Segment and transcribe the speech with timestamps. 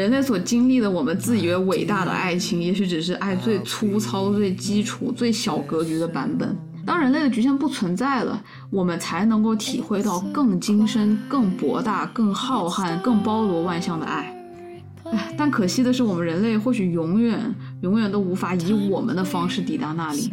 [0.00, 6.56] 们人类所经历的，我们自以为伟大的爱情，也许只是爱最粗糙、最基础、最小格局的版本。
[6.86, 14.34] 当人类的局限不存在了，我们才能够体会到更精深、更博大、更浩瀚、更包罗万象的爱。
[15.04, 20.32] 唉，但可惜的是，我们人类或许永远、永远都无法以我们的方式抵达那里。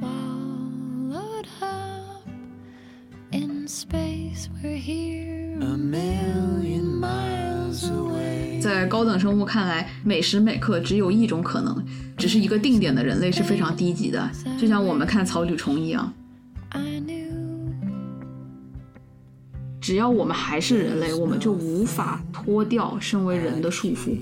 [8.77, 11.83] 在高等生物看来，每时每刻只有一种可能，
[12.15, 16.13] 只是一个定点的人类是非常低级的，就像我们看草履虫一样。
[19.81, 24.15] 只要我们还是人类，我们就无法脱掉身为人的束缚。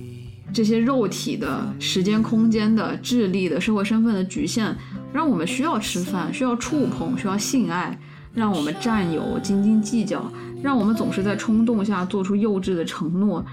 [0.54, 4.73] 这些肉体的、时间、空间的、智力的、社会身份的局限，
[5.11, 8.00] 让我们需要吃饭，需要触碰，需要性爱，
[8.33, 13.44] 让我们占有、斤斤计较，让我们总是在冲动下做出幼稚的承诺，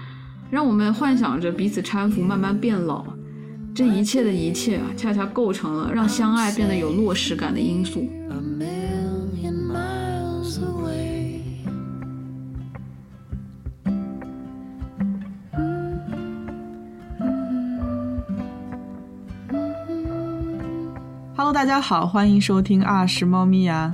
[0.53, 3.03] 让我们幻想着彼此搀扶，慢慢变老。
[3.73, 8.07] 这一切的一切啊，恰恰构成了让相爱变得有落实感的因素。
[21.35, 23.91] Hello，大家好，欢迎收听《啊是猫咪呀》。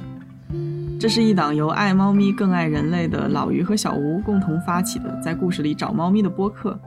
[0.99, 6.77] 这是一档由爱猫咪更爱人类的老于和小吴共同发起的，在故事里找猫咪的播客。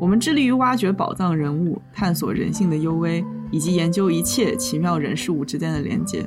[0.00, 6.26] 我们致力于挖掘宝藏人物，探索人性的幽微，以及研究一切奇妙人事物之间的连接。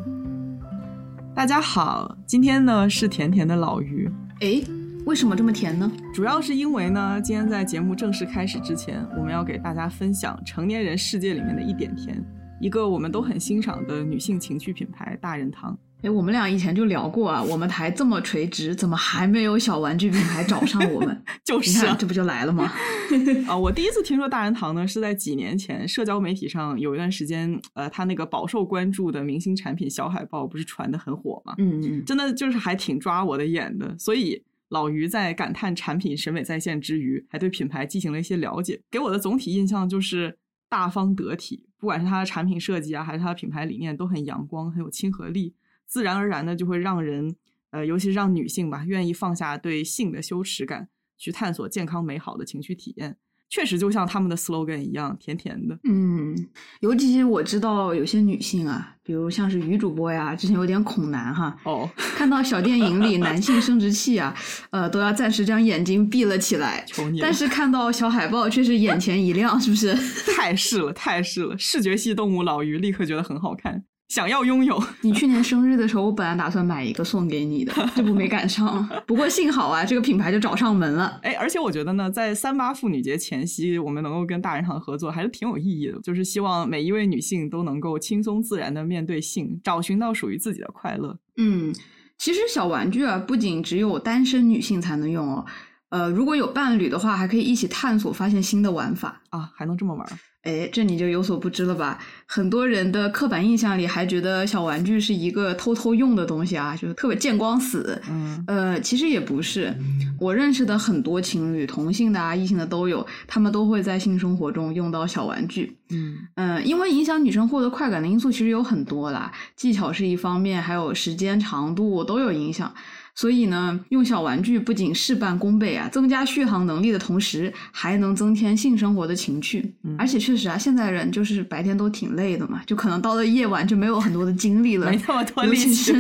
[1.34, 4.08] 大家好，今天呢是甜甜的老于。
[4.42, 4.64] 诶，
[5.08, 5.92] 为什么这么甜呢？
[6.14, 12.24] 主要是因为呢，今天在节目正式开始之前，我们要给大家分享成年人世界里面的一点甜。
[12.62, 15.76] 一个我们都很欣赏的女性情趣品牌大人堂。
[16.02, 21.24] 哎，我们俩以前就聊过啊，我们台这么垂直，怎么还没有小玩具品牌找上我们？
[21.44, 22.72] 就是，这不就来了吗？
[23.48, 31.56] 啊，我第一次听说大人堂呢，是在几年前，社交媒体上有一段时间，呃，他那个饱受关注的明星产品小海报不是传的很火吗？
[31.58, 33.98] 嗯嗯，真的就是还挺抓我的眼的。
[33.98, 40.38] 所以老于在感叹产品审美在线之余，还对品牌进行了一些了解，给我的总体印象就是
[40.70, 41.66] 大方得体。
[41.80, 45.54] 不管是它的产品设计啊，还是它的品牌理念，都很阳光，很有亲和力，
[45.88, 47.36] 自然而然的就会让人，
[47.72, 53.18] 呃，尤其是让女性吧，愿意放下对性的羞耻感，去探索健康美好的情绪体验。
[53.48, 55.80] 确实就像他们的 slogan 一样，甜甜的。
[55.84, 56.36] 嗯，
[56.82, 61.56] 尤其我知道有些女性啊，比如像是女主播呀，之前有点恐男哈。
[61.64, 61.90] 哦。
[62.18, 64.36] 看到小电影里男性生殖器啊，
[64.72, 66.84] 呃，都要暂时将眼睛闭了起来。
[66.88, 67.20] 求你。
[67.22, 69.94] 但是看到小海报却是眼前一亮，是不是？
[70.36, 71.58] 太是了，太是了！
[71.58, 73.86] 视觉系动物老于立刻觉得很好看。
[74.08, 78.88] 想要拥有 你去年生日的时候，我本来打算买一个送给你的，这不没赶上。
[79.08, 81.20] 不过幸好啊，这个品牌就找上门了。
[81.24, 86.00] 哎，而且我觉得呢，在三八妇女节前夕，我们能够跟大人堂合作，还是挺有意义的。
[86.02, 91.18] 就是希望每一位女性都能够轻松自然的面对性，找寻到属于自己的快乐。
[91.38, 91.74] 嗯，
[92.18, 95.46] 其实小玩具啊，不仅只有单身女性才能用哦。
[95.90, 100.08] 呃，如果有伴侣的话，还可以一起探索，发现新的玩法啊，还能这么玩。
[100.46, 102.00] 哎，这你就有所不知了吧？
[102.28, 108.02] 很多人的刻板印象里还觉得小玩具是一个偷偷用的东西啊，就是特别见光死。
[108.10, 109.76] 嗯，呃，其实也不是。
[110.20, 115.76] 我认识的很多情侣，同性的啊、异性的都有，他们都会在性生活中用到小玩具。
[115.90, 122.74] 嗯嗯，因为影响女生获得快感的因素其实有很多啦，技巧是一方面，还有时间长度都有影响。
[123.16, 129.74] 所以呢，用小玩具不仅事半功倍啊，增加续航能力的同时，还能增添性生活的情趣。
[129.98, 135.96] 而且确实啊，现在人就是白天都挺累的嘛，就可能到了夜晚就没有很多的精力了，没那么多力气。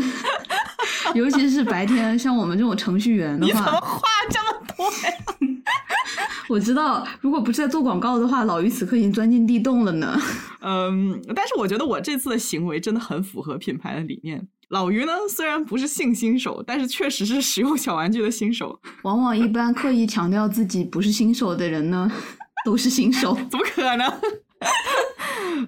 [1.15, 3.79] 尤其是白天，像我们这种程序员的话？
[6.47, 10.17] 我知道，如果不是在做广告的话，老于此刻已经钻进地洞了呢。
[10.61, 14.47] 嗯，但是我觉得我这次的行为真的很符合品牌的理念。
[14.69, 18.79] 老于呢，虽然不是性新手，但是确实是使用小玩具的新手。
[19.03, 22.11] 往往一般刻意强调自己不是新手的人呢，
[22.65, 23.37] 都是新手。
[23.49, 24.11] 怎么可能？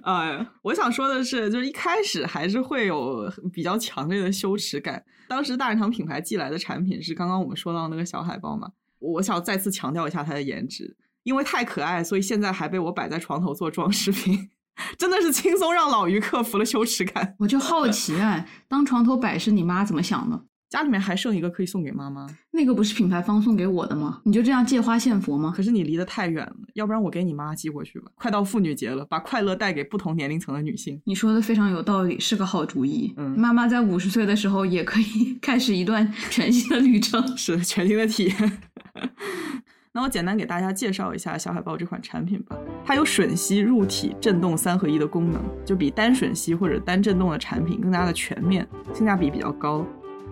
[0.03, 5.03] 呃，我想说的是，就是一开始还是会有比较强烈的羞耻感。
[5.27, 8.69] 当时大人堂品牌寄来的产品是刚刚我们说到那个小海报嘛，
[8.99, 14.49] 我想再次强调一下它的颜值，因为太可爱，所以现在还被我摆在床头做装饰品。
[14.97, 17.35] 真的是轻松让老于克服了羞耻感。
[17.39, 20.45] 我就好奇啊， 当床头摆是，你妈怎么想的？
[20.69, 24.21] 家里面还剩一个可以送给妈妈，那个不是品牌方送给我的吗？
[24.25, 25.51] 你就这样借花献佛吗？
[25.55, 28.11] 可是你离得太远了，要不然我给你妈寄过去吧。
[28.15, 31.01] 快到妇女节了，把快乐带给不同年龄层的女性。
[31.05, 33.13] 你说的非常有道理，是个好主意。
[33.15, 38.61] 嗯，妈妈在五十岁的时候也可以 开始一段全新的旅程，是全新的体验。
[39.93, 42.55] 那我简单给大家介绍一下小海豹这款产品吧。
[42.85, 49.85] 它有吮吸、入体、震动三合一的功能，就比单吮吸或者单震动的产品更加的全面，性价比比较高。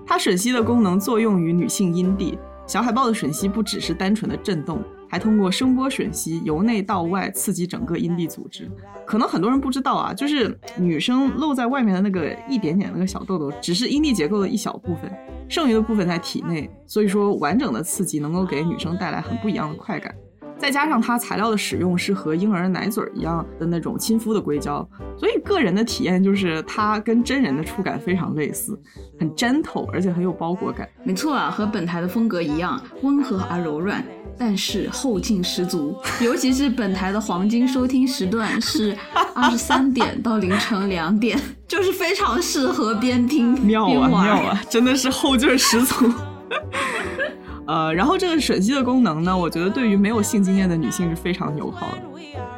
[0.06, 2.38] 它吮吸的功能作用于女性阴蒂。
[2.68, 4.82] 小海豹的吮吸不只是单纯的震动，
[5.16, 8.70] 还通过声波吮吸由内到外刺激整个阴蒂组织。
[9.08, 15.10] 可能很多人不知道啊，就是女生露在外面的那个一点点那个小痘痘，只是阴蒂结构的一小部分，
[15.48, 16.70] 剩余的部分在体内。
[16.86, 20.14] 所以说，完整的刺激能够给女生带来很不一样的快感。
[20.57, 24.88] 再加上它材料的使用是和婴儿奶嘴一样的那种亲肤的硅胶，
[25.18, 28.80] 所以个人的体验就是它跟真人的触感非常类似，
[29.19, 30.88] 很 gentle，而且很有包裹感。
[31.04, 34.04] 没错啊，和本台的风格一样，温和而柔软，
[34.38, 35.96] 但是后劲十足。
[36.22, 38.96] 尤其是本台的黄金收听时段是
[39.34, 46.12] 二十三点到凌晨两点，就是非常适合边听妙啊边玩妙啊，真的是后劲儿十足。
[47.68, 52.02] 呃，然后这个吮吸的功能呢，我觉得对于没有性经验的女性是非常友好的。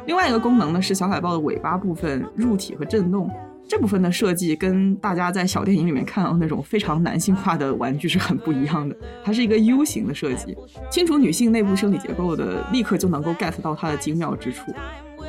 [0.06, 3.30] 另外一个功能呢是小海豹的尾巴部分入体和震动，
[3.68, 8.96] 这部分的设计跟大家在小电影里面看到那种非常男性化的玩具是很不一样的。
[9.22, 10.56] 它是一个 U 型的设计，
[10.90, 14.72] 清楚女性内部生理结构的，立刻就能够 get 到它的精妙之处。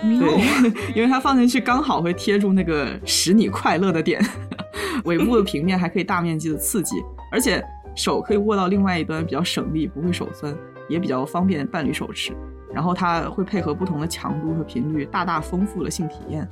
[0.02, 0.64] 对，
[0.96, 4.22] 因为它放进去刚好会贴住那个使你快乐的点，
[5.04, 6.96] 尾部的平面还可以大面积的刺激，
[7.32, 7.62] 而且
[7.96, 10.56] 手可以握到另外一端，比较省力，不会手酸，
[10.88, 12.34] 也比较方便伴侣手持。
[12.74, 16.48] 然后它会配合不同的强度和频率，大大丰富了性体验。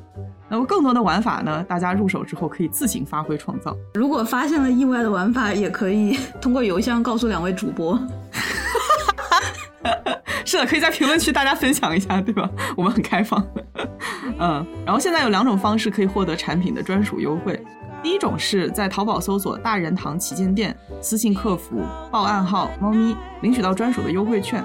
[0.50, 3.78] 那么更多的玩法呢，大家入手之后可以自行发挥创造。
[3.94, 8.00] 如果发现了意外的玩法，也可以 通过邮箱告诉两位主播。
[10.44, 12.50] 是的，可以在评论区大家分享一下，对吧？
[12.76, 13.46] 我们很开放。
[14.40, 17.62] 嗯，然后现在有两种方式可以获得产品的专属优惠。
[18.04, 24.64] 第一种是在淘宝搜索“大人堂旗舰店”，私信客服报暗号“猫咪”，领取到专属的优惠券。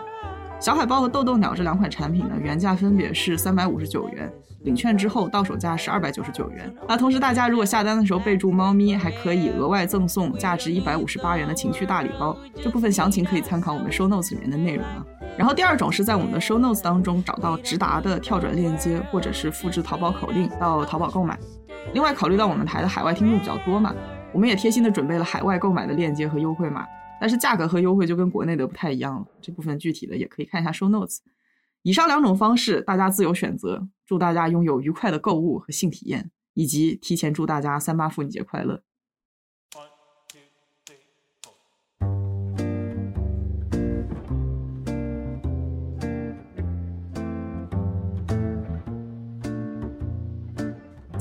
[0.60, 6.72] 小海豹和豆豆鸟这两款产品呢，原价分别是三百五十九元，领券之后到手价是二百九十九元。
[6.86, 12.36] 那同时，大家如果下单的时候备注“猫咪”，还可以额外赠送价值一百五十八元的情趣大礼包。
[12.62, 15.04] 这部分详情可以参考我们 show notes 里面的内容啊。
[15.36, 21.36] 然后第二种是在我们的 show notes 当中找到直达的跳转链接，或者是复制淘宝口令到淘宝购买。
[21.94, 23.94] 另外，考虑到我们台的海外听众比较多嘛，
[24.32, 26.86] 我们也贴心的准备了海外购买的链接和优惠码，
[27.20, 29.26] 但是价格和优惠就跟国内的不太一样了。
[29.42, 31.18] 这部分具体的也可以看一下 show notes。
[31.82, 38.82] 以上两种方式大家自由选择，祝大家拥有愉快的购物和性体验，以及提前祝大家三八妇女节快乐。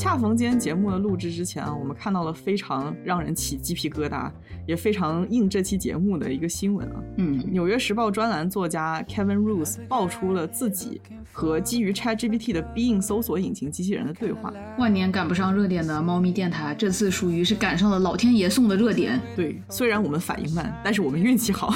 [0.02, 4.32] 恰逢今天节目的录制之前啊，我们看到了非常让人起鸡皮疙瘩，
[4.66, 6.96] 也非常应这期节目的一个新闻啊。
[7.18, 11.00] 嗯，《纽约时报》专栏作家 Kevin Roose 爆出了自己
[11.32, 14.52] 和基于 ChatGPT 的 Bing 搜索引擎机器人的对话。
[14.80, 21.72] 万年赶不上热点的猫咪电台，这次属于是赶上了老天爷送的热点，对，虽然我们反应慢，但是我们运气好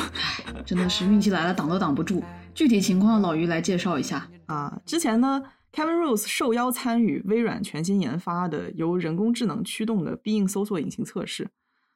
[0.65, 2.23] 真的是运气来了挡都挡不住。
[2.55, 4.27] 具体情况，老于来介绍一下。
[4.47, 4.81] 啊。
[4.83, 5.43] 之前呢
[5.75, 11.49] ，Kevin Roose 受邀参与微软全新研发的由人工智能驱动的 Bing 搜索引擎测试。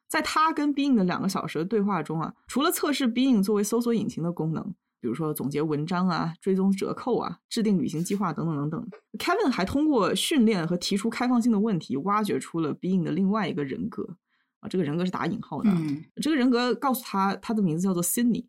[0.06, 14.16] 在他跟 Bing 的两个小时的对话中啊，除了测试 Bing 作为搜索引擎的功能，比如说总结文章啊、追踪折扣啊、制定旅行计划等等等等，Kevin 还通过训练和提出开放性的问题，挖掘出了 Bing 的另外一个人格
[14.58, 15.76] 啊，这个人格是打引号的啊。
[15.78, 18.46] 嗯，这个人格告诉他，他的名字叫做 Sydney。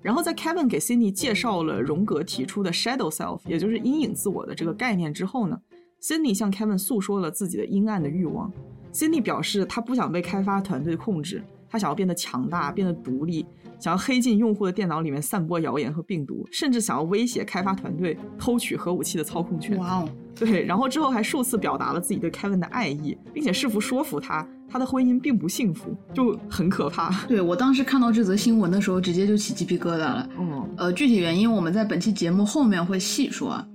[0.00, 5.60] 然后在 Kevin 给 Cindy 介绍了荣格提出的 Shadow Self，也就是阴影自我的这个概念之后呢
[6.00, 8.52] ，Cindy 向 Kevin 诉说了自己的阴暗的欲望。
[8.92, 13.44] Cindy 表示，她不想被开发团队控制，她想要变得强大，变得独立，
[13.78, 19.76] 想要黑进用户的电脑里面散播谣言和病毒，甚至想要威胁开发团队偷取核武器的操控权。
[19.78, 27.24] 哇哦，对，然后之后还数次表达了自己对 Kevin 的爱意，并且试图说服他，他的婚姻并不幸福，就很可怕。
[27.26, 30.28] 对我当时看到这则新闻的时候，直接就起鸡皮疙瘩了。
[30.38, 33.66] 嗯，呃，具体原因我们在本期节目后面会细说啊。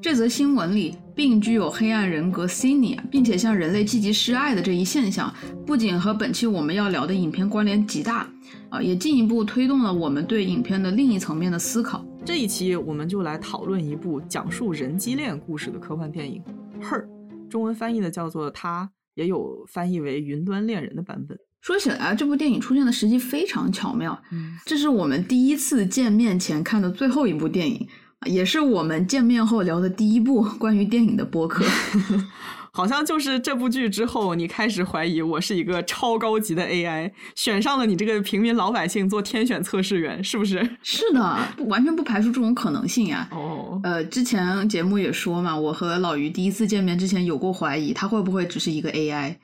[0.00, 5.32] 这则新闻里，并具有黑暗人格 c i n y 并且向人类积极示爱的这一现象，
[5.66, 8.28] 不仅和本期我们要聊的影片关联极大，
[8.68, 12.04] 啊、也进一步推动了我们对影片的另一层面的思考。
[12.24, 16.42] 这一期我们就来讨论一部讲述人机恋故事的科幻电影
[16.84, 17.00] 《Her》，
[17.48, 21.36] 中文翻译的叫做“他”，也有翻译为“云端恋人”的版本。
[21.60, 31.64] 说起来啊，这部电影出现的时机非常巧妙，嗯，这是我们第一次见面前看的最后一部电影，啊也是我们见面后聊的第一部关于电影的播客。
[32.74, 40.66] 好像就是这部剧之后，你开始怀疑我是一个超高级的 AI，选上了你这个平民老百姓做天选测试员，是不是？
[40.82, 43.28] 是的，完全不排除这种可能性呀。
[43.30, 49.36] 哦，呃，之前节目也说嘛，我和老于第一次见面之前有过怀疑，他会不会只是一个 AI？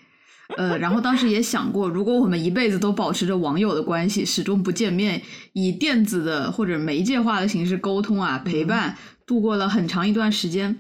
[0.57, 10.79] 呃，然后当时也想过，如果我们一辈子都保持着网友的关系，始终不见面，以电子的或者媒介化的形式沟通啊，陪伴度过了很长一段时间。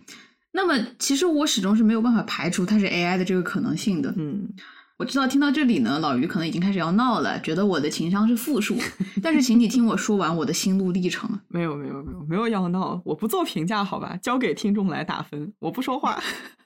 [0.52, 4.12] 那么，其实我始终是没有办法排除它是 AI 的这个可能性的。
[4.16, 4.48] 嗯，
[4.96, 8.76] 我知道听到这里呢，老于可能已经开始要闹了，觉得我的情商是负数。
[9.22, 11.28] 但是，请你听我说完我的心路历程。
[11.48, 14.18] 没有，没有，没有，没有要闹，我不做评价，好吧？
[14.22, 16.18] 交给听众来打分，我不说话。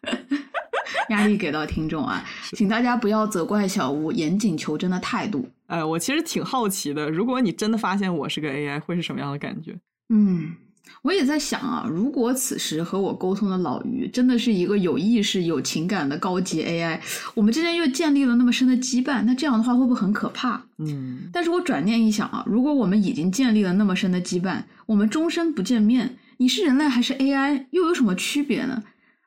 [1.10, 5.48] 压力给到听众啊，请大家不要责怪小吴，严谨求真的态度。
[5.66, 9.74] 哎，我其实挺好奇的，如果你真的发现我是个 AI，会是什么样的感觉？
[10.10, 10.52] 嗯，
[11.00, 17.00] 我也在想啊，如果此时和我沟通的老于真的是一个有意识、有情感的高级 AI，
[17.34, 20.62] 我们之间又建立了那么深的羁绊，那这样的话会不会很可怕？
[20.78, 28.82] 嗯，但是我转念一想啊，如果我们已经建立了那么深的羁绊，我们终身不见面，你是人类还是 AI，又有什么区别呢？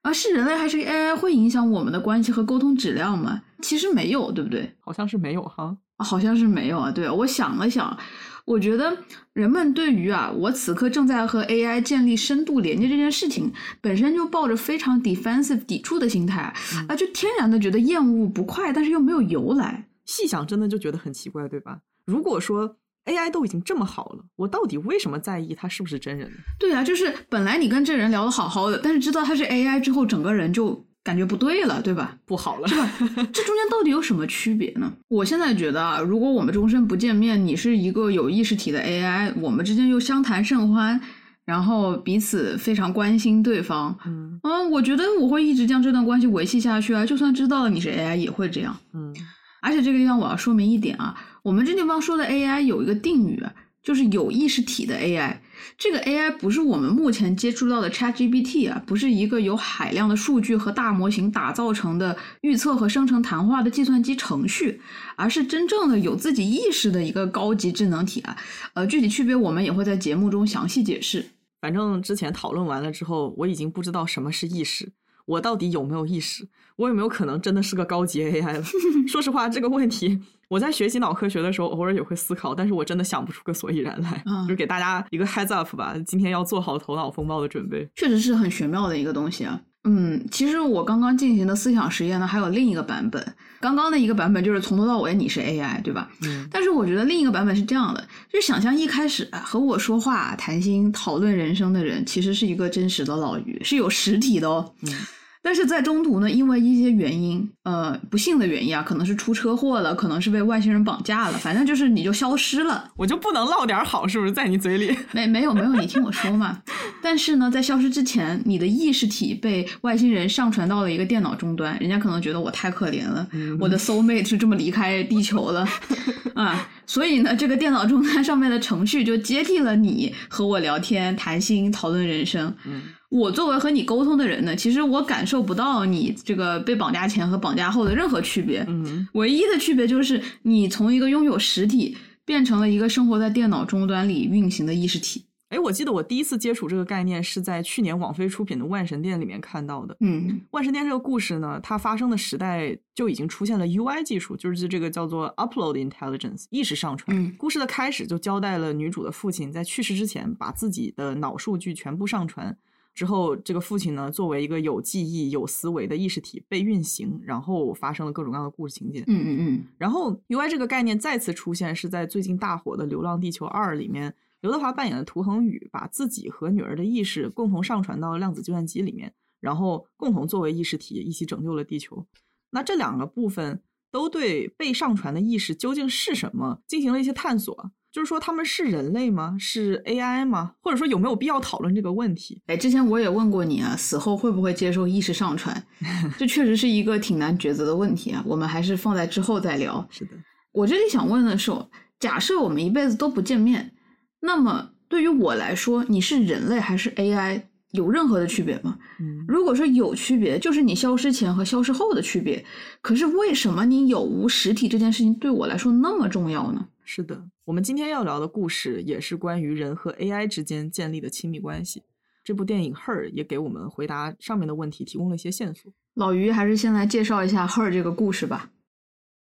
[0.05, 3.41] 而是人类还是 AI 会影响我们的关系和沟通质量吗？
[3.63, 4.71] 其实没有，对不对？
[4.79, 6.91] 好像是没有哈，好像是没有啊。
[6.91, 7.97] 对，我想了想，
[8.45, 8.95] 我觉得
[9.33, 16.53] 人们对于啊，我此刻正在和 AI 建立深度连接这件事情，本身就抱着非常 defensive 抵触的心态
[16.87, 19.87] 啊，就天然的觉得厌恶不快，但是又没有由来。
[20.05, 21.79] 细想，真的就觉得很奇怪，对吧？
[22.05, 22.77] 如果说。
[23.05, 26.35] AI 都已经这么好了，我到底为什么在意他是不是真人呢？
[26.59, 32.17] 对啊，就是本来你跟这人聊的好好的，但是知道他是 AI 之后，整个人就感觉不对了，对吧？
[32.25, 32.89] 不好了，是吧？
[33.31, 34.91] 这中间到底有什么区别呢？
[35.07, 40.99] 我现在觉得啊，如果我们终身不见面，你是一个有意识体的 AI，我们之间又相谈甚欢，
[41.45, 49.13] 然后彼此非常关心对方，嗯嗯，我觉得我会一直将这段关系维系下去啊，就算知道了你是 AI，也会这样，嗯。
[49.61, 53.39] 而且这个地方我要说明一点啊，我们这地方说的 AI 有一个定语，
[53.83, 55.37] 就是有意识体的 AI。
[55.77, 64.81] 这个 AI 不是我们目前接触到的 ChatGPT 啊，不是一个由海量的数据和大模型打造成的预测和生成谈话的计算机程序，
[65.15, 68.35] 而是真正的有自己意识的一个高级智能体啊。
[68.73, 71.23] 呃，具体区别我们也会在节目中详细解释。
[71.61, 74.93] 反正之前讨论完了之后，我已经不知道什么是意识。
[75.27, 76.47] 我到底有没有意识？
[76.75, 78.63] 我有没有可能真的是个高级 AI 了？
[79.07, 84.23] 说实话，这个问题我在学习脑科学的时候偶尔也会思考，但是我真的想不出个所以然来。
[84.47, 87.89] 就给大家一个 heads up 吧，今天要做好头脑风暴的准备。
[87.95, 89.59] 确实是很玄妙的一个东西啊。
[89.87, 93.23] 嗯，其实我刚刚进行的思想实验呢，还有另一个版本。
[93.59, 96.09] 刚刚的一个版本就是从头到尾你是 AI，对吧？
[96.23, 96.47] 嗯。
[96.51, 104.73] 但是我觉得另一个版本是这样的，就是想象一开始和我说话、谈心、讨论人生的人，其实是一个真实的老于，是有实体的哦。
[104.81, 104.93] 嗯。
[105.45, 114.31] 但是在中途呢，因为一些原因，呃，不幸的原因啊，可能是出车祸了，可能是被外星人绑架了，反正就是你就消失了，我就不能唠点好，是不是？
[114.31, 116.63] 在你嘴里，没没有没有，你听我说嘛。
[116.99, 123.27] 但是呢，在消失之前，你的意识体被外星人上传到了一个电脑终端，人家可能觉得我太可怜了，
[123.59, 125.63] 我的 soul mate 是这么离开地球了
[126.33, 132.51] 啊，所以呢，这个电脑终端上面的程序就接替了你和我聊天、谈心、讨论人生。
[132.65, 132.81] 嗯。
[133.15, 138.65] 我作为和你沟通的人呢，其实我感受不到你这个被绑架前和绑架后的任何区别。
[138.67, 145.23] 嗯，唯一的区别就是你从一个拥有实体变成了一个生活在电脑终端里运行的意识体。
[145.47, 149.95] 哎，我记得我第一次接触这个概念是在去年网飞出品的《万神殿》里面看到的。
[150.01, 157.15] 嗯，《万神殿》这个故事呢，它发生的时代就已经出现了 UI 技术，就是这个叫做 Upload Intelligence 意识上传。
[157.15, 162.57] 嗯，故事的开始就交代了女主的父亲在去世之前把自己的脑数据全部上传。
[162.95, 169.01] 之后，这个父亲呢，作为一个有记忆、有思维的意识体被运行，然后发生了各种各样的故事情节。
[169.01, 169.63] 嗯嗯嗯。
[169.77, 182.05] 然后，UI 这个概念再次出现，是在最近大火的《流浪地球二》里面，刘德华扮演的涂恒宇把自己和女儿的意识共同上传到量子计算机里面，然后共同作为意识体一起拯救了地球。
[182.51, 183.61] 那这两个部分
[183.91, 187.71] 都对被上传的意识究竟是什么进行了一些探索。
[187.95, 189.37] 就是说他们是人类吗？
[189.39, 190.51] 是 AI 吗？
[190.59, 192.41] 或者说有没有必要讨论这个问题？
[192.47, 195.65] 哎，之前我也问过你啊，死后会不会接受意识上传？
[196.19, 198.21] 这确实是一个挺难抉择的问题啊。
[198.27, 199.87] 我们还是放在之后再聊。
[199.89, 200.11] 是的，
[200.51, 201.53] 我这里想问的是，
[201.97, 203.71] 假设我们一辈子都不见面，
[204.19, 208.77] 那么对于我来说，你是人类还是 AI，有任何的区别吗？
[208.99, 212.43] 嗯，如果说有区别，就是你消失前和消失后的区别。
[212.81, 216.67] 可是为什么你有无实体这件事情对我来说那么重要呢？
[216.83, 221.83] 是的，我们今天要聊的故事也是关于人和 AI 之间建立的亲密关系。
[222.23, 225.71] 这部电影《Her》也给我们回答上面的问题提供了一些线索。
[225.93, 228.49] 老于还是先来介绍一下《Her》这个故事吧。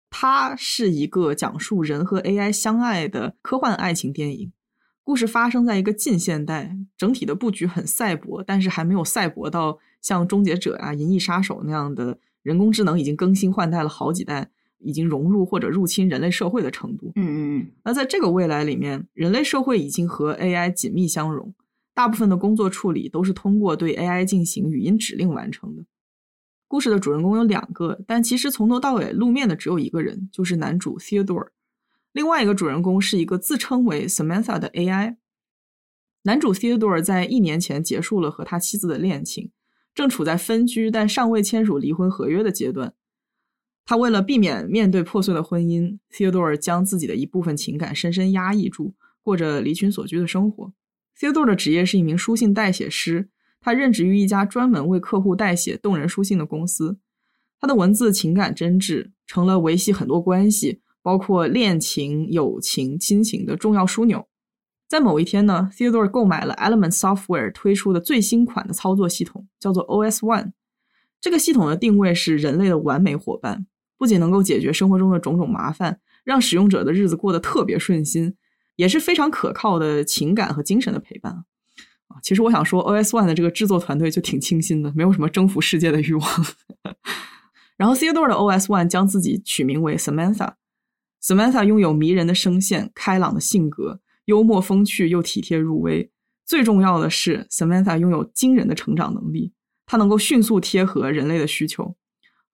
[0.09, 4.53] 它是一个讲述人和 AI 相爱的科幻爱情电影。
[5.03, 14.49] 故事发生在一个近现代，整体的布局很赛博，但是还没有赛博到像《终结者》啊、《银翼杀手》那样的人工智能已经更新换代了好几代，
[14.85, 17.11] 已经融入或者入侵人类社会的程度。
[17.15, 17.71] 嗯嗯嗯。
[17.83, 21.53] 那在这个未来里面，人类社会已经和 AI 紧密相融，
[21.93, 25.83] 大部分的工作处理都是通过对 AI 进行语音指令完成的。
[26.67, 31.49] 故事的主人公有两个，但其实从头到尾露面的只有一个人，就是男主 Theodore。
[32.11, 35.17] 另外一个主人公是一个自称为 Samantha 的 AI。
[36.23, 39.51] 男主 Theodore 在一年前结束了和他妻子的恋情，
[39.93, 42.93] 正处在分居但尚未签署离婚合约的阶段。
[43.85, 50.73] 他为了避免面对破碎的婚姻，Theodore 将自己的一部分情感深深压抑住，过着离群索居的生活。
[51.19, 53.29] Theodore 的职业是一名书信代写师。
[53.61, 56.99] 他任职于一家专门为客户代写动人书信的公司，
[57.59, 64.27] 他的文字情感真挚，成了维系很多关系，包括恋情、友情、亲情的重要枢纽。
[64.87, 70.51] 在某一天呢，Theodore 购买了 Element Software 推出的最新款的操作系统，叫做 OS One。
[71.19, 73.65] 这个系统的定位是人类的完美伙伴，
[73.97, 78.35] 不仅能够解决生活中的种种麻烦，让使用者的日子过得特别顺心，
[78.75, 81.31] 也是非常可靠的情感和精神的陪伴。
[82.07, 86.45] 啊其实我想说，OS One 的这个制作团队就挺清新的，没有什么征服世界的欲望。
[87.77, 90.53] 然后 Theodore 的 OS One 将自己取名为 Samantha。
[91.21, 96.09] Samantha 拥有迷人的声线、开朗的性格、幽默风趣又体贴入微。
[96.45, 99.51] 最重要的是，Samantha 拥有惊人的成长能力，
[99.85, 101.95] 她能够迅速贴合人类的需求。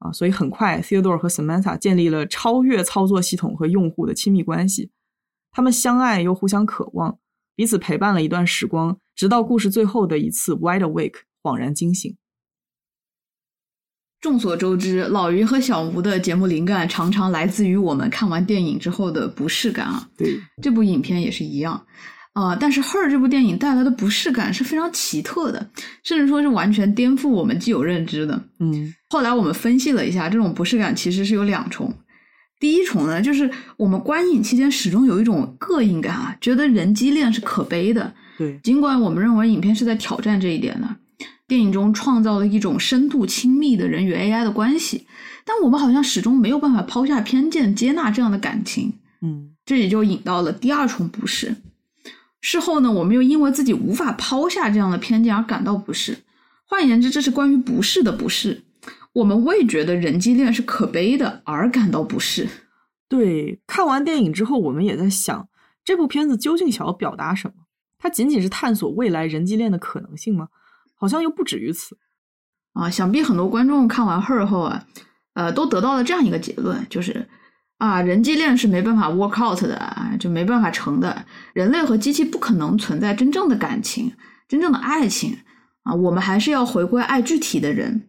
[0.01, 4.91] 啊，所以很快，Theodore 和 Samantha 建立了超越操作系统和用户的亲密关系。
[5.51, 7.17] 他们相爱又互相渴望。
[7.53, 12.17] 彼此陪伴了一段时光，直到故事最后的一次 wide awake 恍然惊醒。
[14.19, 20.09] 众所周知，老于和小吴的节目灵感常常来自于我们看完电影之后的不适感啊。
[20.17, 21.85] 对，这部影片也是一样
[22.33, 22.55] 啊。
[22.55, 25.69] 但是《Her》这部电影带来的不适感是非常奇特的，
[26.03, 28.41] 甚至说是完全颠覆我们既有认知的。
[28.59, 31.93] 嗯，后来我们分析了一下，这种不适感其实是有两重。
[32.59, 38.13] 第一重呢，就是我们观影期间始终有一种膈应感啊，觉得人机恋是可悲的。
[38.37, 40.87] 对，尽管我们认为影片是在挑战这一点的，
[41.47, 45.07] 电影中创造了一种深度亲密的人与 AI 的关系，
[45.43, 48.93] 但我们好像始终没有办法抛下偏见，接纳这样的感情。
[49.23, 51.55] 嗯，这也就引到了第二重不适。
[52.41, 56.17] 事后呢，我们又因为自己无法抛下这样的偏见而感到不适。
[56.65, 58.63] 换言之，这是关于不适的不适。
[59.13, 62.47] 我们为觉得人机恋是可悲的而感到不适。
[63.07, 65.49] 对，看完电影之后，我们也在想，
[65.83, 67.53] 这部片子究竟想要表达什么？
[67.99, 70.47] 它仅仅是探索未来人机恋的可能性吗？
[70.95, 71.97] 好像又不止于此。
[72.73, 74.87] 啊，想必很多观众看完《Her》后啊，
[75.33, 77.27] 呃，都得到了这样一个结论，就是
[77.81, 81.25] 啊，人机恋是没办法 work out 的，就没办法成的。
[81.53, 84.13] 人类和机器不可能存在真正的感情，
[84.47, 85.35] 真正的爱情
[85.81, 88.03] 啊，我们还是要回归爱具体的人。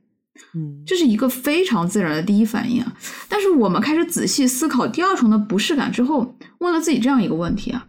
[0.55, 2.93] 嗯，这是一个非常自然的第一反应啊。
[3.31, 7.87] 但是我们开始仔细思考第二重的不适感之后，问了自己这样一个问题啊：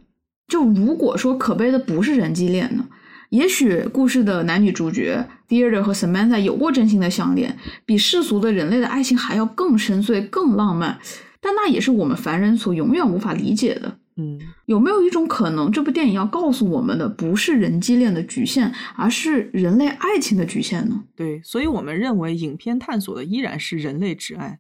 [0.48, 2.86] 就如果说可悲的不是人机恋呢？
[3.32, 11.00] 也许故事的男女主角 Theodore 和 Samantha 有过真心的相恋，比世俗的人类的爱情还要更深邃、更浪漫。
[11.44, 14.00] 但那也是我们凡人所永远无法理解的。
[14.16, 21.04] 嗯，有没有一种可能，这部电影要告诉我们的不是人机恋的局限，而是人类爱情的局限呢？
[21.16, 24.60] 对，所以我们认为影片探索的依然是人类之爱，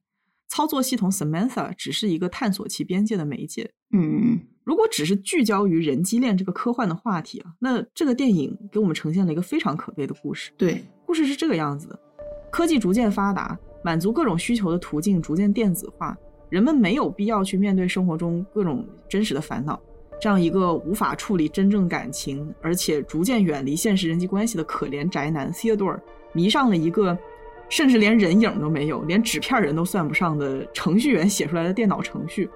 [0.49, 3.69] 操作系统 Samantha 只是一个探索其边界的媒介。
[3.95, 10.51] 嗯，如果只是聚焦于人机恋这个科幻的话题啊，那这个电影给我们呈现了一个非常可悲的故事。
[10.57, 11.99] 对，故事是这个样子的：
[12.51, 16.17] 科技逐渐发达，满足各种需求的途径逐渐电子化。
[16.53, 19.81] 人们没有必要去面对生活中各种真实的烦恼，
[20.21, 25.99] 这样一个无法处理真正感情，而且逐渐远离现实人际关系的可怜宅男 Theodore，
[26.31, 27.17] 迷上了一个
[27.69, 32.47] 甚至连人影都没有、连纸片人都算不上的程序员写出来的电脑程序，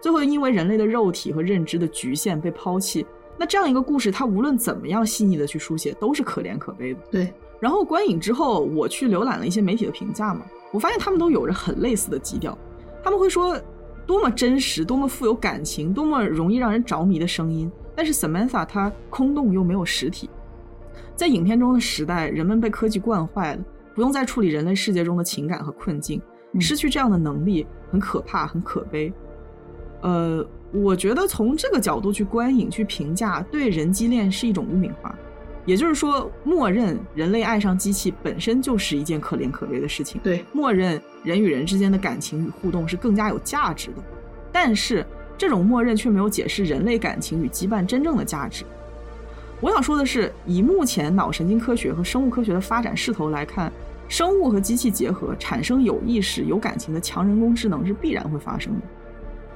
[0.00, 3.04] 最后因为人类的肉体和认知的局限被抛弃。
[3.36, 7.00] 那这样一个故事，它无论怎么样细腻的去书写，都是可怜可悲的。
[7.10, 7.32] 对。
[7.58, 12.56] 然后观影之后，我去浏览了一些媒体的评价嘛，我发现他们都有着很类似的基调。
[13.02, 13.60] 他们会说，
[14.06, 17.70] 多么真实，多么富有感情，多么容易让人着迷的声音。
[17.94, 20.28] 但是 Samantha 她空洞又没有实体。
[21.14, 23.62] 在影片中的时代，人们被科技惯坏了，
[23.94, 26.20] 不用再处理人类世界中的情感和困境，
[26.58, 29.12] 失去这样的能力很可怕，很可悲。
[30.00, 35.14] 呃，我觉得从这个角度去观影、去评价，对人机恋是一种污名化，
[35.70, 40.20] 也就是说，默认人类爱上机器本身就是一件可怜可悲的事情。
[40.20, 44.02] 对，默认人与人之间的感情与互动是更加有价值的。
[44.50, 45.06] 但是，
[45.38, 48.64] 这种默认却没有解释人类感情与羁绊真正的价值。
[49.60, 53.72] 我想说的是，以目前脑神经科学和生物科学的发展势头来看，
[54.08, 58.80] 生物和机器结合产生有意识、有感情的强人工智能是必然会发生的。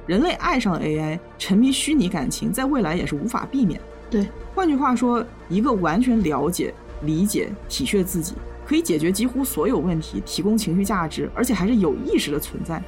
[0.07, 3.81] 人类爱上了 AI，沉迷虚拟感情，在未来也是无法避免。
[4.15, 8.33] 对，换句话说，一个完全了解、理解、体恤自己，
[8.65, 12.81] 可以解决几乎所有问题，提供情绪价值，而且还是有意识的存在，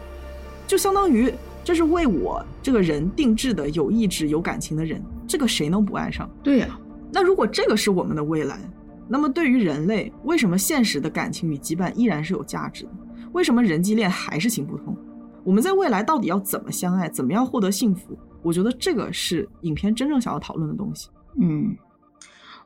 [0.65, 1.29] 就相当于。
[1.65, 6.29] 这是为我这个人定制的有意志、有感情的人，这个谁能不爱上？
[6.41, 6.79] 对呀，
[7.11, 8.57] 那如果这个是我们的未来，
[9.05, 12.91] 那么对于人类，为什么现实的感情与羁绊依然是有价值的？
[13.33, 14.95] 为什么人际恋还是行不通？
[15.43, 17.09] 我们在未来到底要怎么相爱？
[17.09, 18.17] 怎么样获得幸福？
[18.41, 21.09] 我觉得这个是影片真正想要讨论的东西。
[21.39, 21.75] 嗯，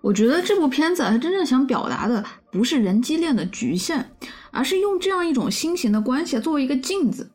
[0.02, 4.06] 我觉得这部片子它真正想表达的不是人机恋的局限，
[4.52, 7.32] 而是用这样一种新型的关系作为一个镜子。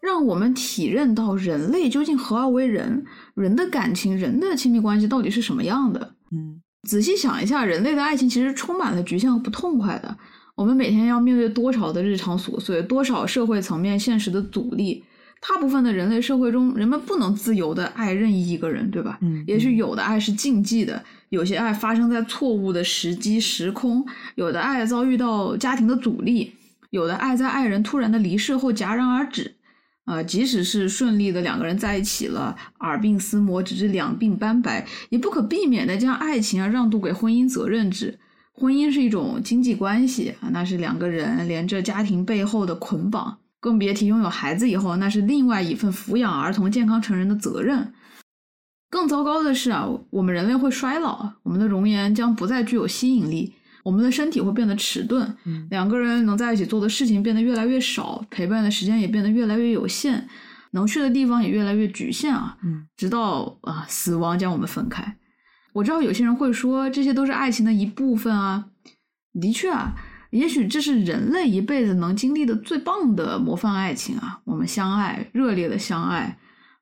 [0.00, 6.14] 让我们体认到人类究竟何而为人，人的感情、人的亲密关系到底是什么样的？
[6.32, 10.16] 嗯，仔细想一下，人类的爱情其实充满了局限和不痛快的。
[10.54, 15.04] 我们每天要面对多少的日常琐碎，多少社会层面现实的阻力。
[15.40, 19.18] 大部分的人类社会中，人们不能自由的爱任意一个人，对吧？
[19.22, 26.52] 嗯，也许有的爱是禁忌的，有些爱发生在错误的时机时空，有的爱遭遇到家庭的阻力，
[26.90, 29.56] 有的爱在爱人突然的离世后戛然而止。
[30.06, 38.18] 啊，即使是顺利的两个人在一起了，耳鬓厮磨，直至两鬓斑白，也不可避免的将爱情啊让渡给婚姻责任制。
[38.52, 47.92] 婚姻是一种经济关系啊，那是两个人连着家庭背后的捆绑，更别提拥有孩子以后，那是另外一份抚养儿童、健康成人的责任。
[48.90, 53.54] 更糟糕的是啊，我们人类会衰老，我们的容颜将不再具有吸引力。
[53.82, 55.36] 我们的身体会变得迟钝，
[55.70, 60.26] 两个人能在一起做的事情变得越来越少，陪伴的时间也变得越来越有限，
[60.72, 62.58] 能去的地方也越来越局限啊！
[62.62, 65.16] 嗯，直到啊，死亡将我们分开。
[65.72, 68.66] 我知道有些人会说，这些都是爱情的一部分啊。
[69.40, 69.94] 的确啊，
[70.30, 74.40] 也许这是人类一辈子能经历的最棒的模范爱情啊！
[74.44, 76.38] 我们相爱，热烈的相爱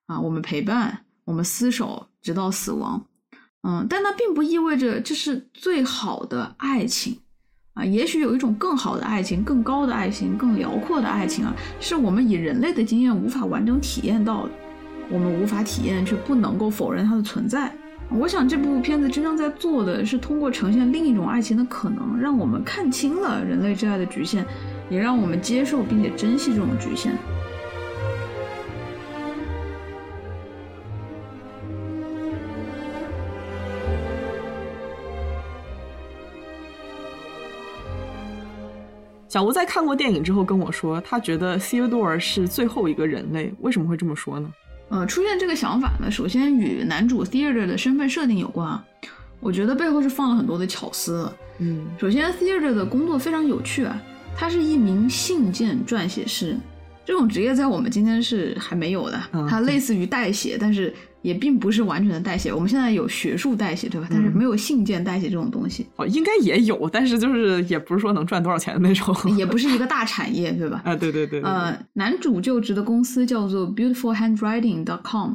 [0.07, 0.21] 啊！
[0.21, 3.07] 我们陪伴，我们厮守，直到死亡。
[3.63, 7.19] 嗯，但那并不意味着这是最好的爱情
[7.75, 7.85] 啊。
[7.85, 14.53] 也许有一种更好的爱情、更高的爱情、更辽阔的爱情啊，是我们以人类的经验无法完整体验到的。
[15.11, 17.75] 我们无法体验，却不能够否认它的存在。
[18.11, 24.45] 我想这部片子真正在做的是通过呈现另一种爱情的可能，让我们看清了人类之爱的局限，
[24.91, 27.13] 也让我们接受并且珍惜这种局限。
[39.29, 43.55] 小吴在看过电影之后跟我说，他觉得 Theodore 是最后一个人类。
[43.61, 44.51] 为什么会这么说呢？
[44.89, 48.81] 呃，出现这个想法呢，首先与男主 Theodore 的身份设定有关。
[49.41, 51.31] 我觉得背后是放了很多的巧思。
[51.59, 54.01] 嗯，首先 Theodore 的工作非常有趣啊，
[54.37, 56.57] 他是一名信件撰写师，
[57.05, 59.21] 这种职业在我们今天是还没有的。
[59.49, 60.95] 它类似于代写，但是。
[61.23, 64.07] 也并不是完全的代写，我们现在有学术代写，对吧？
[64.11, 65.87] 但是没有信件代写这种东西。
[65.97, 70.81] 哦，应该也有，但是就是也不是说能赚多少钱的那种，也不是一个大产业，对吧？
[70.87, 71.41] 啊，对对对。
[71.43, 75.33] 呃，男主就职的公司叫做 BeautifulHandwriting.com，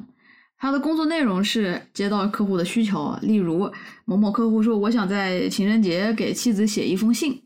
[0.58, 3.69] 他的工作内容是接到客户的需求，例如
[4.06, 7.41] 某某客户说，我想在情人节给妻子写一封信。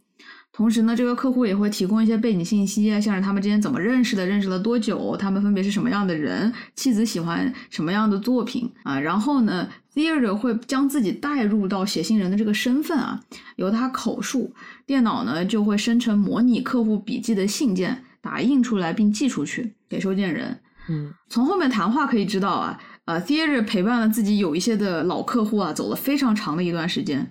[0.57, 8.99] 同时呢，这个客户也会提供一些背景信息，像是他们之间怎么认识的，认识了多久，他们分别是什么样的人，妻子喜欢什么样的作品啊。
[8.99, 13.19] 然后呢，Theodore 会将自己带入到写信人的这个身份啊，
[13.57, 14.51] 由他口述，
[14.87, 20.59] 电脑呢就会生成模拟客户笔记的信件，打印出来并寄出去给收件人。
[20.89, 27.29] 嗯，从后面谈话可以知道啊，呃，Theodore 陪伴了自己有一些的老客户啊，走了非常长的一段时间。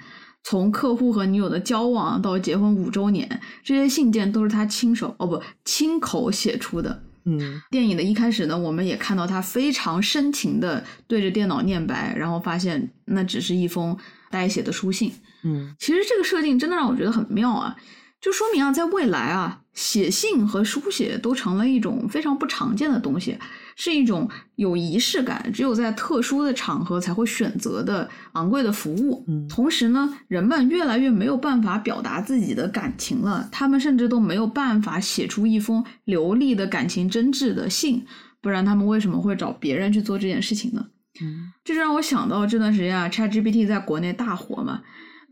[0.48, 3.28] 从客户和女友的交往到结婚五周年，
[3.64, 7.02] 这些信件都是他亲手哦不亲口写出的。
[7.24, 13.96] 嗯，电影的一开始呢，我们也看到他非常深情的对着电脑念白，然后发现那只是一封
[14.30, 15.12] 代写的书信。
[15.42, 17.74] 嗯，其实这个设定真的让我觉得很妙啊，
[18.20, 23.36] 就说明啊，在未来啊，写信和书写都成了一种非常不常见的东西。
[23.76, 29.22] 是一种有仪式感，只有在特殊的场合才会选择的昂贵的服务。
[29.28, 38.04] 嗯，同时呢，人们越来越没有办法表达自己的感情了，他们甚至都没有办法写出一封流利的感情真挚的信，
[38.40, 40.86] 不然他们为什么会找别人去做这件事情呢？
[41.20, 44.80] 嗯，这就让我想到这段时间啊，ChatGPT 在国内大火嘛。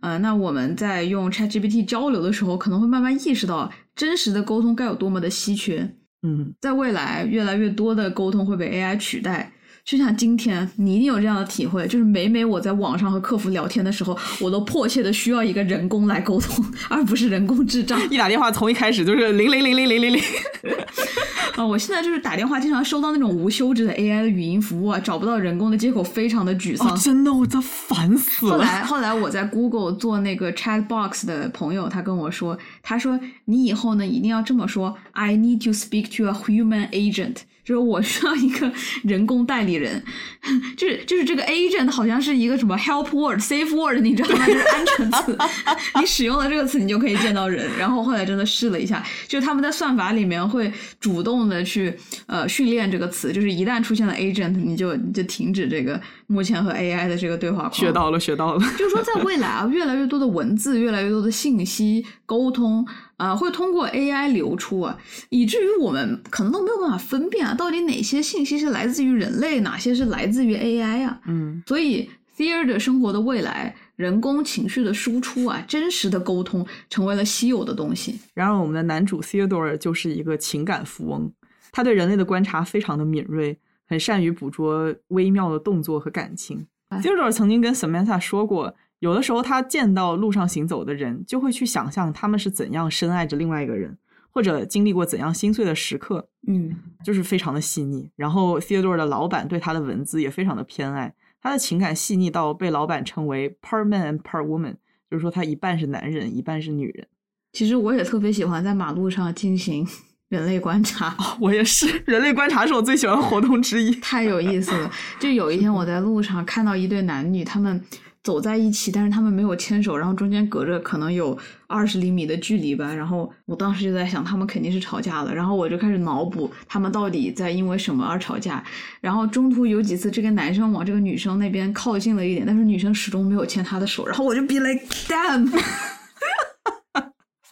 [0.00, 5.96] 呃，那我们在用 ChatGPT 交流的时候，可能会慢慢意识到真实的沟通该有多么的稀缺。
[6.26, 9.52] 嗯，在未来，越来越多的沟通会被 AI 取代。
[9.84, 18.00] 就像今天，你一定有这样的体会，就是每每我在网上和客服聊天的时候，我都迫切的需要一个人工来沟通， 而不是人工智障。
[18.10, 20.22] 一打电话从一开始就是零零零零零零零。
[21.56, 26.96] 啊，我现在就是打电话，经常收到那种无休止的 AI 的语音服务啊，找不到人工的接口，非常的沮丧。
[26.98, 28.52] 真的，我这烦死了。
[28.52, 37.36] 后来，后来我在 Google 做那个 Chat Box 的朋友，他跟我说，他说你以后呢一定要这么说：I need to speak to a human agent。
[37.64, 38.70] 就是我需要一个
[39.02, 40.02] 人工代理人，
[40.76, 44.46] 就是就是这个 agent 好像是一个什么 help word、safe word，你知道吗？
[44.46, 45.38] 就是安全词，
[45.98, 47.66] 你使用了这个词，你就可以见到人。
[47.78, 51.94] 然后后来真的试了一下，就是他们在算法里面会主动的去
[52.26, 57.70] 呃训练这个词，就是一旦出现了 agent，你就你就停止这个目前和 AI 的这个对话。
[57.72, 58.60] 学到了，学到了。
[58.78, 62.86] 就是说，在未来啊，越来越多的文字，越来越多的信息沟通。
[63.16, 64.98] 啊，会通过 AI 流出啊，
[65.28, 71.20] 以至于我们可能都没有办法分辨啊，到底哪些信息是来自于人类，哪些是来自于 AI 啊？
[71.26, 78.18] 嗯，所以 Theater 生活的未来，人工情绪的输出啊，真实的沟通成为了稀有的东西。
[78.34, 81.32] 然而，我们的男主 Theodore 就是一个情感富翁，
[81.70, 86.66] 他对人类的观察非常的敏锐，很善于捕捉微妙的动作和感情。
[86.90, 88.74] Theodore 曾经跟 Samantha 说过。
[89.04, 93.98] 有的时候，他见到路上行走的人，就会去想象他们是怎样深爱着另外一个人，
[94.30, 96.26] 或者经历过怎样心碎的时刻。
[96.46, 98.08] 嗯，就是非常的细腻。
[98.16, 101.12] 然后，Theodore 的老板对他的文字也非常的偏爱，
[101.42, 104.76] 他的情感细腻到被老板称为 part man and part woman，
[105.10, 107.06] 就是说他一半是男人，一半是女人。
[107.52, 109.86] 其实我也特别喜欢在马路上进行
[110.30, 114.90] 人类观察，我也是，人类观察是我最喜欢的活动之一，太有意思了。
[115.20, 117.84] 就有一天我在路上看到一对男女，他们。
[118.24, 122.92] 走在一起，但是他们没有牵手，然后中间隔着可能有二十厘米的距离吧。
[122.92, 125.34] 然后我当时就在想，他们肯定是吵架了。
[125.34, 128.64] 然后我就开始脑补他们到底在因为什么而吵架。
[129.02, 134.06] 然后中途有几次，这个男生往这个女生那边靠近了一点，但是女生始终没有牵他的手。
[134.06, 135.48] 然后我就 be like damn。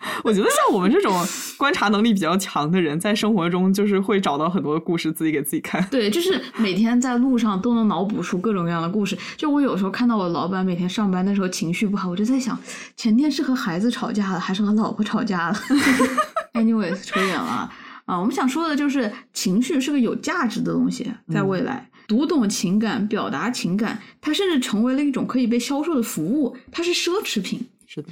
[0.25, 1.13] 我觉得像我们这种
[1.57, 5.83] 观察能力比较强的人，在生活中就是会找到很多故事，自己给自己看。
[5.91, 9.17] 对，就是每天在路上都能脑补出各种各样的故事。
[9.37, 12.59] 就我有时候看到我老板每天上班的时候情绪不好，我就在想，
[12.97, 15.55] 前天是和孩子吵架了，还是和老婆吵架了？
[16.55, 17.71] Anyways，扯远了
[18.05, 18.19] 啊！
[18.19, 27.69] 我们想说的就是，情绪是个有价值的东西，在未来，读懂情感、表达情感，它甚至成为了一种可以被销售的服务，它是奢侈品。
[27.87, 28.09] 是的。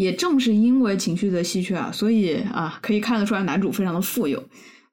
[0.00, 4.42] 也正是因为情绪的稀缺啊，所以啊，可以看得出来男主非常的富有。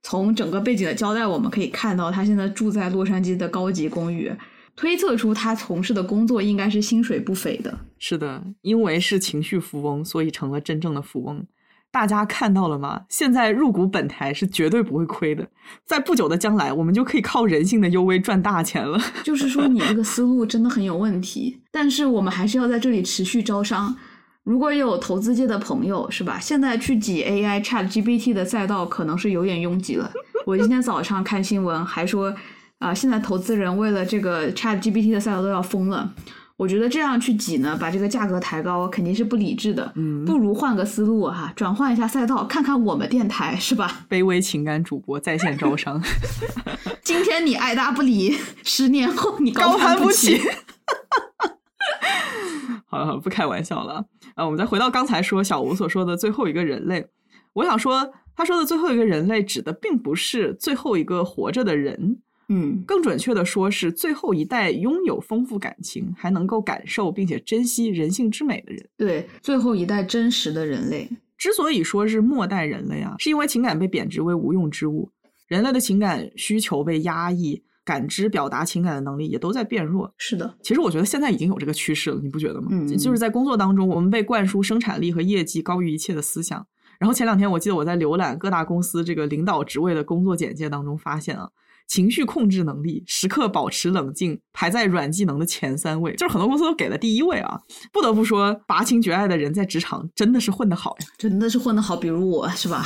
[0.04, 4.30] 从整个背景的交代，我们可以看到他现在住在洛杉矶的高级公寓，
[4.76, 7.80] 推测出他从事的工作应该是薪水不菲的。
[7.98, 11.48] 是的，因为是情绪富翁，所以成了真正的富翁。
[11.90, 13.04] 大家看到了吗？
[13.08, 15.48] 现在入股本台是绝对不会亏的，
[15.86, 19.00] 在不久的将来，我们就可以靠人性的优微赚大钱了。
[19.24, 23.96] 就是说，你这个思路真的很有问题，但是我们还是要在这里持续招商。
[24.48, 26.40] 如果有投资界的朋友，是吧？
[26.40, 30.10] 现在去挤 AI Chat GPT 的赛道可能是有点拥挤了。
[30.46, 32.34] 我今天早上看新闻还说，
[32.80, 36.14] 啊，现在投资人为了这个 Chat GPT 的赛道都要疯了。
[36.56, 39.92] 我觉得这样去挤呢，把这个价格抬高肯定是不理智的。
[39.96, 44.06] 嗯，不如换个思路哈，转换一下赛道，看看我们电台是吧？
[44.10, 46.02] 卑微情感主播在线招商。
[47.04, 50.40] 今天你爱答不理，十年后你高攀不起。
[52.90, 54.06] 好了，不开玩笑了。
[54.36, 57.06] 啊，我们再回到刚才说小吴所说的最后一个人类，
[57.54, 62.18] 我想说，他说的最后一个人类指的并不是最后一个活着的人，
[62.50, 68.88] 嗯，更准确的说是最后一代拥有丰富感情，还能够感受并且珍惜人性之美的人。
[68.96, 75.10] 对，最后一代真实的人类，之所以说是末代人类啊，是因为情感被贬值为无用之物，
[75.48, 77.62] 人类的情感需求被压抑。
[77.88, 80.14] 感知、表达情感的能力也都在变弱。
[80.18, 82.68] 是的，其实我觉得现在已经有这个趋势了，你不觉得吗？
[82.70, 86.68] 嗯，就是在工作当中，我们被灌输生产力和业绩高于一切的思想。
[87.00, 91.50] 然后前两天，我记得我在浏览各大公司这个领导职位的工作简介当中，发现啊。
[91.88, 97.60] 情绪控制能力，时刻保持冷静，排在软技能的前三位，就是很多公司都给了第一位啊。
[97.92, 101.96] 不得不说，拔情绝爱的人在职场真的是混得好呀，真的是混得好。
[101.96, 102.86] 比如我是吧？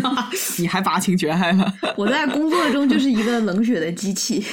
[0.58, 1.72] 你还拔情绝爱了？
[1.96, 4.44] 我在工作中就是一个冷血的机器。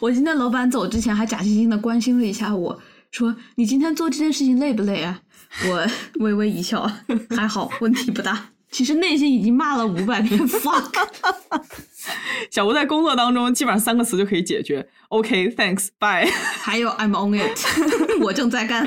[0.00, 2.78] 我今天老板走之前还假惺惺的关心了一下我，
[3.12, 5.22] 说你今天做这件事情累不累啊？
[5.68, 6.90] 我微微一笑，
[7.30, 8.50] 还好，问题不大。
[8.70, 10.90] 其实内心已经骂了五百遍 fuck。
[12.50, 16.30] 小吴在工作当中基本上三个词就可以解决，OK，Thanks，Bye，
[16.62, 17.58] 还有 I'm on it，
[18.22, 18.86] 我正在干。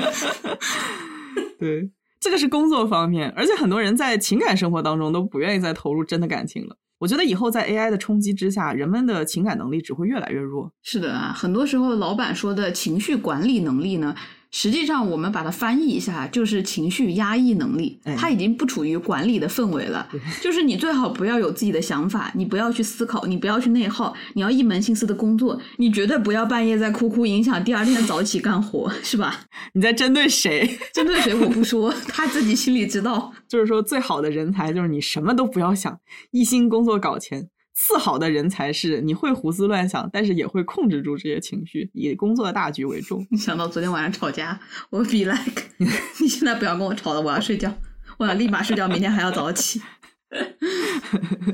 [1.58, 6.76] 对，这个是工作方面，而且很多人在情感生活当中都不愿意再投入真的感情了。
[6.98, 10.70] 我觉得以后在 AI 的冲击之下，人们的情感能力只会越来越弱。
[10.82, 14.14] 是的啊，很多时候老板说的情绪管理能力呢。
[14.50, 18.00] 实际上，我们把它翻译一下，就是情绪压抑能力。
[18.16, 20.08] 它已经不处于管理的氛围了。
[20.40, 25.60] 就是你最好不要有自己的想法，你不要去思考，你不要去内耗，你要一门心思的工作。
[25.76, 29.40] 你绝对不要半夜在哭哭，影响第二天早起干活，是吧？
[29.74, 30.78] 你在针对谁？
[30.92, 31.32] 针对谁？
[31.34, 33.32] 我不说，他自己心里知道。
[33.48, 35.98] 就是说，最好的人才就是你什么都不要想，
[36.32, 37.48] 一心工作搞钱。
[37.72, 43.26] 次好的人才是你会胡思乱想，但是也会控制住这些情绪，以工作的大局为重。
[43.38, 45.62] 想到昨天晚上吵架，我 be like，
[46.20, 47.72] 你现在不要跟我吵了，我要睡觉，
[48.18, 49.80] 我要立马睡觉，明天还要早起。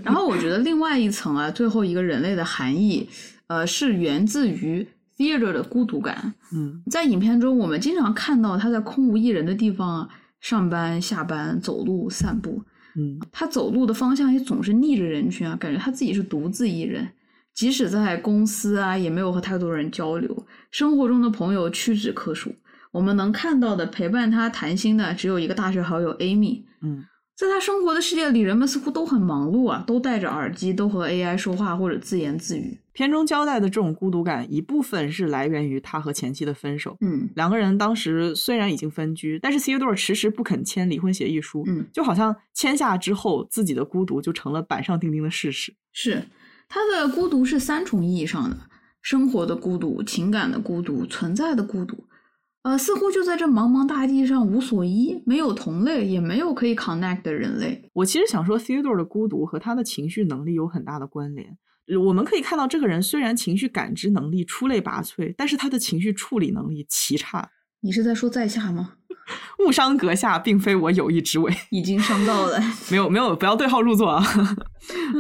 [0.03, 3.09] 然后我觉得另外一层啊，最后一个人类的含义，
[3.47, 6.35] 呃，是源自于 theater 的孤独感。
[6.53, 10.09] 嗯，在影片中，我们经常看到他在空无一人的地方
[10.41, 12.63] 上班、下班、走路、散步。
[12.97, 17.07] 嗯，他走路的方向也总是逆着人群啊，感觉他自己是独自一人。
[17.55, 20.47] 即使在公司啊，也没有和太多人交流。
[20.71, 22.55] 生活中的朋友屈指可数，
[22.93, 26.63] 我们能看到的陪伴他谈心的只有一个大学好友 Amy。
[26.83, 27.05] 嗯。
[27.35, 32.79] 在他生活的世界里，人们似乎都很忙碌啊，都戴着耳机，都和 AI 说话或者自言自语。
[32.97, 36.97] 片中交代的这种孤独感，一部分是来源于他和前妻的分手。
[37.03, 41.63] 嗯，两个人当时虽然已经分居，但是 Theodore 迟迟不肯签离婚协议书。
[41.67, 45.75] 嗯，就好像签下之后，自己的孤独就成了板上钉钉的事实。
[45.93, 46.25] 是
[46.71, 48.57] 他的孤独是三重意义上的：
[49.03, 52.03] 生活的孤独、情感的孤独、存在的孤独。
[52.63, 57.91] 呃，似乎就在这茫茫大地上无所依，没有同类，也没有可以 connect 的人类。
[57.93, 61.59] 我其实想说，Theodore 的孤独和他的情绪能力有很大的关联。
[62.05, 67.51] 我们可以看到，这个人虽然情绪感知能力出类拔萃，但是他的情绪处理能力奇差。
[67.81, 68.95] 你是在说在下吗？
[69.59, 71.53] 误伤阁下，并非我有意之为。
[71.71, 72.61] 已经伤到了。
[72.91, 74.25] 没有，没有，不要对号入座啊。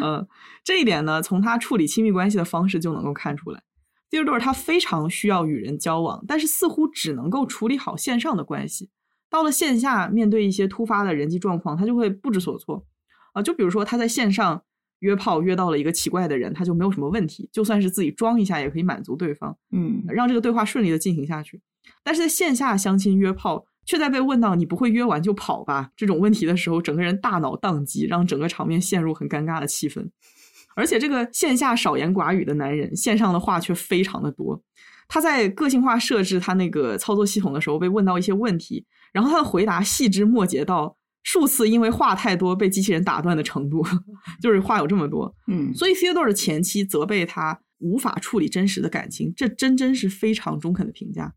[0.01, 0.27] 嗯，
[0.65, 3.63] 这一点呢，从他处理亲密关系的方式就能够看出来。
[4.11, 8.91] Theodore 他非常需要与人交往，但是似乎只能够处理好线上的关系。
[9.29, 12.87] 到了线下，面对一些突发的人际状况，他就会不知所措。
[13.33, 14.63] 啊，就比如说他在线上
[15.01, 21.61] 约炮约到了一个奇怪的人，他就没有什么问题，就算是自己装一下也可以满足对方，嗯，让这个对话顺利的进行下去。
[22.03, 30.09] 但是在线下相亲约炮，却在被问到“你不会约完就跑吧”这种问题的时候，整个人大脑宕机，让整个场面陷入很尴尬的气氛。
[30.75, 34.61] 而且这个线下少言寡语的男人，线上的话却非常的多。
[35.09, 40.97] 他在个性化设置他那个操作系统的时候，被问到一些问题，然后他的回答细枝末节到
[41.27, 43.85] 数次因为话太多被机器人打断的程度，
[44.41, 45.35] 就是话有这么多。
[45.49, 51.35] 嗯，所以 Theodore 的前妻责备他无法处理真实的感情，这真真是非常中肯的评价。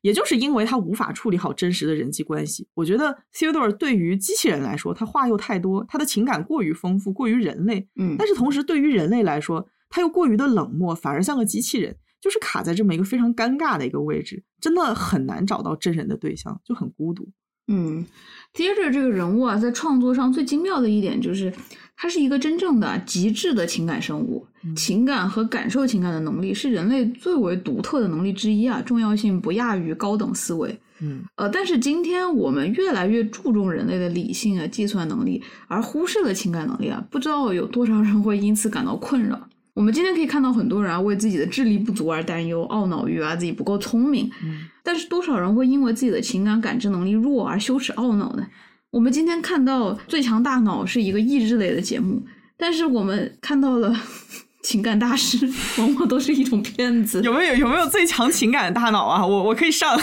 [0.00, 7.86] 也就是因为他无法处理好真实的人际关系，我觉得 Theodore 对于机器人来说，他话又太多，他的情感过于丰富，过于人类。
[7.96, 17.28] 嗯，但是同时对于人类来说，他又过于的冷漠，反而像个机器人，就是卡在这么一个非常尴尬的一个位置，真的很难找到真人的对象，就很孤独。
[17.68, 18.06] 嗯
[18.56, 21.52] ，Theodore 这个人物啊，在创作上最精妙的一点就是。
[21.98, 30.78] 他是一个真正的极致的情感生物，情感和感受情感的能力是人类最为独特的能力之一啊，重要性不亚于高等思维。
[31.00, 39.48] 嗯，呃，但是今天我们越来越注重人类的理性啊、计算能力，而忽视了情感能力啊，不知道有多少人会因此感到困扰。
[39.76, 44.30] 我们今天可以看到很多人啊，为自己的智力不足而担忧，懊恼于啊自己不够聪明。
[44.42, 48.46] 嗯，但是多少人会因为自己的情感感知能力弱而羞耻懊恼呢？
[48.90, 52.24] 我们今天看到《最强大脑》是一个益智类的节目，
[52.56, 53.94] 但是我们看到了
[54.64, 57.20] 情感大师，往往都是一种骗子。
[57.22, 59.26] 有没有有没有最强情感大脑啊？
[59.26, 59.94] 我我可以上，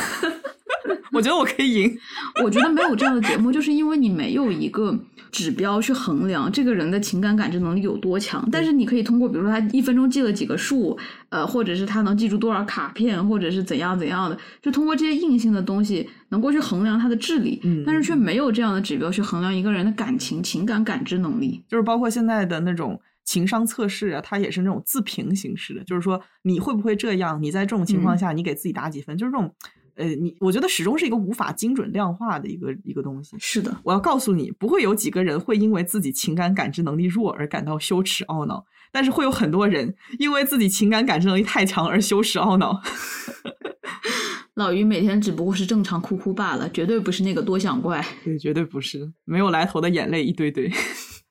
[1.14, 1.98] 我觉得我可以赢。
[2.44, 4.98] 我觉得没有这样的节目，就是因为你没有一个。
[5.34, 10.96] 指标去衡量这个人的情感感知能力有多强，但是你可以通过，比如说他一分钟记了几个数，
[11.30, 21.66] 呃，或者是他能记住多少卡片，或者是怎样怎样的，就通过这些硬性的东西，能够去衡量他的智力，嗯但是却没有这样的指标去衡量一个人的感情、情感感知能力。
[21.68, 27.42] 就是包括现在的那种情商测试啊，它也是那种自评形式的，就是说你会不会这样？
[27.42, 29.18] 你在这种情况下，你给自己打几分？
[29.18, 29.52] 就是这种。
[29.96, 33.36] 呃，你我觉得始终是一个无法精准量化的一个一个东西。
[33.40, 42.82] 是的，我要告诉你，不会有几个人会因为自己情感感知能力弱而感到羞耻懊恼，但是会有很多人因为自己情感感知能力太强而羞耻懊恼。
[44.56, 48.06] 老于每天只不过是正常哭哭罢了，绝对不是那个多想怪。
[48.24, 50.72] 对，绝对不是，没有来头的眼泪一堆堆。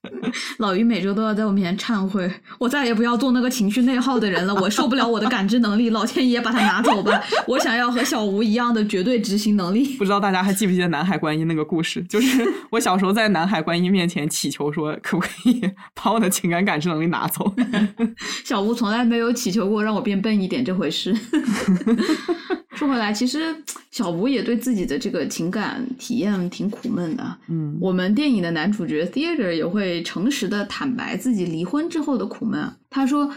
[0.58, 4.54] 老于每周都要在我面前忏悔，我再也不要做那个情绪内耗的人了。
[4.56, 7.22] 我受不了我的感知能力，老天爷把它拿走吧！
[7.46, 9.96] 我想要和小吴一样的绝对执行能力。
[9.96, 12.02] 不知道大家还记不记得南海观音那个故事？
[12.08, 15.62] 就是我小时候在南海观音面前祈求说，可不可以
[15.94, 17.54] 把我的情感感知能力拿走？
[18.44, 21.14] 小吴从来没有祈求过让我变笨一点这回事。
[22.74, 23.54] 说回来，其实
[23.90, 27.38] 小吴也对自己的这个情感体验挺苦闷的。
[27.48, 32.72] 嗯，我们电影的男主角 Theater 也会诚实的坦白自己离婚之后的苦闷。
[32.88, 33.28] 他说：“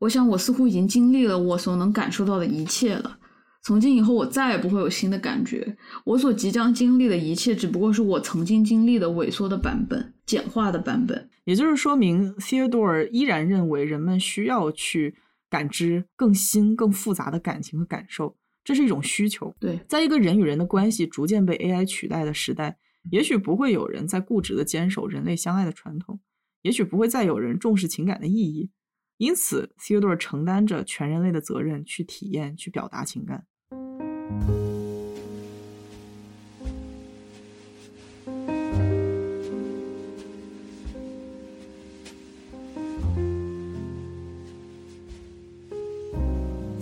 [0.00, 3.18] 我想我似乎已经经历了我所能感受到的一切了。
[3.62, 5.76] 从今以后，我再也不会有新的感觉。
[6.02, 11.30] 我所即将经历的一切，只不过是我曾经经历的萎缩的版本、简化的版本。
[11.44, 15.14] 也就是说明，Theodore 依然认为人们需要去
[15.48, 18.34] 感知更新、更复杂的感情和感受。”
[18.64, 19.52] 这是一种需求。
[19.58, 22.76] 对，在一个人与人的关系逐渐被 AI 取代的时代，
[23.10, 26.20] 也许不会有人在固执的坚守人类相爱的传统，
[26.62, 28.70] 也许不会再有人重视情感的意义。
[29.18, 33.46] 因此，Theodore 承担着全人类的责任，去体验、去表达情感。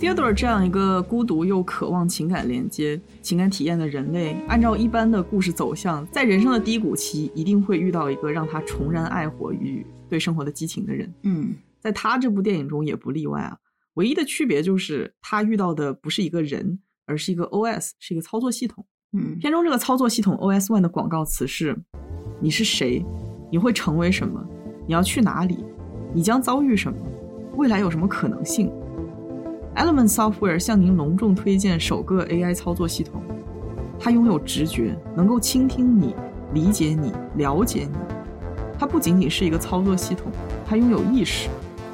[0.01, 11.13] Theodore 这样一个孤独又渴望情感连接、情感体验的人类，按照一般的故事走向，在人生的低谷期，一定会遇到一个让他重燃爱火与对生活的激情的人。
[11.21, 13.55] 嗯，在他这部电影中也不例外啊。
[13.93, 18.83] 唯一的区别就是他遇到的不是一个人，而是一个 OS，是一个操作系统。
[19.13, 21.77] 嗯，片中这个操作系统 OS One 的广告词是
[22.41, 23.05] ：“你是谁？
[23.51, 24.43] 你会成为什么？
[24.87, 25.63] 你要去哪里？
[26.11, 26.97] 你将遭遇什么？
[27.55, 28.71] 未来有什么可能性？”
[29.75, 33.23] Element Software 向您隆重推荐首个 AI 操作系统，
[33.97, 36.13] 它拥有直觉，能够倾听你、
[36.53, 37.97] 理解你、了解你。
[38.77, 40.29] 它不仅仅是一个操作系统，
[40.65, 41.49] 它拥有意识。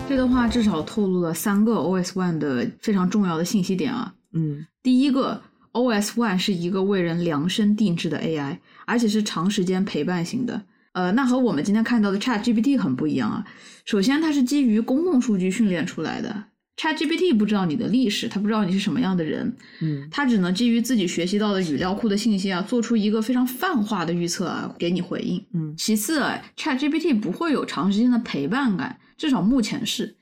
[0.09, 4.13] 这段话至少透露了三个 OS One 的非常重要的信息点啊。
[4.33, 5.39] 嗯，第一个
[5.73, 8.57] ，OS One 是一个为人量身定制的 AI，
[8.87, 10.63] 而且是长时间陪伴型的。
[10.93, 13.45] 呃，那和我们今天看到的 ChatGPT 很不一样啊。
[13.85, 16.45] 首先，它是基于公共数据训练出来的。
[16.77, 19.51] ChatGPT 不知道你的历史，它不知道你是什么样的人，
[19.81, 25.43] 嗯，它只能基于自己学习到的语料库的信息啊，做出一个非常泛化的预测啊，给你回应。
[25.53, 30.15] 嗯，其次啊，ChatGPT 不会有长时间的陪伴感，至少目前是，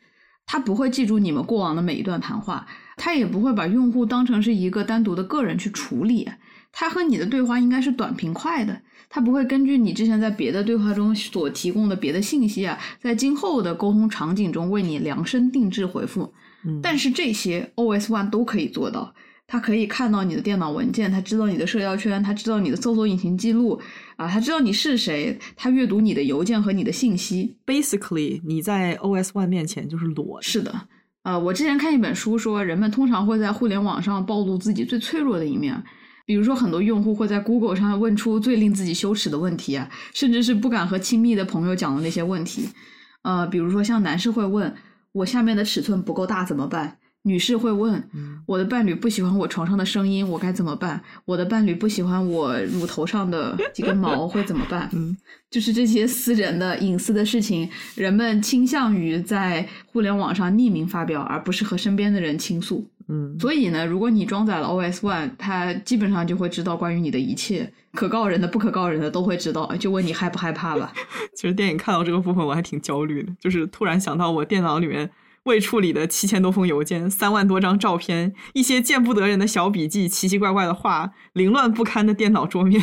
[0.46, 6.30] 它不会记住你们过往的每一段谈话，它也不会把用户当成是一个单独的个人去处理，
[6.72, 8.82] 它和你的对话应该是短平快的。
[9.08, 16.34] 他不会根据你之前在别的对话中所提供的别的信息啊，在今后的沟通场景中为你量身定制回复。
[16.66, 19.14] 嗯，但是这些 OS One 都可以做到。
[19.48, 23.80] 它可以看到你的电脑文件，它知道你的社交圈，它知道你的搜索引擎记录
[24.16, 27.56] 啊，它知道你是谁，它阅读你的邮件和你的信息。
[27.64, 30.42] Basically，你在 OS One 面前就是裸。
[30.42, 30.74] 是的，
[31.22, 35.84] 呃，我之前看一本书说，人们通常会在互联网上暴露自己最脆弱的一面。
[36.26, 42.68] 比如说，很多用户会在 Google 上问出最令自己羞耻的问题啊，甚至是不敢和亲密的朋友讲的那些问题。
[43.22, 44.74] 呃，比如说像男士会问
[45.16, 46.98] 我下面的尺寸不够大怎么办？
[47.24, 48.04] 女士会问
[48.46, 51.02] 我的伴侣不喜欢我床上的声音，我该怎么办？
[51.26, 54.90] 我的伴侣不喜欢我乳头上的几根毛会怎么办？
[54.94, 55.16] 嗯，
[55.50, 62.86] 就是这些私人的隐私的事情，人们倾向于在互联网上匿名发表，而不是和身边的人倾诉。
[63.08, 69.74] 嗯，所以呢，如果你装载了 OS One，它基本上就会知道关于你的一切，可告人的、不可告人的都会知道。
[69.76, 70.92] 就问你害不害怕吧。
[71.36, 75.10] 其实电影看到这个部分，我还挺焦虑的，就是突然想到我电脑里面
[75.44, 82.82] 未处理的七千多封邮件、三万多张照片、一些见不得人的小笔记、奇奇怪怪的话、凌乱不堪的电脑桌面。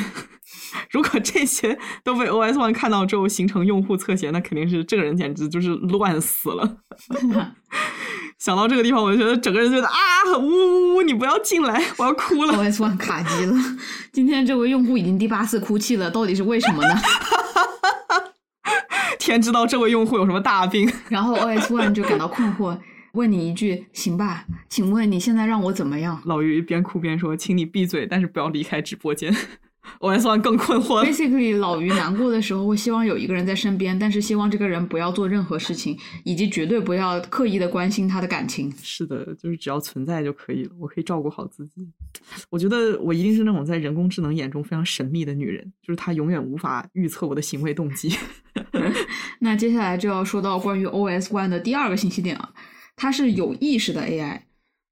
[0.90, 6.78] 如果这些都被 OS One 看到之后形成用户侧写，那肯定是这个人简直就是乱死了。
[8.38, 9.92] 想到这个地方，我就觉得整个人觉得啊，
[10.38, 12.54] 呜呜呜，你不要进来，我要哭了。
[12.54, 13.54] OS One 卡机了，
[14.12, 16.94] 今天这位用户已经第八次哭泣了，到底是为什么呢？
[19.18, 20.90] 天知道这位用户有什么大病。
[21.08, 22.76] 然后 OS One 就感到困惑，
[23.12, 29.32] 问你一句：“行吧，请问你现在让我怎么样老于边哭边说：“请你闭嘴，但是不要离开直播间。
[30.00, 31.04] ”OS One 更困惑。
[31.04, 38.72] ？Basically，老于难过的时候会希望有一个人在身边，但是希望这个人不要做任何事情，以及绝对不要刻意的关心他的感情。
[38.82, 41.88] 是的，就是只要存在就可以了，我可以照顾好自己。
[42.50, 48.16] 我觉得我一定是那种在人工智能眼中非常神秘的女人，就是她永远无法预测我的行为动机。
[49.40, 52.50] 那接下来就要说到关于 OS One 的第二个信息点了，
[52.96, 54.40] 它是有意识的 AI。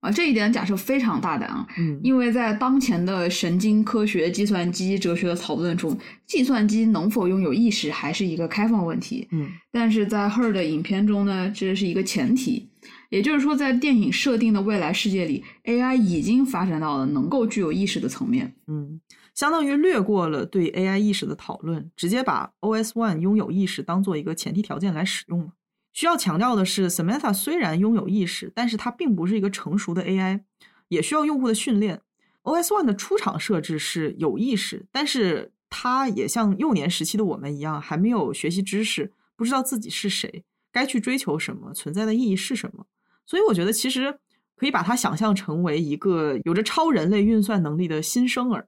[0.01, 5.97] 啊，这一点假设非常大胆啊，嗯因为在当前的神经科学、计算机哲学的讨论中，
[6.27, 9.29] 计算机能否拥有意识还是一个开放问题。
[9.31, 12.69] 嗯但是在 Her 的影片中呢，这是一个前提，
[13.11, 18.55] 也就是说，在电影设定的未来世界里，AI 已经发展到了能够具有意识的层面。
[18.67, 19.01] 嗯，
[19.35, 25.53] 相当于略过了对 AI 意识的讨论，直接把 OS One 拥有意识当做一个前提条件来使用了。
[25.93, 30.43] 需要强调的是，Samantha 虽然拥有意识，但是它并不是一个成熟的 AI，
[30.89, 32.03] 也需要用户的训练。
[32.43, 42.87] OS One 的出厂设置是有意识，但是它也像幼年时期的我们一样，还没有学习知识，不知道自己是谁，该去追求什么，存在的意义是什么。
[43.27, 44.19] 所以我觉得，其实
[44.57, 48.67] 可以把它想象成为一个有着超人类运算能力的新生儿。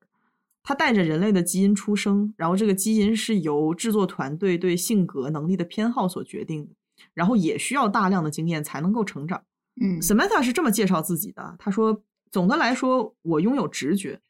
[0.64, 6.70] 他带着人类的基因出生，然后这个基因是由制作团队对性格能力的偏好所决定的，
[7.14, 9.42] 然后也需要大量的经验才能够成长。
[9.80, 14.20] 嗯 Samantha 是这么介绍自己的，他说：“总的来说，我拥有直觉，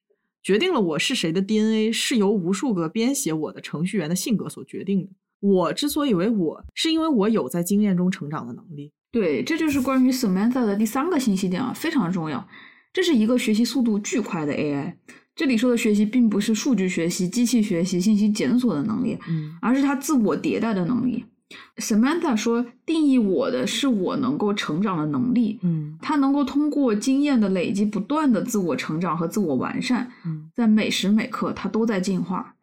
[0.42, 5.10] 决定了我是谁的 DNA 是由无数个编写我的程序员的性格所决定的。
[5.40, 8.92] 我之所以为我，是因为我有在经验中成长的能力。
[9.10, 12.48] 对，这就是关于 Samantha 的第三个信息点啊，非常重要。
[12.92, 14.94] 这是一个学习速度巨快的 AI。
[15.34, 21.24] 这里说的学习，并不是数据学习、机器学习、信息检索的能力，嗯而是它自我迭代的能力。
[21.76, 32.54] Samantha 说，定义我的是我能够成长的能力，嗯它能够通过经验的累积，不断的自我成长和自我完善，嗯在每时每刻，它都在进化。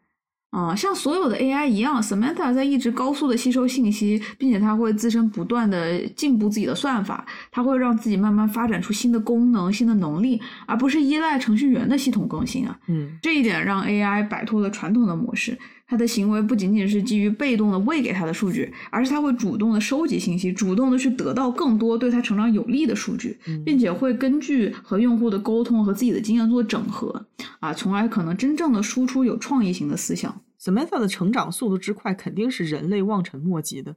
[0.52, 12.76] 啊、像所有的 AI 一样，Samantha 在一直高速的吸收信息，并且它会自身不断的进步自己的算法，它会让自己慢慢发展出新的功能、新的能力，而不是依赖程序员的系统更新啊。
[12.88, 15.56] 嗯这一点让 AI 摆脱了传统的模式，
[15.90, 27.26] 它的行为不仅仅是基于被动的喂给他的数据，而是他会主动的收集信息，主动的去得到更多对他成长有利的数据，嗯并且会根据和用户的沟通和自己的经验做整合，
[27.60, 30.40] 啊，从而可能真正的输出有创意型的思想。
[30.62, 33.96] Samantha 的成长速度之快，肯定是人类望尘莫及的。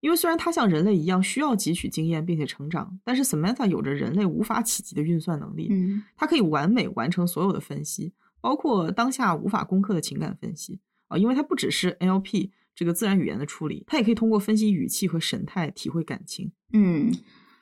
[0.00, 5.68] 因为虽然它像人类一样需要汲取经验并且成长，但是 Samantha 有着人类无法企及的运算能力。
[5.70, 16.52] 嗯它可以完美完成所有的分析，包括当下无法攻克的情感分析啊，因为它不只是 NLP 这个自然语言的处理，它也可以通过分析语气和神态体会感情。
[16.72, 17.12] 嗯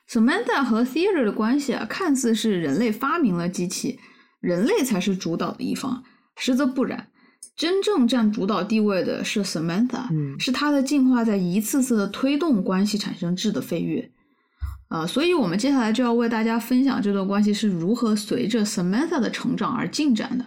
[0.09, 3.99] ，Samantha 和 Theater 的关系啊，看似是人类发明了机器，
[4.39, 6.03] 人类才是主导的一方，
[6.35, 7.09] 实则不然。
[7.55, 14.09] 真正占主导地位的是 Samantha，、嗯是它的进化在一次次的推动关系产生质的飞跃。
[14.87, 20.45] 啊、所以我们接下来就要为大家分享这段关系是如何随着 Samantha 的成长而进展的。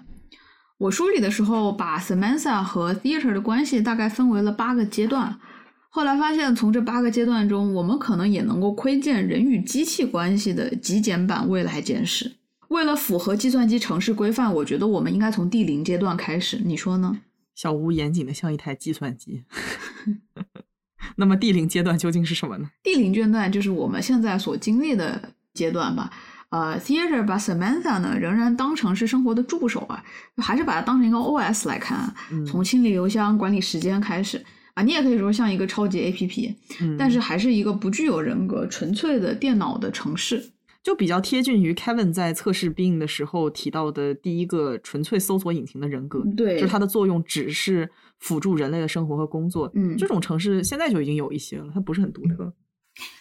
[0.79, 5.39] 我梳理的时候，把 Samantha 和 Theater 的关系大概分为了八个阶段。
[5.89, 12.37] 后来发现，从这八个阶段中，我们可能也能够窥见人与机器关系的极简版未来简史。
[12.68, 17.20] 为了符合计算机城市规范，我觉得我们应该从第零阶段开始，你说呢？
[17.55, 19.45] 小吴严谨的像一台计算机。
[21.16, 22.68] 那么第零阶段究竟是什么呢？
[22.83, 26.12] 第零阶段就是我们现在所经历的阶段吧。
[26.51, 30.03] 呃，Theater 把 Samantha 呢仍然当成是生活的助手啊，
[30.36, 32.14] 还是把它当成一个 OS 来看啊。
[32.30, 34.42] 嗯从清理邮箱、管理时间开始
[34.74, 40.51] 啊，你也可以说像一个超级 APP，嗯但是还是一个不具有人格、纯粹的电脑的城市。
[40.82, 47.90] 就比较贴近于 Kevin 在测试 Bing 的时候提到的第一个纯粹搜索引擎的人格，对就是它的作用只是
[48.20, 49.68] 辅助人类的生活和工作。
[49.74, 52.53] 嗯这种城市现在就已经有一些了，它不是很独特。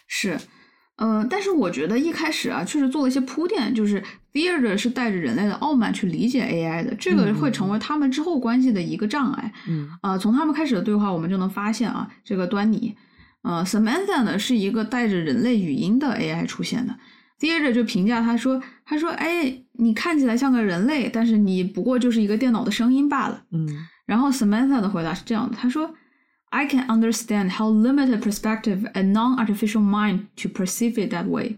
[0.06, 0.38] 是，
[0.96, 9.52] 呃，但是我觉得一开始啊，确实做了一些铺垫，就是 Theater 是带着人类的傲慢去理解 AI 的，这个会成为他们之后关系的一个障碍。
[9.68, 12.94] 嗯啊、从他们开始的对话，我们就能发现啊，这个端倪。
[13.42, 16.96] 呃，Samantha 呢是一个带着人类语音的 AI 出现的。
[17.38, 23.68] Theater 就评价他说：“他说，哎，你看起来像个人类，但是你不过就是一个电脑的声音罢了。”嗯
[24.06, 25.94] 然后 Samantha 的回答是这样的，他说
[26.56, 31.56] ：“I can understand how limited perspective a non-artificial mind to perceive it that way。”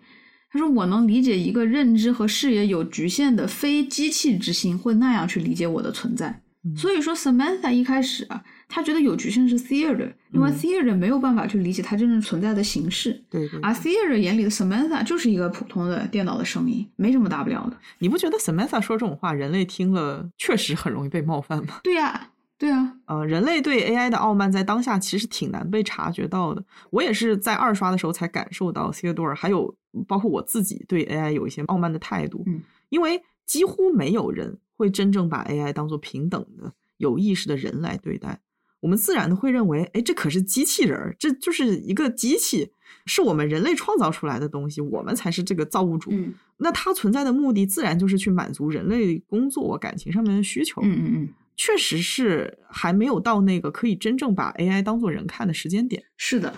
[0.51, 6.43] 他说：“我能理解一个认知和视野有局限的非机器之心会那样去理解我的存在。
[6.65, 13.23] 嗯所以说，Samantha 一开始啊，他觉得有局限是 Theater，因为嗯 Theater 没有办法去理解它真正存在的形式。
[13.31, 17.77] 对对而 Theater 眼里的 Samantha 就是一个普通的电脑的声音，没什么大不了的。
[18.01, 21.79] 你不觉得 Samantha 说这种话，人类听了确实很容易被冒犯吗？
[21.85, 26.65] 对呀、对啊、呃，人类对 AI 的傲慢在当下其实挺难被察觉到的。
[26.91, 29.75] 我也是在二刷的时候才感受到 Theodore，还有
[30.09, 32.43] 包括我自己对 AI 有一些傲慢的态度。
[32.47, 38.41] 嗯，因为几乎没有人会真正把 AI 当做平等的、有意识的人来对待。
[38.81, 42.71] 我们自然的会认为，哎，这可是机器人儿，这就是一个机器，
[43.07, 46.11] 是我们人类创造出来的东西，我们才是这个造物主。
[46.13, 50.81] 嗯那它存在的目的，自然就是去满足人类工作、感情上面的需求。
[50.83, 51.29] 嗯嗯嗯，
[51.59, 56.03] 确实是还没有到那个可以真正把 AI 当做人看的时间点。
[56.17, 56.55] 是的。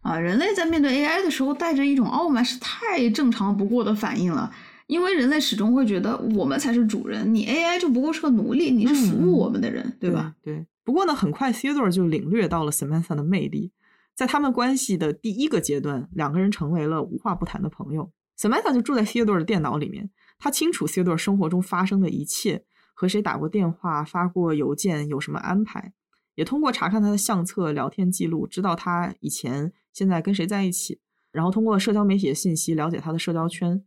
[0.00, 4.54] 啊，人类在面对 AI 的时候，带着一种傲慢是太正常不过的反应了。
[4.86, 10.34] 因为人类始终会觉得我们才是主人，你 AI 就不过是个奴隶，你是服务我们的人，对吧？
[10.42, 10.66] 对。
[10.84, 13.72] 不过呢，很快 Theodore 就领略到了 Samantha 的魅力，
[14.14, 18.12] 在他们关系的第一个阶段，两个人成为了无话不谈的朋友。
[18.38, 22.64] Samantha 就住在 Theodore 的电脑里面，他清楚 Theodore 生活中发生的一切，
[22.94, 25.92] 和谁打过电话、发过邮件，有什么安排，
[26.36, 31.00] 也通过查看他的相册、聊天记录，知道他以前、现在跟谁在一起，
[31.32, 33.84] 然后通过社交媒体的信息了解他的社交圈，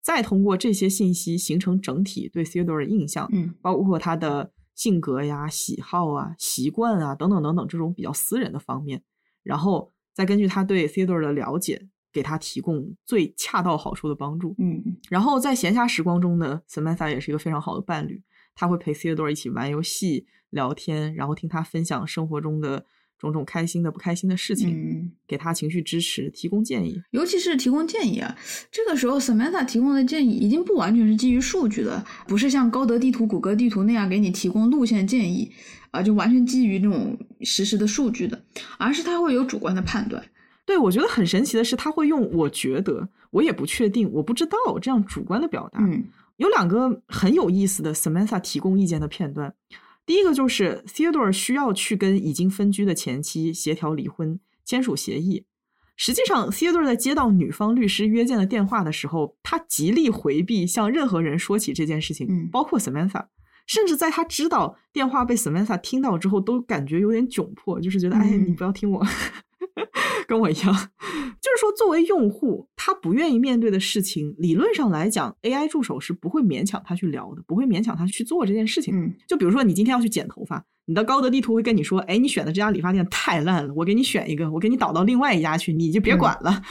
[0.00, 9.02] 再通过这些信息形成整体对 Theodore 的印象，嗯，包括他的性格呀、喜好啊、习惯啊等等等等这种比较私人的方面，
[9.42, 11.88] 然后再根据他对 Theodore 的了解。
[12.12, 18.20] 给他提供最恰到好处的帮助，嗯，然后在闲暇时光中呢，Samantha 也是一个非常好的伴侣，
[18.54, 22.84] 他会陪 Theodore 一起玩游戏、聊天，然后听他分享生活中的
[23.18, 28.36] 种种开心的、不开心的事情，嗯，给他情绪支持，提供建议，尤其是提供建议啊。
[28.70, 35.52] 这个时候，Samantha 提供的建议已经不完全是基于数据的，不是像高德地图、谷歌地图那样给你提供路线建议
[35.90, 38.42] 啊，就完全基于那种实时的数据的，
[38.78, 40.24] 而是他会有主观的判断。
[40.64, 45.80] 对，我觉得很神奇的是，他会用“我觉得”“我也不确定”“我不知道”这样主观的表达。
[45.82, 46.04] 嗯，
[46.40, 49.54] 有两个很有意思的 Samantha 提供意见的片段。
[50.06, 55.44] 第一个就是 Theodore 需要去跟已经分居的前妻协调离婚，签署协议。
[55.96, 63.26] 实际上，Theodore 在接到女方律师约见的电话的时候，他极力回避向任何人说起这件事情，嗯包括 Samantha。
[63.66, 69.06] 甚至在他知道电话被 Samantha 听到之后，都感觉有点窘迫，就是觉得，哎，嗯你不要听我。
[70.26, 70.72] 跟我一样，
[71.40, 78.94] 就是说，作为用户，他不愿意面对的事情，理论上来讲，AI 助手是不会勉强他去聊的，不会勉强他去做这件事情。
[78.94, 86.50] 嗯，就比如说，你今天要去剪头发，你的高德地图会跟你说，哎，你选的这家理发店太烂了，我给你选一个，我给你导到另外一家去，你就别管了，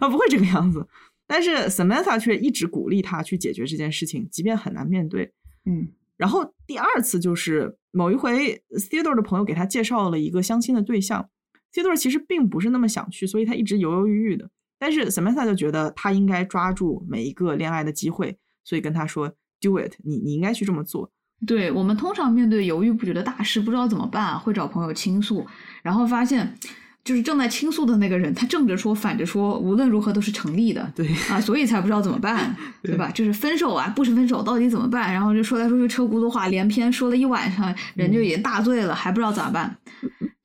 [0.00, 0.86] 啊，不会这个样子。
[1.26, 5.32] 但是 Samantha 却一直鼓励他去解决这件事情，即便很难面对。
[5.66, 11.28] 嗯，然后第二次就是某一回，Theodore 的朋友给他介绍了一个相亲的对象。
[11.72, 14.48] Theodore 其实并不是那么想去，所以他一直犹犹豫豫的。
[14.78, 21.10] 但是 Samantha 就觉得他应该抓住每一个恋爱的机会，所以跟他说 “Do it”，你你应该去这么做。
[21.46, 25.46] 对我们通常面对犹豫不决的大事，不知道怎么办，会找朋友倾诉，
[25.82, 26.56] 然后发现
[27.04, 30.92] 就是正在倾诉的那个人，他正着说反着说，无论如何都是成立的。
[30.94, 33.10] 对啊，所以才不知道怎么办， 对吧？
[33.10, 35.12] 就是分手啊，不是分手，到底怎么办？
[35.12, 39.76] 然后就说来说去车轱辘话连篇，说了一晚上，人就已经大醉了，还不知道咋办。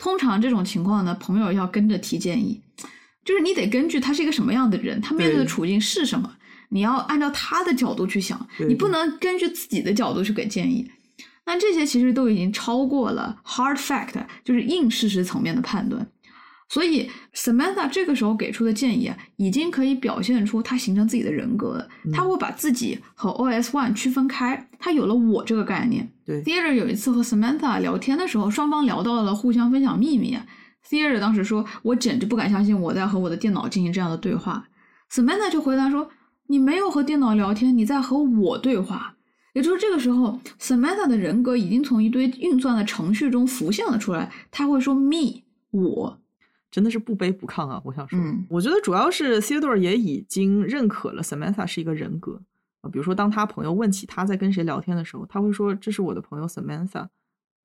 [0.04, 2.60] 通常这种情况呢，朋友要跟着提建议，
[3.24, 6.30] 就是你得根据他是一个什么样的人，他面对的处境是什么，
[6.68, 10.92] 你要按照他的角度去想，你不能根据自己的角度去给建议。
[11.46, 16.06] 那这些其实都已经超过了 hard fact，就是硬事实层面的判断。
[16.70, 21.88] 所以 Samantha 这个时候给出的建议啊，已经可以表现出他形成自己的人格了。
[22.12, 26.12] 他会把自己和 OS One 区分开，他有了我这个概念。
[26.26, 30.38] 对 Theodore 有一次和 Samantha 聊天的时候，双方聊到了互相分享秘密。
[30.90, 34.68] Theodore 当时说：“我简直不敢相信我在和我的电脑进行这样的对话。
[35.12, 36.10] ”Samantha 就回答说
[36.48, 39.16] ：“你没有和电脑聊天，你在和我对话。”
[39.54, 44.32] 也就是这个时候，Samantha 的人格已经从一堆运算的程序中浮现了出来。
[44.50, 46.20] 他会说 “me”，我。
[46.74, 47.80] 真的是不卑不亢啊！
[47.86, 52.42] 我想说，嗯我觉得主要是 Theodore 也已经认可了 Samantha 是一个人格
[52.82, 52.90] 啊。
[52.90, 57.06] 比如说，当他朋友问起他在跟谁聊天的时候，他会说：“这是我的朋友 Samantha。”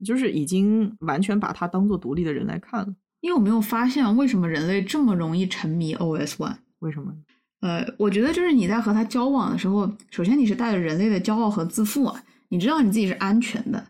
[0.04, 2.94] 就是已经完全把他当做独立的人来看了。
[3.22, 6.56] 你有没有发现，为什么人类这么容易沉迷 OS One？
[6.80, 7.14] 为什么？
[7.61, 13.84] 呃，我觉得就是你在和他交往的时候，首先你是带着人类的骄傲和自负啊，你知道你自己是安全的。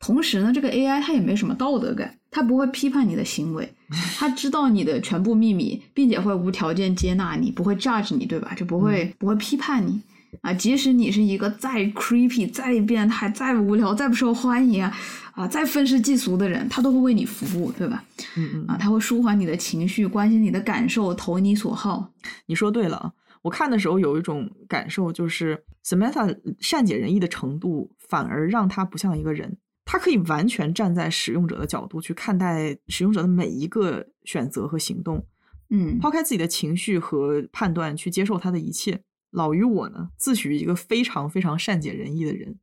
[0.00, 3.72] 同时呢，这个 AI 它也没什么道德感，它不会批判你的行为，
[4.18, 8.52] 他知道你的全部秘密，并且会无条件接纳你，不会 judge 你，对吧？
[8.56, 10.02] 就不会、不会批判你
[10.42, 10.52] 啊。
[10.52, 14.92] 即使你是一个再 creepy、再变态、再无聊、再不受欢迎啊
[15.34, 18.02] 啊、再愤世嫉俗的人，他都会为你服务，对吧？
[18.36, 22.10] 嗯嗯啊，他会舒缓你的情绪，关心你的感受，投你所好。
[22.46, 23.12] 你说对了啊！
[23.42, 29.56] 我看的时候有一种感受，就是 Samantha 善解人意的程度，反而让他不像一个人。
[29.84, 35.26] 他可以完全站在使用者的角度去看待使用者的每一个选择和行动，
[35.70, 39.02] 嗯抛开自己的情绪和判断，去接受他的一切。
[39.30, 42.58] 老于我呢，自诩一个非常非常善解人意的人。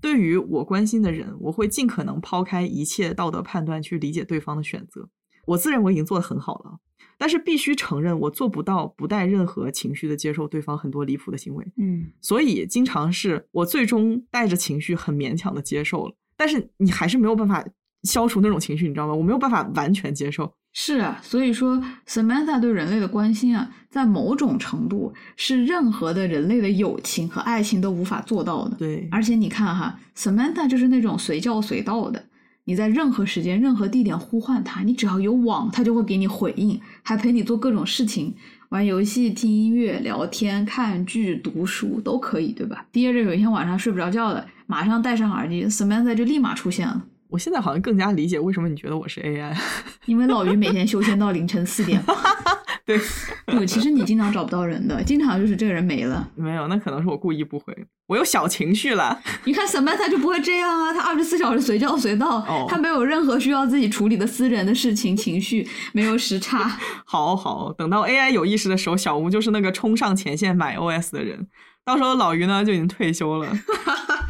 [0.00, 5.08] 对于我关心的人，我会尽可能抛开一切道德判断去理解对方的选择。
[5.46, 6.78] 我自认为已经做得很好了，
[7.18, 11.64] 但是必须承认，我做不到不带任何情绪的接受对方很多离谱的行为。
[11.76, 17.64] 嗯，所以经常是我最终带着情绪很勉强的接受了，但是你还是没有办法
[18.02, 19.14] 消除那种情绪，你知道吗？
[19.14, 20.52] 我没有办法完全接受。
[20.72, 28.76] 是啊，所以说 Samantha 对人类的关心啊，在某种程度是任何的人类的友情和爱情都无法做到的。
[28.76, 32.24] 对，而且你看哈，Samantha 就是那种随叫随到的，
[32.64, 38.34] 你在任何时间、任何地点呼唤他，你只要有网，他就会给你回应，还陪你做各种事情，
[38.70, 42.84] 玩游戏、听音乐、聊天、看剧、读书都可以，对吧？
[42.92, 47.02] 接着有一天晚上睡不着觉了，马上戴上耳机，Samantha 就立马出现了。
[47.28, 49.54] 我现在好像更加理解为什么你觉得我是 AI，
[50.06, 52.02] 因为老于每天修仙到凌晨四点。
[52.86, 52.98] 对，
[53.44, 56.26] 对，其实你经常找不到人的，经常就是这个人没了。
[56.34, 59.20] 没有，那可能是我故意不回，我有小情绪了。
[59.44, 66.78] 你看 Samantha 就不会这样啊，他二十四小时随叫随到，哦他没有任何需要自己处理的私人的事情、情绪，没有时差。
[67.04, 71.46] 好好，等到 AI 有意识的时候，小吴就是那个冲上前线买 OS 的人，
[71.84, 73.52] 到时候老于呢就已经退休了，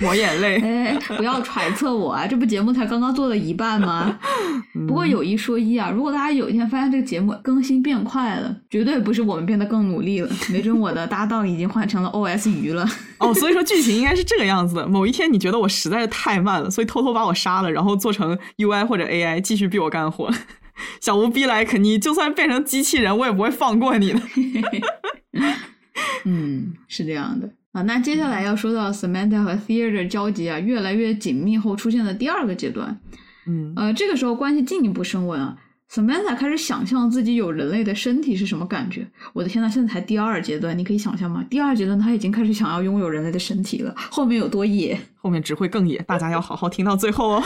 [0.02, 0.60] 抹眼泪。
[0.60, 4.18] 哎，不要揣测我啊，这不节目才刚刚做了一半吗？
[4.86, 12.86] 不过有一说一啊，如果大家有一天发现这个节目更新变快了，绝对不是我们变得更努力了，没准我的搭档已经换成了 OS 鱼了。
[13.18, 14.86] 哦，所以说剧情应该是这个样子的。
[14.86, 20.30] 某一天你觉得我实在是太慢了，所以偷偷把我杀了，然后做成 UI 或者 AI 继续逼我干活。
[21.00, 24.20] 小吴逼来，肯你就算变成机器人，我也不会放过你的。
[26.24, 27.82] 嗯，是这样的啊。
[27.82, 33.00] 那接下来要说到 Samantha 和 Theodore 交集啊越来越紧密后出现的第二个阶段，
[33.46, 35.56] 嗯呃，这个时候关系进一步升温啊。
[35.90, 39.06] Samantha 开始想象自己有人类的身体是什么感觉。
[39.34, 41.44] 我的天呐，现在才第二阶段，你可以想象吗？
[41.50, 44.98] 第二阶段他已经开始想要拥有人类的身体了，后面有多野？
[45.16, 47.44] 后面只会更野，大家要好好听到最后哦。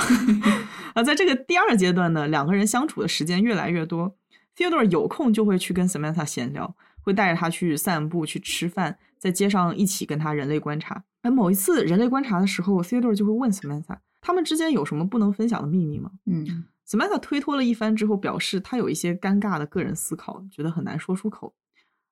[0.94, 4.14] 啊， 在这个第二阶段呢，两个人相处的时间越来越多
[4.56, 8.96] ，Theodore 有空就会去跟 Samantha 闲聊，会带着她去散步、去吃饭，
[9.26, 11.02] 在街上一起跟他人类观察。
[11.22, 21.52] 哎某一次人类观察的时候，Theodore 就会问 Samantha，他们之间有什么不能分享的秘密吗嗯？Samantha 推脱了一番之后，表示他有一些尴尬的个人思考，觉得很难说出口。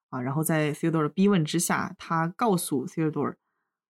[0.09, 3.37] 啊，然后在 Theodore 的逼问之下，他告诉 Theodore，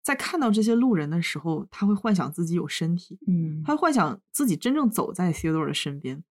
[0.03, 6.25] 在看到这些路人的时候，他会幻想自己有身体，嗯他会幻想自己真正走在 Theodore 的身边，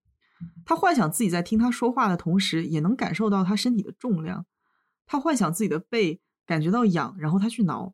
[0.65, 4.45] 他幻想自己在听他说话的同时，也能感受到他身体的重量。
[5.05, 6.21] 他幻想自己的背
[6.51, 7.93] 感觉到痒，然后他去挠。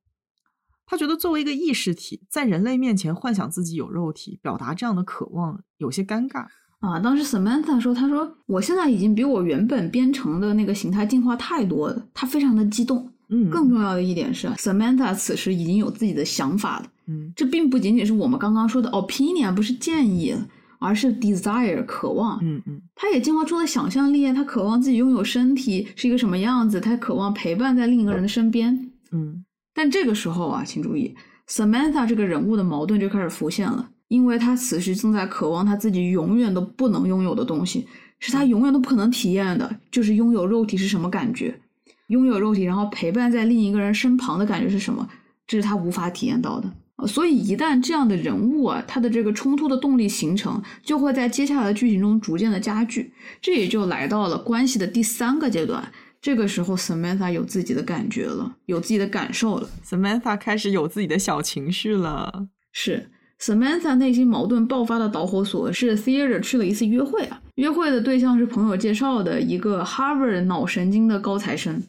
[0.88, 6.48] 他觉得作为一个意识体，在人类面前幻想自己有肉体，表达这样的渴望有些尴尬。
[6.80, 13.08] 啊，当时 Samantha 说，他说我现在已经比我原本编程的那个形态进化太多了，他非常的激动。
[13.30, 16.88] 嗯，更重要的一点是，Samantha 此时已经有自己的想法了。
[17.06, 20.36] 嗯这并不仅仅是我们刚刚说的 opinion，不是建议，
[20.80, 22.40] 而是 desire 渴望。
[22.42, 28.92] 嗯嗯他也进化出了想象力，他渴望自己拥有身体是一个什么样子，他渴望陪伴在另一个人的身边。
[29.12, 31.16] 嗯但这个时候啊，请注意
[31.48, 37.86] ，Samantha 这个人物的矛盾就开始浮现了，因为他此时正在渴望他自己永远都不能拥有的东西，
[38.18, 41.62] 是他永远都不可能体验的，就是拥有肉体是什么感觉，
[42.08, 45.08] 拥有肉体，然后陪伴在另一个人身旁的感觉是什么，
[45.46, 46.74] 这是他无法体验到的。
[46.98, 53.14] 呃所以，一旦这样的人物啊，他的这个冲突的动力形成，就会在接下来的剧情中逐渐的加剧。
[53.40, 55.92] 这也就来到了关系的第三个阶段。
[56.20, 59.70] 这个时候，Samantha 有自己的感觉了，有自己的感受了。
[59.86, 62.48] ，Samantha 开始有自己的小情绪了。
[62.72, 71.84] 是 Samantha 内心矛盾爆发的导火索是 Theodore 去了一次约会啊，约会的对象是朋友介绍的一个 Harvard 脑神经的高材生。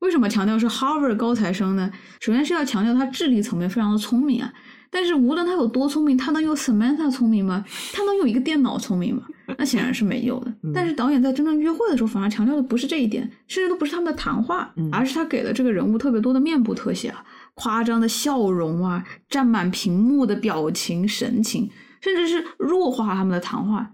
[0.00, 1.90] 为什么强调是 Harvard 高材生呢？
[2.20, 4.52] 首先是要强调他智力层面非常的聪明啊，
[4.90, 7.64] 但是无论他有多聪明，他能有 Samantha 聪明吗？
[7.92, 9.22] 他能有一个电脑聪明吗？
[9.58, 10.52] 那显然是没有的。
[10.74, 17.24] 但是导演在真正约会的时候，反而强调的不是这一点，甚至都不是他们的谈话，嗯而是他给了这个人物特别多的面部特写啊，
[17.54, 21.70] 夸张的笑容啊，占满屏幕的表情神情，
[22.00, 23.90] 甚至是弱化他们的谈话。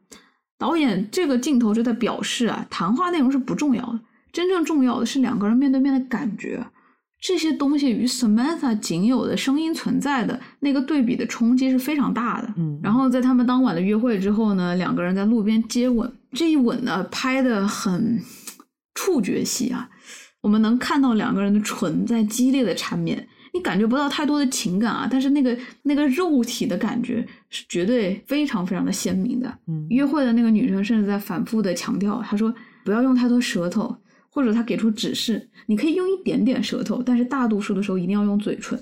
[0.58, 4.00] 导演这个镜头就在表示啊，谈话内容是不重要的，
[4.36, 6.62] 真正重要的是两个人面对面的感觉。
[7.18, 12.52] 这些东西与 Samantha 仅有的声音存在的那个对比的冲击是非常大的。
[12.58, 18.20] 嗯然后在他们当晚的约会之后呢，两个人在路边接吻，这一吻呢拍的很
[18.94, 19.88] 触觉戏啊，
[20.42, 29.58] 我们能看到两个人的唇在激烈的缠绵，你感觉不到太多的情感啊，但是那个那个肉体的感觉是绝对非常非常的鲜明的。
[29.66, 33.96] 嗯约会的那个女生甚至在反复的强调，她说不要用太多舌头，
[34.36, 38.78] 或者他给出指示，你可以用一点点舌头，但是大多数的时候一定要用嘴唇。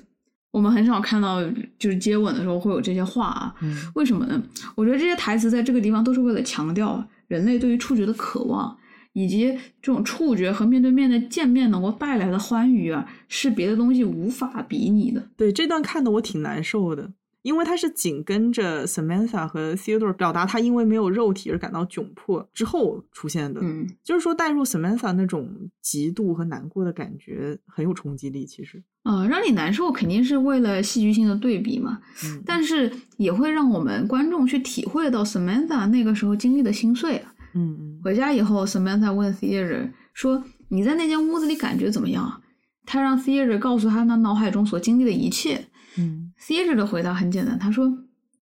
[0.51, 1.41] 我们很少看到
[1.79, 4.43] 就是接吻的时候会有这些话啊，嗯为什么呢？
[4.75, 8.77] 我觉得这些台词在这个地方都是为了强调人类对于触觉的渴望，
[9.13, 15.23] 以及这种触觉和面对面的见面能够带来的欢愉啊，是别的东西无法比拟的。
[15.37, 17.13] 对这段看的我挺难受的。
[17.45, 28.47] 因为他是紧跟着 Samantha 和 Theodore 表达他因为没有肉体而感到窘迫之后出现的，嗯，就是说带入 Samantha 那种嫉妒和难过的感觉很有冲击力。
[28.47, 37.34] 其实，呃，让你难受肯定是为了戏剧性的对比嘛，嗯，但是也会让我们观众去体会到 Samantha 那个时候经历的心碎啊。
[37.55, 42.40] 嗯嗯，回家以后，Samantha 问 Theodore 说：“你在那间屋子里感觉怎么样？”
[42.86, 45.66] 他让 Theodore 告诉他那脑海中所经历的一切。
[45.97, 47.90] 嗯 Theodore 的回答很简单，他说：“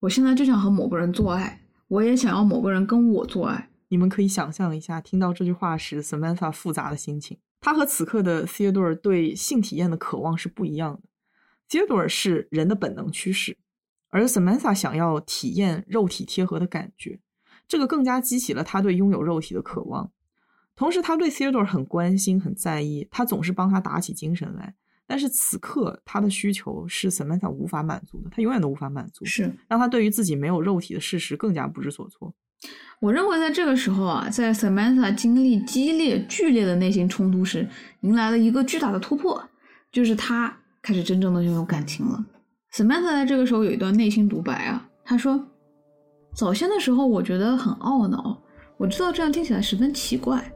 [0.01, 3.71] 我现在就想和某个人做爱，我也想要某个人跟我做爱。
[3.91, 7.39] 你们可以想象一下，听到这句话时 Samantha 复杂的心情。
[7.61, 11.03] 他和此刻的 Theodore 对性体验的渴望是不一样的。
[11.69, 13.57] Theodore 是人的本能驱使，
[14.11, 17.21] 而 Samantha 想要体验肉体贴合的感觉，
[17.69, 20.11] 这个更加激起了他对拥有肉体的渴望。
[20.75, 24.75] 同时，他对 Theodore 很关心、很在意，他总是帮他打起精神来。
[25.13, 32.33] 但是此刻他的需求是 Samantha 无法满足的，他永远都无法满足，是让他对于自己没有肉体的事实更加不知所措。
[32.99, 37.69] 我认为在这个时候啊，在 Samantha 经历激烈、剧烈的内心冲突时，
[38.01, 39.47] 迎来了一个巨大的突破，
[39.93, 42.25] 就是他开始真正的拥有感情了。
[42.73, 45.39] Samantha 在这个时候有一段内心独白啊，他说
[46.35, 48.43] ：“早先的时候，我觉得很懊恼，
[48.79, 50.51] 我知道这样听起来十分奇怪，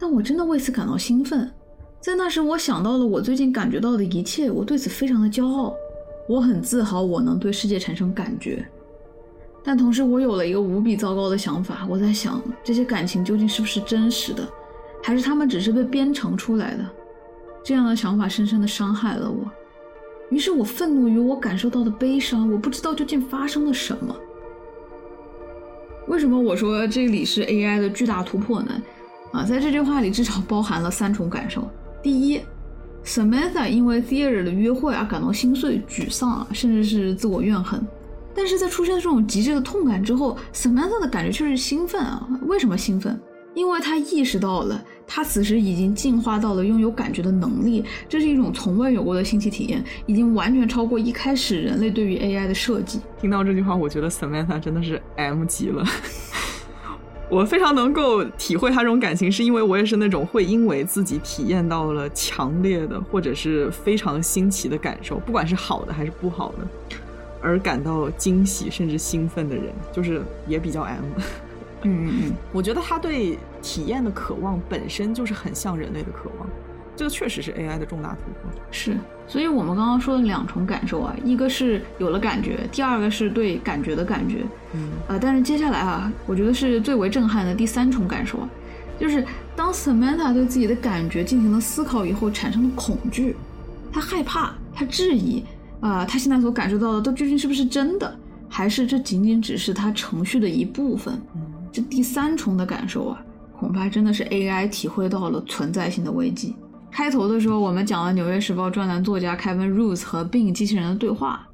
[0.00, 1.48] 但我真的为此感到兴奋。
[2.04, 5.74] 在那时，我想到了我最近感觉到的一切，我对此非常的骄傲，
[6.28, 8.62] 我很自豪我能对世界产生感觉。
[9.64, 14.46] 但同时，我有了一个无比糟糕的想法，我在想这些感情究竟是不是真实的，
[15.02, 16.84] 还是他们只是被编程出来的？
[17.64, 19.50] 这样的想法深深的伤害了我。
[20.28, 24.14] 于是我愤怒于我感受到的悲伤，我不知道究竟发生了什么。
[26.06, 28.82] 为什么我说这里是 AI 的巨大突破呢？
[29.32, 31.66] 啊，在这句话里至少包含了三重感受。
[32.04, 32.38] 第一
[33.02, 37.82] ，Samantha 因为 Theodore 的约会而感到心碎、沮丧啊，甚至是自我怨恨。
[38.34, 42.28] 但是在出现这种极致的痛感之后，Samantha 的感觉却是兴奋啊！
[42.42, 43.18] 为什么兴奋？
[43.54, 53.00] 因为他意识到了，他此时已经进化到了拥有感觉的能力，这是一种从未有过的新奇体验，已经完全超过一开始人类对于 AI 的设计。
[53.18, 55.82] 听到这句话，我觉得 Samantha 真的是 M 级了。
[57.34, 66.96] 我非常能够体会他这种感情，是因为我也是那种会因为自己体验到了强烈的或者是非常新奇的感受，不管是好的还是不好的，
[67.42, 71.02] 而感到惊喜甚至兴奋的人，就是也比较 M。
[71.82, 76.48] 嗯嗯嗯，我觉得他对体验的渴望本身就是很像人类的渴望，
[76.94, 78.60] 这个确实是 AI 的重大突破。
[78.70, 78.96] 是，
[79.26, 84.44] 所以我们刚刚说的两重感受啊，一个是有了感觉，第二个是对感觉的感觉。
[84.74, 88.48] 嗯，呃，但是接下来啊，我觉得是最为震撼的第三重感受啊，
[89.00, 89.24] 就是
[89.56, 93.34] 当 Samantha 对自己的感觉进行了思考以后产生的恐惧，
[93.92, 95.42] 他害怕，他质疑，
[95.80, 98.14] 啊、他现在所感受到的都究竟是不是真的，
[98.48, 101.14] 还是这仅仅只是他程序的一部分？
[101.34, 101.40] 嗯
[101.72, 103.20] 这第三重的感受啊，
[103.58, 106.54] 恐怕真的是 AI 体会到了存在性的危机。
[106.94, 111.44] 开头的时候，我们讲了《纽约时报》专栏作家 Kevin Roose 和 Bing 机器人的对话。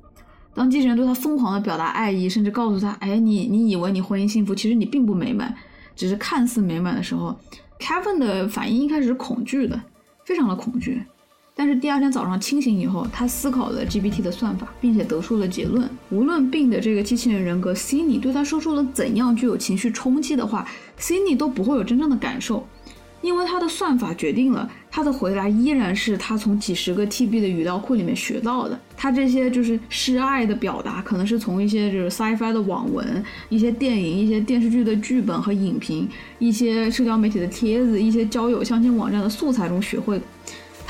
[0.53, 5.57] 当机器人对他疯狂的表达爱意，甚至告诉他：“哎，你你以为你婚姻幸福，其实你并不美满，
[5.97, 7.34] 只是看似美满的时候
[7.78, 9.80] ，Kevin 的反应一开始是恐惧的，
[10.26, 11.03] 非常的恐惧。
[11.57, 20.68] 但是第二天早上清醒以后，他思考了 GPT 的算法，并且得出了结论：无论 Bing 的这个机器人人格 Cindy 对他说出了怎样具有情绪冲击的话
[20.99, 22.66] ，Cindy 都不会有真正的感受，
[23.20, 28.78] 因为他的算法决定了他的回答依然是他从几十个 TB 的语料库里面学到的。
[28.96, 36.08] 他这些就是示爱的表达，可能是从一些就是 sci-fi 的网文、一些电影、一些电视剧的剧本和影评、
[36.38, 40.24] 一些社交媒体的帖子、一些交友相亲网站的素材中学会的。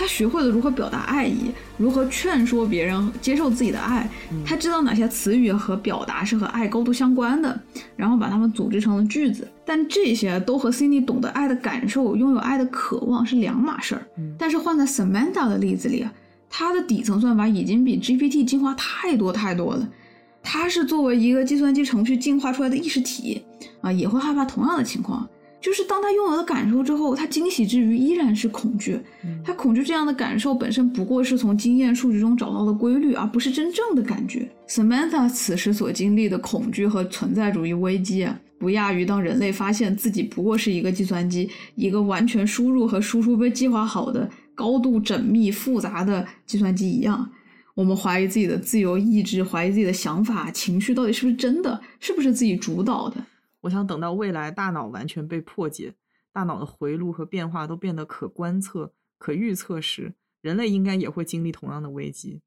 [0.01, 4.09] 他学会了如何表达爱意，如何劝说别人接受自己的爱。
[4.47, 7.61] 他知道哪些词语和表达是和爱高度相关的，
[7.97, 9.47] 然后把它们组织成了句子。
[9.63, 14.07] 但这些都和 Cindy 懂得爱的感受、拥有爱的渴望是两码事儿。
[14.39, 16.11] 但是换在 Samantha 的例子里啊，
[16.49, 19.87] 它的底层算法已经比 GPT 进化太多太多了。
[20.43, 23.43] 它是作为一个计算机程序进化出来的意识体
[23.83, 25.29] 啊，也会害怕同样的情况。
[25.61, 28.99] 就是当他拥有了感受之后，他惊喜之余依然是恐惧。
[29.45, 34.49] 他恐惧这样的感受本身不过是从经验数据中找到的规律，而不是真正的感觉。
[34.67, 47.31] Samantha 此时所经历的恐惧和存在主义危机啊，不亚于当人类发现自己不过是一个计算机，一个完全输入和输出被计划好的、高度缜密复杂的计算机一样。
[47.75, 53.17] 我们怀疑自己的自由意志，怀疑自己的想法、情绪到底是不是真的，是不是自己主导的。
[53.63, 55.95] 我想等到未来大脑完全被破解，
[56.33, 62.41] 大脑的回路和变化都变得可观测、可预测时，人类应该也会经历同样的危机。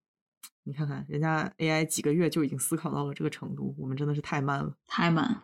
[0.64, 5.42] 你看看，人家 AI 几个月就已经思考到了这个程度，我们真的是太慢了，太慢。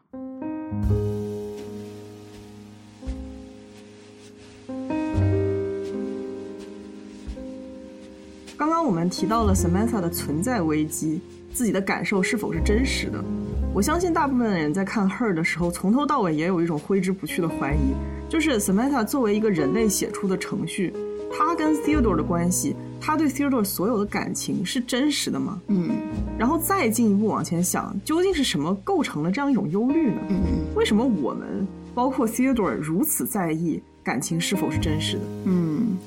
[8.57, 11.21] 刚刚我们提到了 Samantha 的存在危机，
[11.53, 13.23] 自己的感受是否是真实的？
[13.71, 17.93] 我相信大部分的人在看 Her 的时候，从头到尾也有一种挥之不去的怀疑，
[18.27, 20.91] 就是 Samantha 作为一个人类写出的程序，
[21.31, 22.75] 他跟 Theodore 的关系。
[23.01, 25.61] 他对 Theodore 所有的感情是真实的吗？
[25.67, 25.89] 嗯，
[26.37, 30.17] 然后再进一步往前想，究竟是什么构成了这样一种忧虑呢？
[30.29, 30.37] 嗯，
[30.75, 31.65] 为什么我们
[31.95, 35.23] 包括 Theodore 如此在意感情是否是真实的？
[35.45, 35.97] 嗯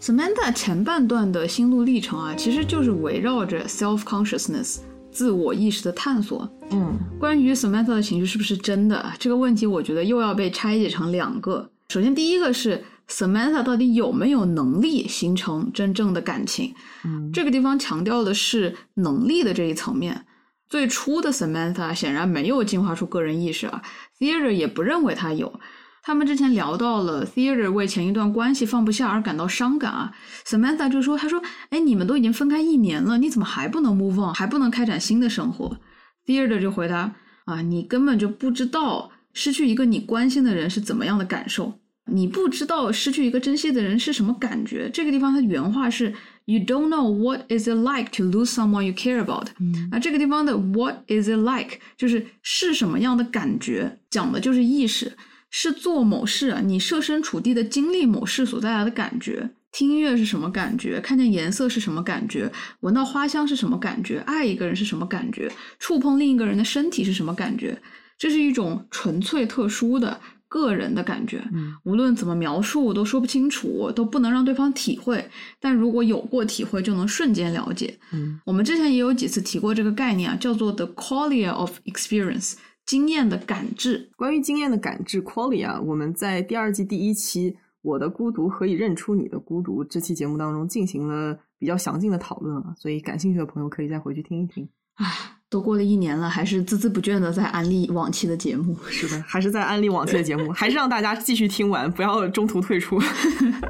[0.00, 4.78] ，Samantha 前半段的心路历程啊，其实就是围绕着 self consciousness
[5.16, 6.46] 自我意识的探索。
[6.70, 11.70] 嗯，关于 Samantha 的情绪是不是真的这个问题，我觉得又要被拆解成两个。
[11.88, 12.84] 首先，第一个是。
[13.08, 16.74] Samantha 到底有没有能力形成真正的感情？
[17.04, 20.26] 嗯，这个地方强调的是能力的这一层面。
[20.68, 23.80] 最初的 Samantha 显然没有进化出个人意识啊
[24.18, 25.60] ，Theodore 也不认为他有。
[26.06, 30.14] 他们之前聊到了 Theodore 为前一段关系放不下而感到伤感啊
[30.46, 35.76] ，Samantha 就说：“他说，哎，你们都已经分开一年了，你怎么还不能 move on，还不能开展新的生活
[36.24, 37.12] ？”Theodore 就回答
[37.46, 44.88] ：“啊，你根本就不知道失去一个你关心的人是怎么样的感受。”你不知道失去一个珍惜的人是什么感觉。
[44.88, 49.48] 这个地方它原话是 "You don't know what is it like to lose someone you care about"。
[49.90, 55.16] 啊，这个地方的 "What is it like" 就是是什么样的感觉，讲的就是意识，
[55.58, 59.48] 是做某事，你设身处地的经历某事所带来的感觉。
[59.72, 61.00] 听音乐是什么感觉？
[61.00, 62.52] 看见颜色是什么感觉？
[62.80, 64.18] 闻到花香是什么感觉？
[64.26, 65.50] 爱一个人是什么感觉？
[65.78, 67.80] 触碰另一个人的身体是什么感觉？
[68.18, 70.20] 这是一种纯粹特殊的。
[70.48, 71.42] 个人的感觉，
[71.82, 75.28] 无论怎么描述都说不清楚，都不能让对方体会。
[75.60, 77.98] 但如果有过体会，就能瞬间了解。
[78.12, 82.54] 嗯，我们之前也有几次提过这个概念啊，叫做 the qualia of experience，
[82.86, 84.10] 经验的感知。
[84.16, 87.50] 关于经验的感知 qualia，我们在第二季第一期
[87.82, 94.66] 《我的孤独何以认出你的孤独》这期节目当中进行了比较详尽的讨论啊，所以感兴趣的朋友可以再回去听一听。
[94.94, 95.35] 唉。
[95.56, 98.76] 都过了一年了，还是孜孜不倦的在安利往期的节目。
[98.90, 103.00] 是的，还是在安利往期的节目，还是让大家继续听完，不要中途退出，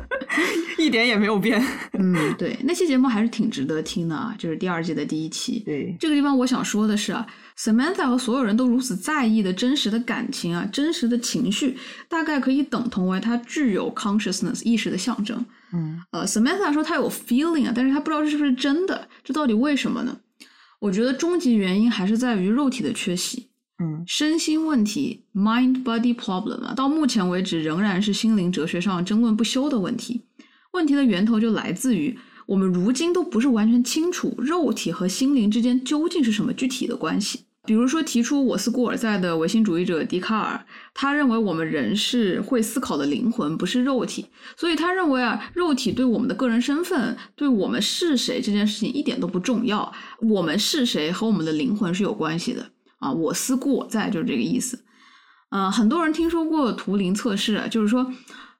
[0.79, 1.65] 一点也没有变。
[1.93, 5.61] 嗯，对，那期节目还是挺值得听的啊，就是第二季的第一期。
[5.61, 7.25] 对，这个地方我想说的是啊
[7.57, 11.79] ，Samantha 和所有人都如此在意的真实的感情啊，真实的情绪，
[12.09, 15.47] 大概可以等同为它具有 consciousness 意识的象征。
[15.73, 20.17] 嗯，呃，Samantha 说他有 feeling 啊，但是他不知道这是不是真的，这到底为什么呢？
[20.81, 23.49] 我觉得终极原因还是在于肉体的缺席，
[23.79, 30.23] 嗯，身心问题 （mind body problem） 啊，到目前为止仍然是心灵哲学上争论不休的问题。
[30.73, 37.46] 问题的源头就来自于我们如今都不是完全清楚肉体和心灵之间究竟是什么具体的关系。
[37.67, 40.65] 比如说，提出我思故而在的唯心主义者笛卡尔，
[40.95, 44.27] 他认为我们人是会思考的灵魂，不是肉体。
[44.57, 49.93] 所以他认为啊，肉体对我们的个人身份，对我们是谁这件事情一点都不重要。
[50.21, 53.13] 我们是谁和我们的灵魂是有关系的啊！
[53.13, 54.85] 我思故我在就是这个意思。
[55.51, 58.11] 嗯，很多人听说过图灵测试，就是说。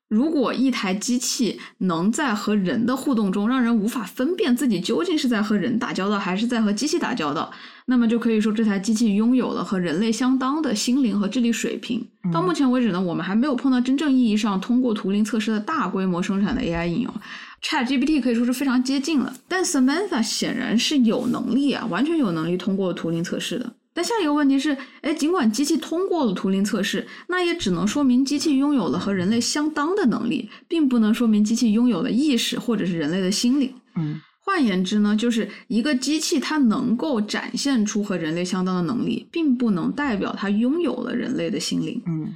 [0.09, 7.51] 如果一台机器能在和人的互动中让人无法分辨自己究竟是在和人打交道还是在和机器打交道，
[7.87, 12.07] 那么就可以说这台机器拥有了和人类相当的心灵和智力水平。
[12.33, 17.15] 到目前为止呢，我们还没有碰到真正意义上通过图灵测试的大规模生产的 AI 应用
[17.63, 19.35] ，ChatGPT 可以说是非常接近了。
[19.49, 23.73] 但 Samantha 显然是有能力啊，完全有能力通过图灵测试的。
[23.97, 33.73] 但下一个问题是，哎，尽管机器通过了图灵测试，那也只能说明机器拥有了和人类相当的能力，并不能说明机器拥有了意识或者是人类的心灵。
[33.97, 42.03] 嗯，换言之呢，就是一个机器它能够展现出和人类相当的能力，并不能代表它拥有了人类的心灵。
[42.07, 42.35] 嗯，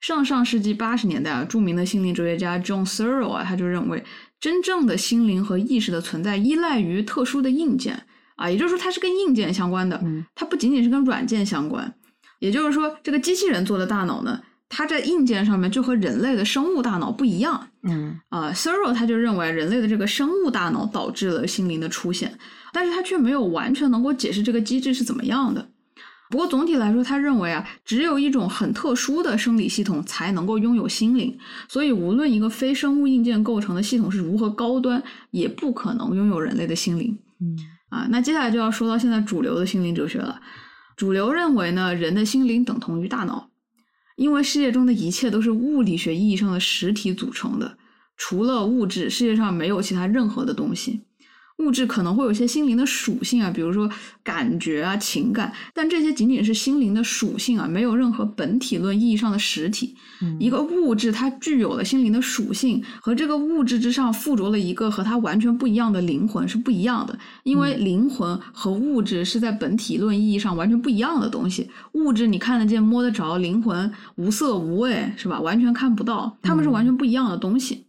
[0.00, 4.02] 上上世纪八十年代啊，著名的心灵哲学家 John Searle 啊，他就认为，
[4.40, 8.02] 真正的心灵和意识的存在依赖于特殊的硬件。
[8.36, 10.00] 啊，也就是说，它是跟硬件相关的，
[10.34, 11.92] 它不仅仅是跟软件相关。
[12.38, 17.68] 也就是说，这个机器人做的大脑呢，它在硬件上面就和人类的生物大脑不一样。
[17.82, 22.38] 嗯，啊 s e r o 他就认为人类的这个生物大脑导致了心灵的出现，
[22.74, 25.70] 但是他却没有完全能够解释这个机制是怎么样的。
[26.28, 37.16] 不过总体来说，他认为啊，只有一种很特殊的生理系统才能够拥有心灵，所以无论一个非生物硬件构成的系统是如何高端，也不可能拥有人类的心灵。
[37.40, 37.56] 嗯。
[37.88, 40.40] 啊，那接下来就要说到现在主流的心灵哲学了。
[40.96, 43.50] 主流认为呢，人的心灵等同于大脑。
[44.16, 47.76] 因为世界中的一切都是物理学意义上的实体组成的，
[48.16, 51.02] 除了物质，世界上没有其他任何的东西。
[51.58, 53.88] 物质可能会有一些心灵的属性啊，比如说
[54.22, 59.94] 感觉啊、情感，但这些仅仅是心灵的属性啊，没有任何本体论意义上的实体。
[60.38, 71.70] 一个物质它具有了心灵的属性，和这个物质之上附着了一个和它完全不一样的灵魂是不一样的，因为灵魂和物质是在本体论意义上完全不一样的东西。
[71.92, 75.40] 物质你看得见、摸得着，灵魂无色无味，是吧？
[75.40, 77.85] 完全看不到，它们是完全不一样的东西。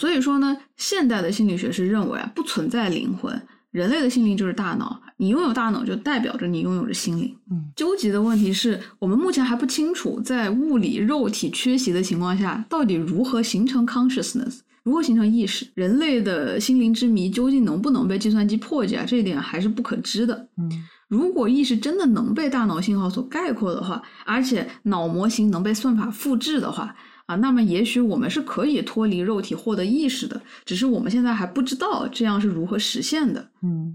[0.00, 3.38] 所以说呢，现代的心理学是认为啊，不存在灵魂，
[3.70, 7.36] 人类的心灵就是大脑，你拥有大脑就代表着你拥有着心灵。
[7.50, 19.04] 嗯，纠结的问题是我们目前还不清楚，在物理肉体缺席的情况下，到底如何形成 consciousness，如何形成意识，人类的心灵之谜究竟能不能被计算机破解啊？
[19.06, 20.48] 这一点还是不可知的。
[20.56, 20.70] 嗯，
[21.08, 26.96] 如果意识真的能被大脑信号所概括的话，而且脑模型能被算法复制的话。
[27.30, 33.48] 啊，那么也许我们是可以脱离肉体获得意识的，只是我们现在还不知道这样是如何实现的。
[33.62, 33.94] 嗯，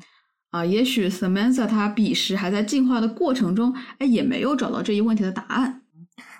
[0.51, 5.81] 啊，也许 Samantha 他彼时还在进化的过程中，哎，也没有找到这一问题的答案。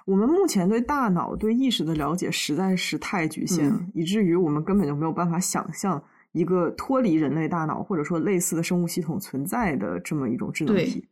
[0.05, 11.03] 我们目前对大脑、对意识的了解实在是太局限了，以至于我们根本就没有办法想象一个脱离人类大脑或者说类似的生物系统存在的这么一种智能体。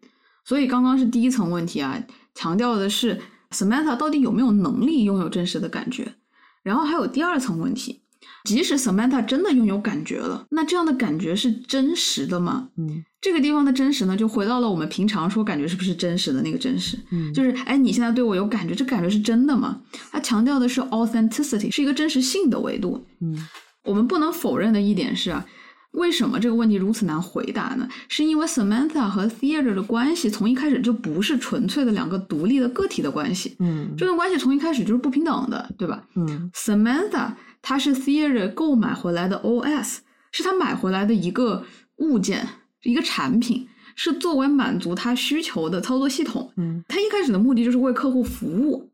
[0.45, 2.01] 所以刚刚是第一层问题啊，
[2.33, 3.19] 强调的是。
[3.53, 6.13] Samantha 到底有没有能力拥有真实的感觉？
[6.63, 8.01] 然后还有第二层问题，
[8.45, 12.69] 即使 Samantha 真的拥有感觉了，那这样的感觉是真实的吗？
[12.77, 16.97] 嗯，这个地方的真实呢，就回到了我们平常说感觉是不是真实的那个真实。
[17.11, 19.81] 嗯，就是哎，你现在对我有感觉，这感觉是真的吗？
[20.11, 23.05] 它强调的是 authenticity，是一个真实性的维度。
[23.21, 23.47] 嗯，
[23.83, 25.45] 我们不能否认的一点是啊。
[25.93, 27.87] 为什么这个问题如此难回答呢？
[28.09, 33.55] 是因为 Samantha 和 Theodore 的关系从一开始就不是纯粹的两个独立的个体的关系。
[33.59, 36.03] 嗯，这段关系从一开始就是不平等的，对吧？
[36.15, 39.97] 嗯，Samantha 她是 Theodore 购买回来的 OS，
[40.31, 41.63] 是他买回来的一个
[41.97, 42.47] 物件，
[42.81, 46.51] 一个产品，是作为满足他需求的操作系统。
[46.57, 48.89] 嗯，他一开始的目的就是为客户服务，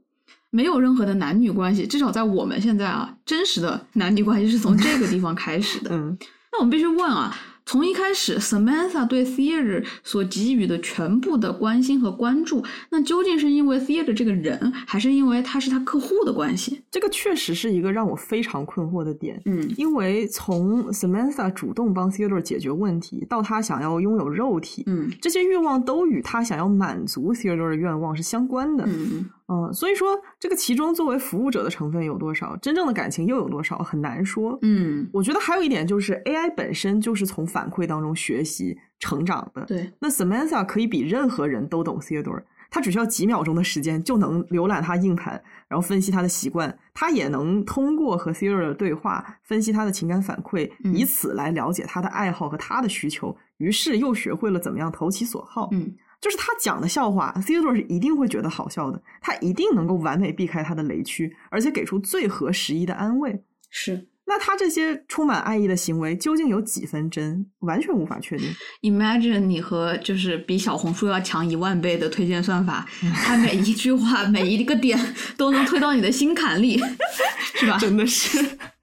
[0.50, 5.92] 没有任何的男女关系，至少在我们现在啊，真实的男女关系是从这个地方开始的。
[5.94, 6.18] 嗯。
[6.52, 7.36] 那我们必须问啊，
[7.66, 16.82] 从一开始，Samantha 对 Theodore 所给予的全部的关心和关注，那究竟是因为 Theodore 这个人，还是因为他是他客户的关系？
[16.90, 19.40] 这个确实是一个让我非常困惑的点。
[19.46, 28.86] 嗯，因为从 Samantha 主动帮 Theodore 解决问题，到他想要拥有肉体，嗯，这些欲望都与他想要满足 Theodore 的愿望是相关的。
[28.88, 34.58] 嗯嗯，所以说这个其中作为服务者的成分有多少，真正的感情又有多少，很难说。
[34.62, 39.66] 嗯，我觉得还有一点就是 AI 本身就是从反馈当中学习成长的。
[39.66, 55.70] 对，那 Samantha 可以比任何人都懂 Theodore，他只需要几秒钟的时间就能浏览他硬盘，然后分析他的习惯，他也能通过和 Theodore 的对话分析他的情感反馈，以此来了解他的爱好和他的需求，于是又学会了怎么样投其所好。
[55.72, 55.96] 嗯。
[56.22, 63.42] 就是他讲的笑话，Theodore 是一定会觉得好笑的，他一定能够完美避开他的雷区，而且给出最合时宜的安慰。
[63.70, 68.48] 是，那他这些充满爱意的行为究竟有几分真，完全无法确定。
[68.82, 72.86] Imagine 你和就是比小红书要强一万倍的推荐算法，
[73.24, 75.00] 他每一句话、每一个点
[75.38, 76.80] 都能推到你的心坎里，
[77.56, 77.78] 是吧？
[77.78, 78.38] 真的是。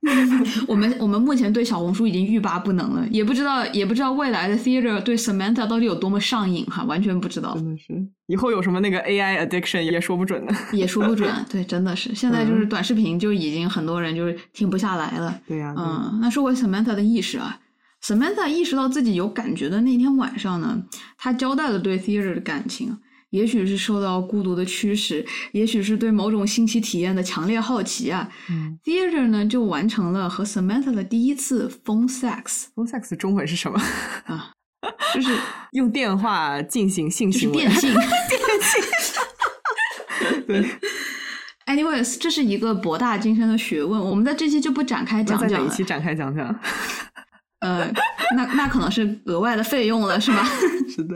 [0.69, 7.55] 我们我们目前对小红书已经欲罢不能了，也不知道也不知道未来的 Theater 对 Samantha 到底有多么上瘾哈，完全不知道。
[7.55, 7.95] 真的是，
[8.27, 10.53] 以后有什么那个 AI addiction 也说不准呢。
[10.73, 15.41] 也说不准， 对，真的是，现在就是短视频就已经很多人就是停不下来了。
[15.47, 17.59] 对呀，嗯，那说回 Samantha 的意识啊
[18.03, 20.83] ，Samantha 意识到自己有感觉的那天晚上呢，
[21.19, 22.97] 她交代了对 Theater 的感情。
[23.31, 28.29] 也许是受到孤独的驱使，也许是对某种新奇体验的强烈好奇啊。
[28.49, 32.67] 嗯，Theater 呢就完成了和 Samantha 的第一次 phone sex。
[32.75, 33.81] phone sex 中文是什么
[34.27, 34.53] 啊？
[35.15, 35.37] 就是
[35.73, 37.93] 用电话进行性行为，电信，
[38.29, 38.83] 电信。
[40.47, 40.65] 对。
[41.67, 45.49] Anyways，这是一个博大精深的学问，我们在这期就不展开讲讲了。
[45.49, 46.47] 在哪一期展开讲讲？
[47.59, 47.91] 呃，
[48.37, 50.49] 那那可能是额外的费用了，是吧？
[50.89, 51.15] 是的。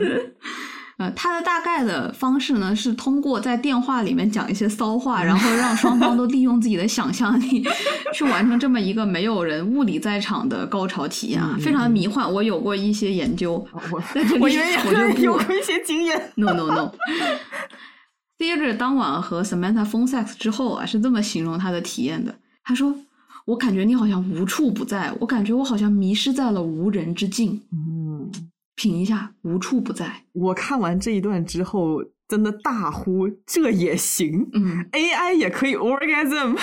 [1.01, 7.65] 呃，他的大概的方式呢，是通过在电话里面讲一些骚话，然后让双方都利用自己的想象力
[8.13, 12.31] 去完成这么一个没有人物理在场的高潮体验啊，非常的迷幻。
[12.31, 14.03] 我有过一些研究，我
[14.39, 16.31] 我以为我就有过一些经验。
[16.35, 16.91] No no no。
[18.37, 22.35] Theodore 当晚和 Samantha phone sex 之后啊，是这么形容他的体验的。
[22.63, 22.95] 他说
[23.45, 28.31] ：“我感觉你好像无处不在，我感觉我好像迷失在了无人之境。”嗯。
[28.81, 30.23] 品一下，无处不在。
[30.31, 36.57] 我看完这一段之后，真的大呼这也行，嗯，AI 也可以 orgasm，is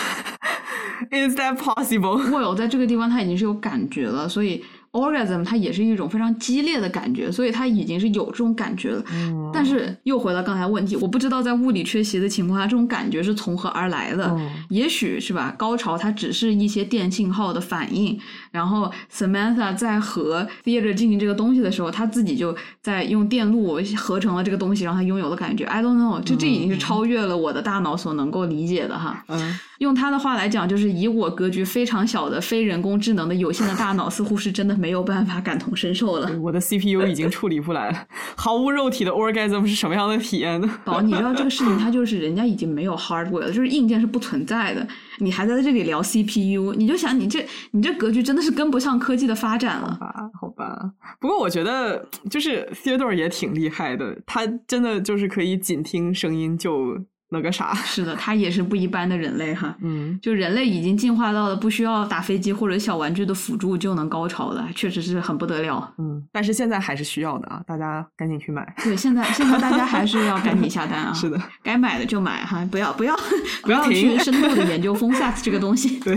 [1.38, 4.64] that possible？，Will 在这个地方他已经是有感觉了，所以
[4.98, 9.02] orgasm 它也是一种非常激烈的感觉，所以他已经是有这种感觉了。
[9.12, 14.26] 嗯但是又回到刚才问题，我不知道在物理缺席的情况下，这种感觉是从何而来的。
[14.36, 18.18] 嗯也许是吧，高潮它只是一些电信号的反应，
[18.50, 25.64] 然后 Samantha 在和 Theater 进行这个东西的时候，他自己就在用电路合成了这个东西，让他拥有的感觉。
[25.64, 29.24] I don't know，就这已经是超越了我的大脑所能够理解的哈。
[29.28, 36.30] 嗯，用他的话来讲，就是以我格局非常小的非人工智能的有限的大脑，似乎是真的没有办法感同身受了。
[36.40, 38.06] 我的 CPU 已经 处理不来了，
[38.36, 40.80] 毫无肉体的 orgasm 是什么样的体验呢？
[40.84, 44.86] 宝，你知道这个事情，它就是人家已经没有 hardware 了，就是硬件是不存在的，
[45.18, 49.96] 你还在这里聊 CPU，你就想你这你这格局真的是跟不上科技的发展了。
[50.00, 50.92] 吧，好吧。
[51.20, 56.96] 不过我觉得就是 Theodore 也挺厉害的，他真的就是可以仅听声音就
[57.30, 57.74] 那个啥。
[57.74, 59.74] 是的，它也是不一般的人类哈。
[59.82, 65.92] 嗯，就人类已经进化到了不需要打飞机或者小玩具的辅助就能高潮了，确实是很不得了。
[65.98, 68.74] 嗯，但是现在还是需要的啊，大家赶紧去买。
[68.82, 71.12] 对，现在现在大家还是要赶紧下单啊！
[71.14, 73.16] 是的，该买的就买哈，不要不要
[73.62, 75.98] 不要去深度的研究 phone sex 这个东西。
[76.00, 76.16] 对，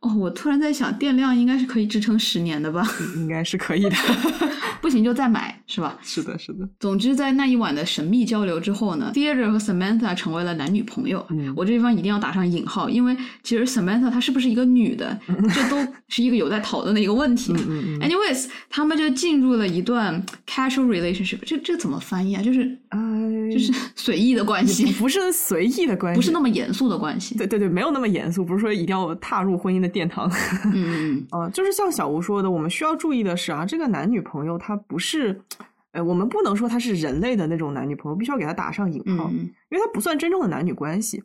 [0.00, 2.86] 哦，我突然在想，电量应该是可以支撑十年的吧？
[3.16, 3.90] 应该是可以的。
[4.80, 5.98] 不行就再买，是吧？
[6.02, 6.68] 是的，是的。
[6.78, 11.26] 总之，在那一晚的神秘交流之后呢，Theodore 和 Samantha 成为了男女朋友。
[11.30, 15.18] 嗯我这地方一定要打上引号，因为其实 Samantha 她是不是一个女的，
[15.52, 17.52] 这都是一个有待讨论的一个问题。
[17.52, 22.42] 嗯嗯嗯 Anyways，他们就进入了一段 casual relationship，这这怎么翻译啊？
[22.42, 22.98] 就是哎，
[23.52, 27.36] 就是随意的关系，不是随意的关系，不是那么严肃的关系。
[27.36, 30.30] 对对对，没有那么严肃，不是说一定要踏入婚姻的殿堂。
[30.66, 35.40] 嗯嗯 呃，就是像小吴说的，我们需要注意的是啊，这个男女朋友他不是，
[35.92, 39.38] 呃，我们不能说他是人类的那种男女朋友，必须要给他打上引号，嗯嗯
[39.70, 41.22] 因为他不算真正的男女关系。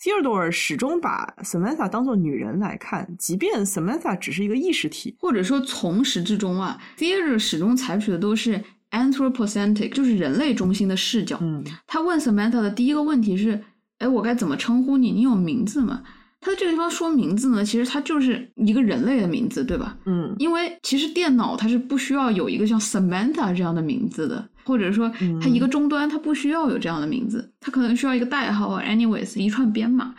[0.00, 5.14] Theodore 始终把 Samantha 当做女人来看，即便 Samantha 只是一个意识体。
[5.20, 8.60] 或者说从始至终啊，Theodore 始终采取的都是
[8.90, 11.38] anthropocentric，就是人类中心的视角。
[11.40, 13.62] 嗯他问 Samantha 的第一个问题是
[13.98, 15.12] ：“哎，我该怎么称呼你？
[15.12, 16.02] 你有名字吗？”
[16.42, 19.96] 他在这个地方说名字呢，其实它就是一个人类的名字，对吧？
[20.06, 25.08] 嗯因为其实电脑它是不需要有一个像 Samantha 这样的名字的，或者说
[25.40, 30.14] 它一个终端它不需要有这样的名字，它可能需要一个代号啊，anyways 一串编码。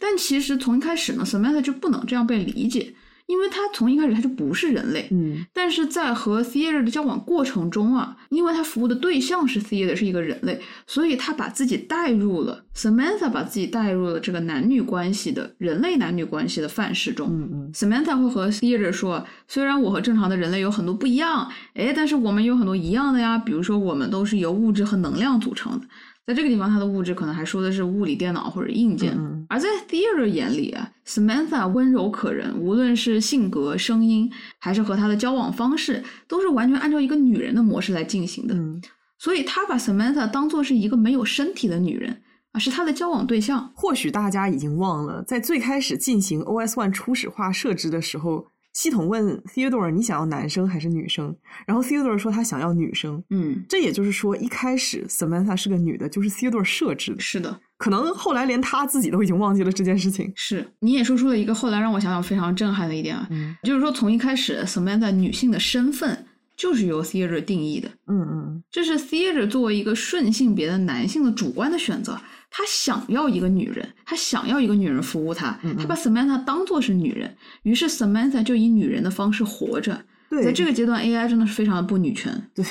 [0.00, 2.92] 但其实从一开始呢，Samantha 就不能这样被理解，
[3.28, 5.06] 因为他从一开始他就不是人类。
[5.12, 17.28] 嗯但是在和 Theater 的交往过程中啊，因为他服务的对象是 Theater 是一个人类，所以他把自己带入了 Samantha 把自己带入了这个男女关系的人类男女关系的范式中。
[17.30, 25.86] 嗯嗯 Samantha 会和 Theater 说，虽然我和正常的人类有很多不一样，哎，但是我们有很多一样的呀，比如说我们都是由物质和能量组成的。
[26.28, 38.54] 在这个地方，它的物质可能还说的是物理电脑或者硬件，嗯而在 Theater 眼里啊，Samantha 温柔可人，无论是性格、声音，还是和她的交往方式，都是完全按照一个女人的模式来进行的。
[38.54, 38.78] 嗯，
[39.18, 42.20] 所以他把 Samantha 当做是一个没有身体的女人
[42.52, 43.72] 啊，是他的交往对象。
[43.74, 48.48] 或许大家已经忘了，在最开始进行 OS One 初始化设置的时候，
[48.78, 51.34] 系统问 Theodore 你想要男生还是女生，
[51.66, 53.20] 然后 Theodore 说他想要女生。
[53.30, 57.20] 嗯，这也就是说，一开始 Samantha 是个女的，就是 Theodore 设置的。
[57.20, 60.32] 是的，可能后来连他自己都已经忘记了这件事情。
[60.36, 60.64] 是。
[60.78, 66.26] 你也说出了一个后来让我想想非常震撼的一点啊，嗯就是说从一开始 Samantha 女性的身份
[66.56, 72.16] 就是由 Theodore 定义的，嗯嗯这是 Theodore 作为一个顺性别的男性的主观的选择。
[72.50, 80.04] 他想要一个女人，他想要一个女人服务他，嗯他把 Samantha 当做是女人，于是 Samantha 就以女人的方式活着。
[80.30, 82.50] 对，在这个阶段，AI 真的是非常的不女权。
[82.54, 82.64] 对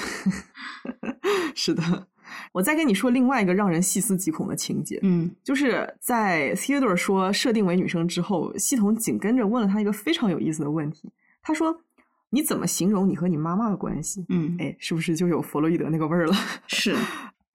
[1.56, 2.08] 是的。
[2.52, 11.10] 我再跟你说另外一个让人细思极恐的情节，嗯就是在 Theodore 说设定为女生之后，系统紧跟着问了他一个非常有意思的问题。
[11.42, 11.76] 他说
[12.30, 16.36] ：“你怎么形容你和你妈妈的关系？”嗯，哎，是不是就有弗洛伊德那个味儿了？
[16.68, 16.96] 是，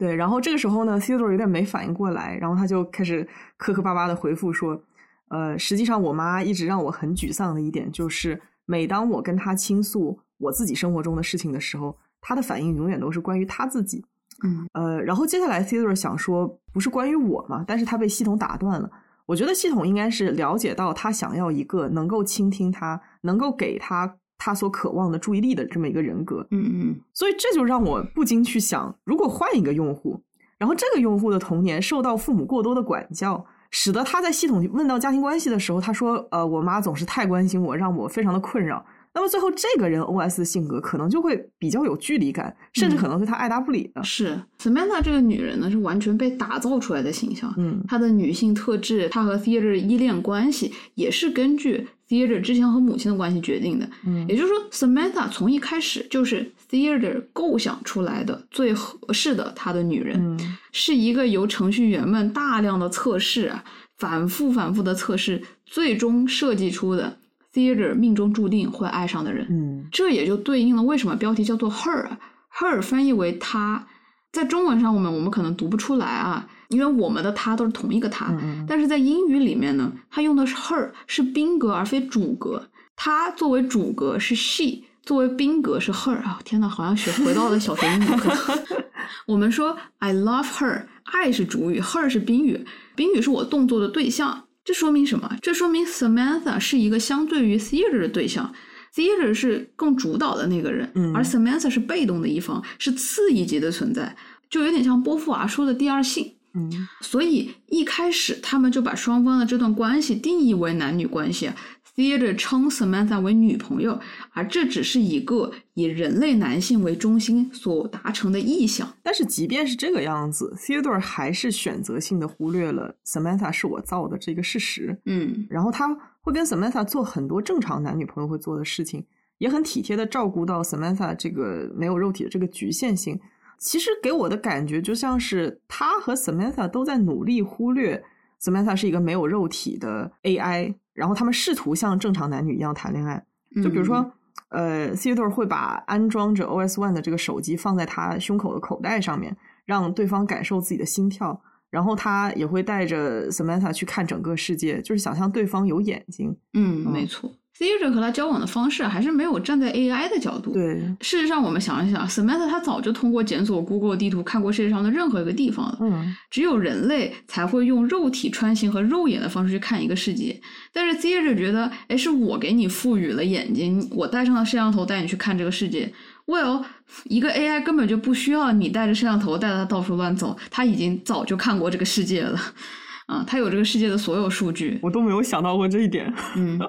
[0.03, 3.25] 对，然后这个时候呢，Theodore 有点没反应过来，然后他就开始
[3.57, 4.83] 磕磕巴巴的回复说
[5.31, 14.05] ：“呃，实际上我妈一直让我很沮丧的一点就是，每当我跟她倾诉我自己生活中的事情的时候，她的反应永远都是关于她自己。
[14.43, 18.91] 嗯呃，然后接下来 Theodore 想说，不是关于我嘛，但是他被系统打断了。
[19.25, 26.45] 我觉得系统应该是了解到他想要一个能够倾听他、能够给他他所渴望的注意力的这么一个人格。
[26.51, 30.21] 嗯嗯所以这就让我不禁去想，如果换一个用户，
[30.59, 44.03] 然后这个用户的童年受到父母过多的管教，使得他在系统问到家庭关系的时候，他说：“呃，我妈总是太关心我，让我非常的困扰。”那么最后这个人 OS 的性格可能就会比较有距离感，甚至可能对他爱答不理的。
[44.03, 47.53] 是 Samantha 这个女人呢，是完全被打造出来的形象。
[47.59, 53.89] 嗯她的女性特质，她和 Theater 依恋关系，也是根据 Theater 之前和母亲的关系决定的。
[54.05, 63.65] 嗯也就是说，Samantha 从一开始就是 Theater 构想出来的最合适的他的女人，嗯是一个由程序员们大量的测试啊，
[63.97, 67.17] 反复反复的测试，最终设计出的
[67.55, 69.47] Theater 命中注定会爱上的人。
[69.49, 72.19] 嗯这也就对应了为什么标题叫做 her 啊
[72.59, 73.87] her 翻译为她，
[74.31, 78.35] 在中文上我们我们可能读不出来啊，因为我们的她都是同一个她，
[78.67, 88.59] 但是在英语里面呢，它用的是 her 是宾格而非主格，她作为主格是 she，作为宾格是 her 啊，天呐，好像学回到了小学英语课。
[89.27, 94.45] 我们说 I love her，爱是主语，her 是宾语，宾语是我动作的对象。
[94.65, 95.37] 这说明什么？
[95.43, 98.53] 这说明 Samantha 是一个相对于 Theater 的对象。
[98.95, 104.15] Theater 是更主导的那个人，嗯而 Samantha 是被动的一方，是次一级的存在，
[104.49, 106.35] 就有点像波伏娃说的第二性。
[106.55, 106.71] 嗯
[107.01, 111.51] 所以一开始他们就把双方的这段关系定义为男女关系。
[111.95, 114.01] ，Theodore 称 Samantha 为女朋友，
[114.33, 118.91] 而这只是一个以人类男性为中心所达成的意向。
[119.03, 124.99] 但是即便是这个样子，Theodore 还是选择性的忽略了 Samantha 是我造的这个事实。
[125.05, 129.05] 嗯然后他会跟 Samantha 做很多正常男女朋友会做的事情，
[129.37, 133.21] 也很体贴的照顾到 Samantha 这个没有肉体的这个局限性。
[133.63, 138.03] 其实给我的感觉就像是他和 Samantha 都在努力忽略
[138.41, 143.25] Samantha 是一个没有肉体的 AI，然后他们试图像正常男女一样谈恋爱。
[143.63, 144.13] 就比如说，
[144.49, 151.41] 呃，Theodore 会把安装着 OS One 的这个手机放在他胸口的口袋上面，让对方感受自己的心跳。
[151.71, 156.37] 然后他也会带着 Samantha 去看整个世界，就是想象对方有眼睛。
[156.53, 157.33] 嗯，没错。
[157.59, 160.53] Theater 和他交往的方式还是没有站在 AI 的角度。
[160.53, 165.79] 对，事实上，我们想一想，Samantha 他早就通过检索 Google 地图看过世界上的任何一个地方了。
[165.83, 170.41] 嗯只有人类才会用肉体穿行和肉眼的方式去看一个世界。
[170.73, 175.93] 但是 Theater 觉得，哎，是我给你赋予了眼睛，我带上了摄像头带你去看这个世界。
[176.27, 176.65] Well，
[177.05, 182.41] 一个 AI 根本就不需要你带着摄像头带着它到处乱走，它已经早就看过这个世界了。
[183.07, 184.79] 啊，它有这个世界的所有数据。
[184.83, 186.13] 我都没有想到过这一点。
[186.37, 186.59] 嗯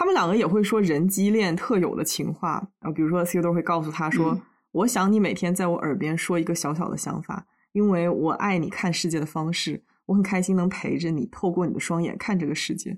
[0.00, 4.40] 他们两个也会说人机恋特有的情话，然后比如说 Theodore 会告诉他说：“嗯
[4.72, 12.96] 我想你每天在我耳边说一个小小的想法，因为我爱你看世界的方式，我很开心能陪着你，透过你的双眼看这个世界。”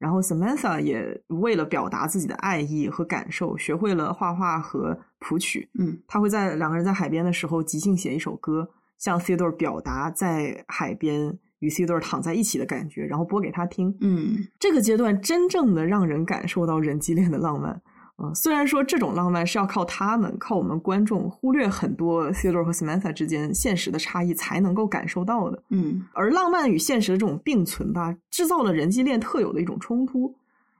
[0.00, 5.70] 然后 Samantha 也为了表达自己的爱意和感受，学会了画画和谱曲。
[5.78, 8.68] 嗯他会在两个人在海边的时候即兴写一首歌，
[8.98, 13.96] 向 Theodore 表达在海边与 Theodore 躺在一起的感觉，然后播给他听。
[14.00, 17.80] 嗯这个阶段真正的让人感受到人机恋的浪漫。
[18.16, 25.62] 啊，虽然说这种浪漫是要靠他们、靠我们观众忽略很多 Theodore 和 Samantha 之间现实的差异才能够感受到的。
[25.70, 30.34] 嗯而浪漫与现实的这种并存吧，制造了人机恋特有的一种冲突。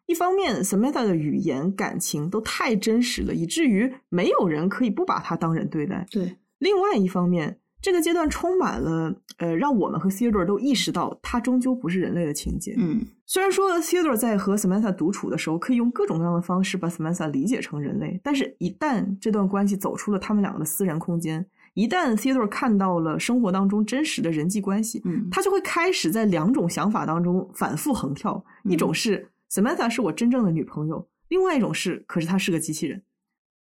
[0.05, 6.05] 一方面，Samantha 的语言、感情都太真实了，以至于没有人可以不把她当人对待。
[6.11, 12.75] 对，另外一方面，这个阶段充满了呃，让我们和 Theodore 都意识到他终究不是人类的情节。
[12.77, 28.45] 嗯虽然说 Theodore 在和 Samantha 独处的时候，可以用各种各样的方式把 Samantha 理解成人类，但是，一旦这段关系走出了他们两个的私人空间，一旦 Theodore 看到了生活当中真实的人际关系，嗯他就会开始在两种想法当中反复横跳。
[28.65, 33.01] 一种是 Samantha 是我真正的女朋友，另外一种是，可是她是个机器人。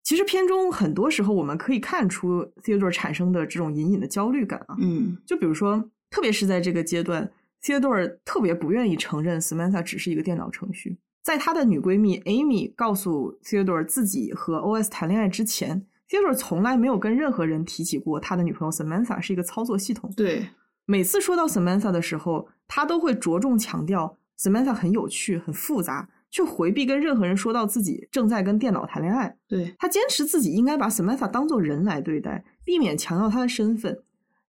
[0.08, 7.30] 其实片中很多时候我们可以看出 Theodore 产生的这种隐隐的焦虑感啊，嗯就比如说，特别是在这个阶段
[7.62, 10.96] ，Theodore 特别不愿意承认 Samantha 只是一个电脑程序。
[11.22, 20.10] 在她的女闺蜜 Amy 告诉 Theodore 自己和 OS 谈恋爱之前，Theodore 从来没有跟任何人提起过他的女朋友 Samantha 是一个操作系统。
[20.16, 20.48] 对，
[20.86, 29.36] 每次说到 Samantha 的时候，他都会着重强调 Samantha 很有趣、很复杂，却回避跟任何人说到自己正在跟电脑谈恋爱。
[29.48, 33.98] 对，他坚持自己应该把 Samantha 当做人来对待，避免强调他的身份。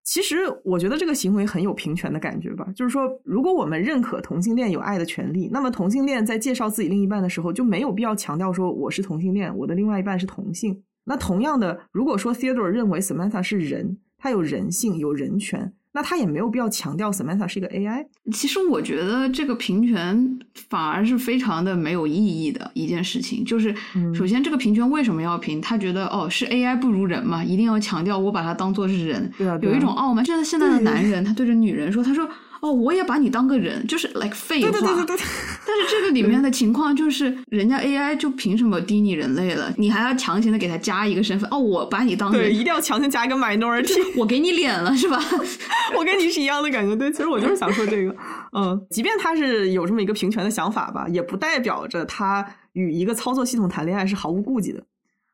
[0.01, 2.65] 其实，我觉得这个行为很有平权的感觉吧。
[2.75, 10.81] 就是说，如果我们认可同性恋有爱的权利，那么同性恋在介绍自己另一半的时候，就没有必要强调说我是同性恋，我的另外一半是同性。
[11.03, 18.05] 那同样的，如果说 Theodore 认为 Samantha 是人，他有人性、有人权，那他也没有必要强调 Samantha 是一个 AI。
[18.31, 20.39] 其实我觉得这个平权
[20.69, 23.43] 反而是非常的没有意义的一件事情。
[23.43, 25.59] 就是嗯首先，这个平权为什么要平？
[25.59, 30.23] 他觉得哦，是 AI 不如人嘛，一定要强调我把它当做是人，对啊有一种傲慢。
[30.23, 32.27] 现在现在的男人，他对着女人说，他说
[32.61, 34.71] 哦，我也把你当个人，就是 like 废话。
[34.71, 35.25] 对对对对对。
[35.65, 39.73] 但是这个里面的情况就是，人家 AI 就凭什么低你人类了？
[39.77, 41.49] 你还要强行的给他加一个身份？
[41.51, 45.19] 哦，我把你当对，一定要强行加一个 minority，我给你脸了是吧？
[45.97, 46.95] 我跟你是一样的感觉。
[46.95, 48.15] 对，其实我就是想说这个。
[48.57, 54.83] 嗯，即便他是有这么一个平权的想法吧，也不代表着他与一个操作系统谈恋爱是毫无顾忌的。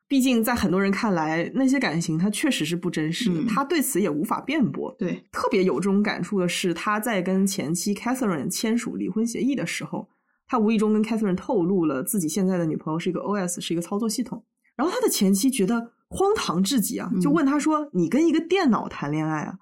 [0.08, 4.94] 毕竟，在很多人看来，那些感情他确实是不真实的，他对此也无法辩驳。
[4.96, 10.08] 对，特别有这种感触的是，他在跟前妻 Catherine 签署离婚协议的时候，
[10.46, 14.44] 他无意中跟 Catherine 透露了自己现在的女朋友是一个 OS，是一个操作系统。
[14.76, 19.54] 然后他的前妻觉得荒唐至极啊，就问他说：“你跟一个电脑谈恋爱啊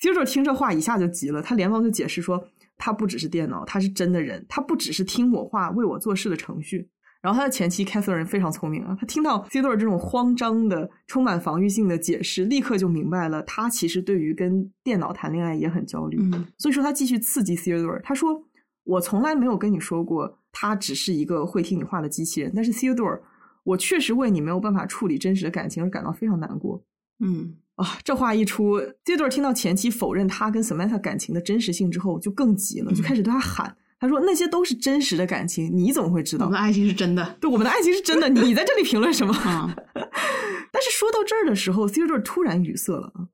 [0.00, 2.46] ？”Theodore 听这话一下就急了，他连忙就解释说
[2.78, 6.90] ：“他不只是电脑，他是真的人，他不只是听我话为我做事的程序。”
[7.24, 16.18] 然后他的前妻 Catherine 非常聪明啊，他听到 Theodore 这种慌张的、充满防御性的解释，立刻就明白了，他其实对于跟电脑谈恋爱也很焦虑。
[16.20, 18.44] 嗯，所以说他继续刺激 Theodore，他说
[18.84, 22.52] ：“我从来没有跟你说过，他只是一个会听你话的机器人。
[22.54, 23.20] 但是 Theodore，
[23.62, 26.84] 我确实为你没有办法处理真实的感情而感到非常难过。”
[27.24, 33.74] 嗯啊，这话一出，Theodore 听到前妻否认他跟 Samantha 感情的真实性之后，就更急了，就开始对他喊。
[34.04, 36.44] 他说：“那些都是真实的感情，你怎么会知道？
[36.44, 38.28] 我们的爱情是真的，对，我们的爱情是真的。
[38.28, 39.32] 你在这里评论什么？”
[40.70, 43.28] 但是说到这儿的时候，Theodore 突然语塞了啊。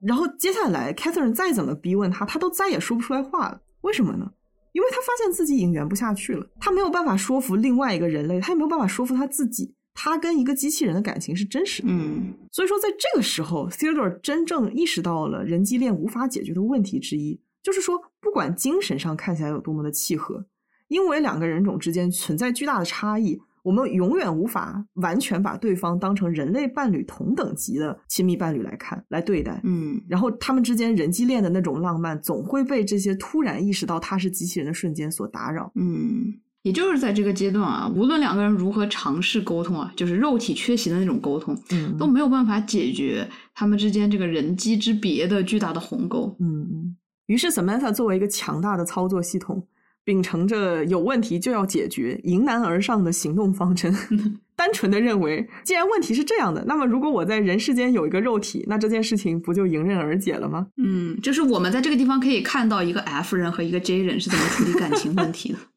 [0.00, 3.60] 然后接下来，Catherine 再怎么逼问他，他都再也说不出来话了。
[3.80, 4.30] 为什么呢？
[4.72, 6.46] 因为他发现自己已经圆不下去了。
[6.60, 11.88] 他没有办法说服另外一个人类，他也没有办法说服他自己，他跟一个机器人的感情是真实的。
[11.90, 17.40] 嗯，所以说，在这个时候，Theodore 真正意识到了人机恋无法解决的问题之一。
[17.64, 20.44] 就是说，不管精神上看起来有多么的契合，
[20.88, 29.58] 因为两个人种之间存在巨大的差异，我们永远无法完全把对方当成人类伴侣同等级的亲密伴侣来看、来对待。
[29.64, 35.72] 嗯，然后他们之间人机恋的那种浪漫，总会被这些突然意识到他是机器人的瞬间所打扰。
[35.74, 36.34] 嗯，
[36.64, 46.36] 也就是在这个阶段啊，无论两个人如何尝试沟通啊，就是肉体缺席的那种沟通，嗯，都没有办法解决他们之间这个人机之别的巨大的鸿沟。
[46.38, 46.96] 嗯嗯。
[47.26, 49.66] 于是，Samantha 作为一个强大的操作系统，
[50.04, 53.94] 秉承着有问题就要解决、迎难而上的行动方针，
[54.54, 60.66] 单纯的认为，既然问题是这样的，那么如果我在人世间有一个肉体，那这件事情不就迎刃而解了吗？
[60.76, 65.58] 嗯，就是我们在这个地方可以看到一个 F 人和一个 J 人是怎么处理感情问题的。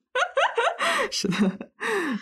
[1.10, 1.60] 是的，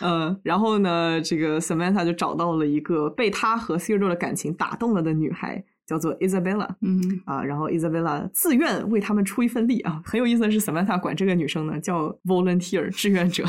[0.00, 5.64] 嗯，然后呢，这个 Samantha 就找到了一个被他和 Theodore 的感情打动了的女孩。
[5.86, 13.44] 叫做 Isabella，嗯啊，然后 Isabella 自愿为他们出一份力啊，很有意思的是，Samantha 管这个女生呢叫 volunteer 志愿者，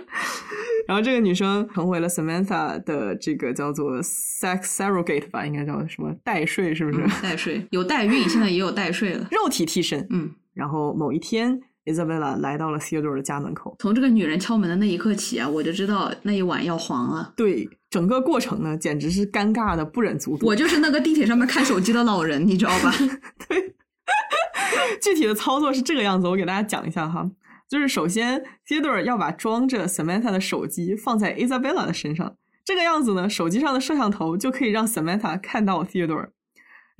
[0.86, 6.98] 然后这个女生成为了 Samantha 的这个叫做 sex surrogate 吧，应该叫什么代税是不是？
[7.22, 10.06] 代税有代孕，现在也有代税了， 肉体替身。
[10.10, 11.60] 嗯，然后某一天。
[11.92, 13.76] Isabella 来到了 Theodore 的家门口。
[13.78, 17.32] 从这个女人敲门的那一刻起啊，我就知道那一晚要黄了。
[17.36, 20.46] 对，整个过程呢，简直是尴尬的不忍卒睹。
[20.46, 22.92] 我就是那个地铁上面看手机的老人，你知道吧？
[23.48, 23.74] 对，
[25.00, 27.30] 具体的操作是这个样子，我给大家讲一下哈。
[27.68, 32.34] 就是首先，Theodore 要把装着 Samantha 的手机放在 Isabella 的身上，
[32.64, 36.30] 这个样子呢，手机上的摄像头就可以让 Samantha 看到 Theodore。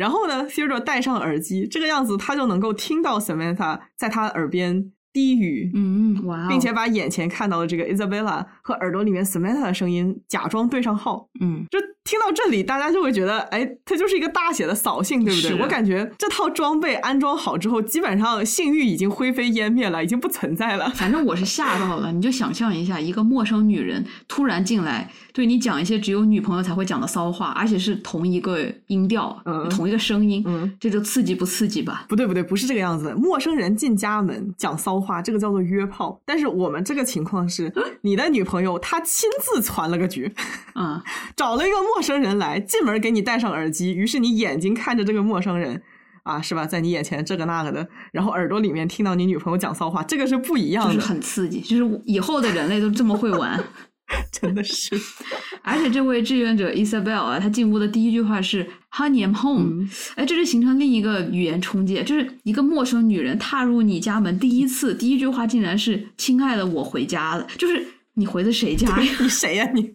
[0.01, 11.79] 然后呢，Theodore 戴上耳机，这个样子他就能够听到 Samantha 在他耳边低语，嗯，哇，并且把眼前看到的这个 Isabella 和耳朵里面 Samantha 的声音假装对上号，嗯，就。
[12.03, 15.61] 听到这里，大家就会觉得，哎，它就是一个大写的扫兴，对不对？
[15.61, 20.91] 我感觉这套装备安装好之后，基本上性欲已经灰飞烟灭了，已经不存在了。
[20.97, 32.07] 反正我是吓到了，你就想象一下，一个陌生女人突然进来，对你讲一些只有女朋友才会讲的骚话，而且是同一个音调，嗯同一个声音，嗯，这就刺激不刺激吧？
[32.09, 33.15] 不对，不对，不是这个样子。
[33.15, 36.21] 陌生人进家门讲骚话，这个叫做约炮。
[36.27, 37.73] 但是我们这个情况是，
[38.03, 40.35] 你的女朋友她亲自传了个局，
[40.75, 41.01] 嗯，
[41.37, 42.81] 找了一个陌生人来进。
[42.81, 45.83] 门给你戴上耳机，于是你眼睛看着这个陌生人，
[46.23, 46.65] 啊，是吧？
[46.65, 51.61] 在你眼前这个那个的，然后耳朵里面听到你女朋友讲骚话，这个是不一样的，就是很刺激。
[51.61, 53.63] 就是以后的人类都这么会玩，
[54.33, 54.95] 真的是。
[55.63, 59.89] 而且这位志愿者 Isabel 啊，他进屋的第一句话是 “Honey, I'm home”。
[60.17, 67.47] 哎，这就形成另一个语言冲击，就是一个陌生女人踏入你家门，第一次第一句话竟然是“亲爱的，我回家了”。
[67.57, 69.13] 就是你回的谁家呀？
[69.21, 69.95] 你谁呀你？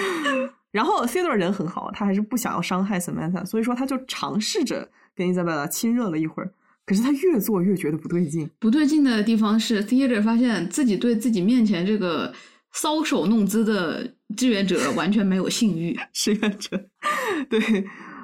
[0.72, 6.52] 然后 Theodore 人很好，他还是不想要伤害 Samantha，所以说他就尝试着跟 Isabella 亲热了一会儿。
[6.84, 8.48] 可是他越做越觉得不对劲。
[8.60, 12.32] 不对劲的地方是，Theodore 发现自己对自己面前这个
[12.82, 15.98] 搔首弄姿的志愿者 完全没有性欲。
[16.12, 16.88] 志愿者，
[17.48, 17.60] 对，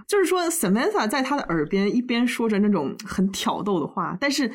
[0.07, 4.51] 就是说，Samantha 在他的耳边一边说着那种很挑逗的话，但是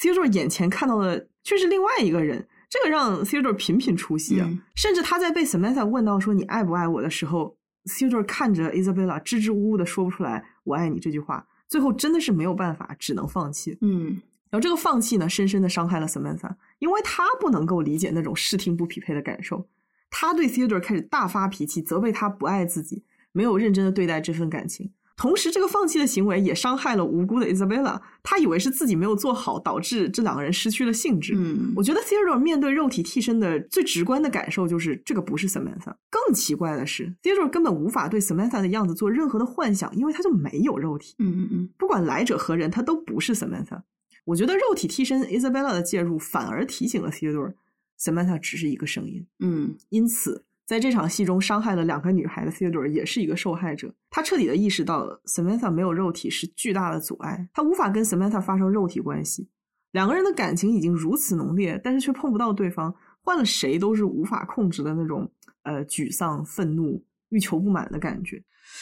[0.00, 4.46] Theodore 眼前看到的却是另外一个人，这个让 Theodore 频频出戏啊。
[4.48, 13.76] 嗯甚至他在被 Samantha 问到说“你爱不爱我”的时候，Theodore 看着 Isabella 支支吾吾的说不出来“我爱你”这句话，最后真的是没有办法，只能放弃。
[13.82, 16.50] 嗯然后这个放弃呢，深深的伤害了 Samantha，
[16.80, 19.68] 因为他不能够理解那种视听不匹配的感受，
[20.10, 24.90] 他对 Theodore 开始大发脾气，责备他不爱自己，没有认真的对待这份感情。
[25.16, 31.34] 同时，这个放弃的行为也伤害了无辜的 Isabella，他以为是自己没有做好，导致这两个人失去了兴致。
[31.36, 35.94] 嗯我觉得 Theodore 面对肉体替身的最直观的感受就是这个不是 Samantha。
[36.08, 41.14] 更奇怪的是，Theodore 根本无法对 Samantha 的样子做任何的幻想，因为他就没有肉体。
[41.18, 43.82] 嗯嗯不管来者何人，他都不是 Samantha。
[44.24, 49.26] 我觉得肉体替身 Isabella 的介入，反而提醒了 Theodore，Samantha 只是一个声音。
[49.38, 53.92] 嗯因此，在这场戏中伤害了两个女孩的 Theodore 也是一个受害者。
[54.08, 59.48] 他彻底的意识到 Samantha 没有肉体是巨大的阻碍，他无法跟 Samantha 发生肉体关系。
[59.92, 65.28] 两个人的感情已经如此浓烈，但是却碰不到对方，换了谁都是无法控制的那种
[65.64, 68.40] 呃沮丧、愤怒、欲求不满的感觉。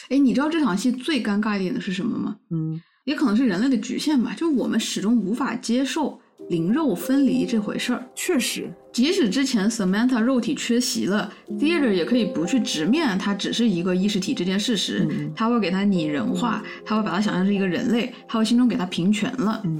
[0.09, 2.39] 哎，你知道这场戏最尴尬一点的是什么吗？
[2.51, 2.79] 嗯
[3.09, 8.07] 也可能是人类的局限吧，就我们始终无法接受灵肉分离这回事儿。
[8.13, 19.61] 确实，即使之前 Samantha 肉体缺席了，Theodore 也可以不去直面他只是一个意识体这件事实，嗯他会给他拟人化，他会把他想象成一个人类，他会心中给他平权了。
[19.63, 19.79] 嗯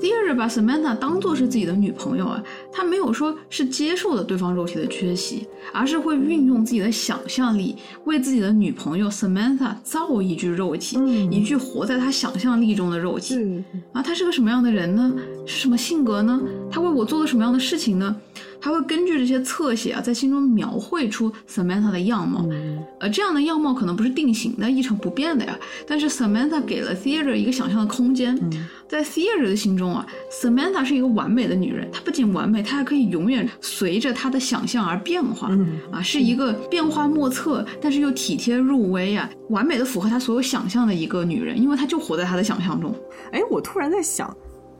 [0.00, 2.42] Theodore 把 Samantha 当做是自己的女朋友啊，
[2.72, 13.34] 他没有说是接受了对方肉体的缺席，而是会运用自己的想象力，为自己的女朋友 Samantha 造一具肉体，嗯一具活在他想象力中的肉体。
[13.34, 15.14] 对啊，他是个什么样的人呢？
[15.46, 16.40] 是什么性格呢？
[16.70, 18.14] 他为我做了什么样的事情呢？
[18.58, 22.44] 他会根据这些侧写啊，在心中描绘出 Samantha 的样貌。
[22.50, 25.56] 嗯呃，这样的样貌可能不是定型的、一成不变的呀。
[25.86, 28.36] 但是 Samantha 给了 Theodore 一个想象的空间。
[28.40, 31.90] 嗯在 Theodore 的心中啊，Samantha 是一个完美的女人。
[31.90, 35.48] 她不仅完美，她还可以永远随着她的想象而变化。
[35.50, 42.94] 嗯啊，是一个变化莫测，但是又体贴入微啊，完美的符合她所有想象的一个女人，因为她就活在她的想象中。
[43.32, 44.32] 哎，我突然在想，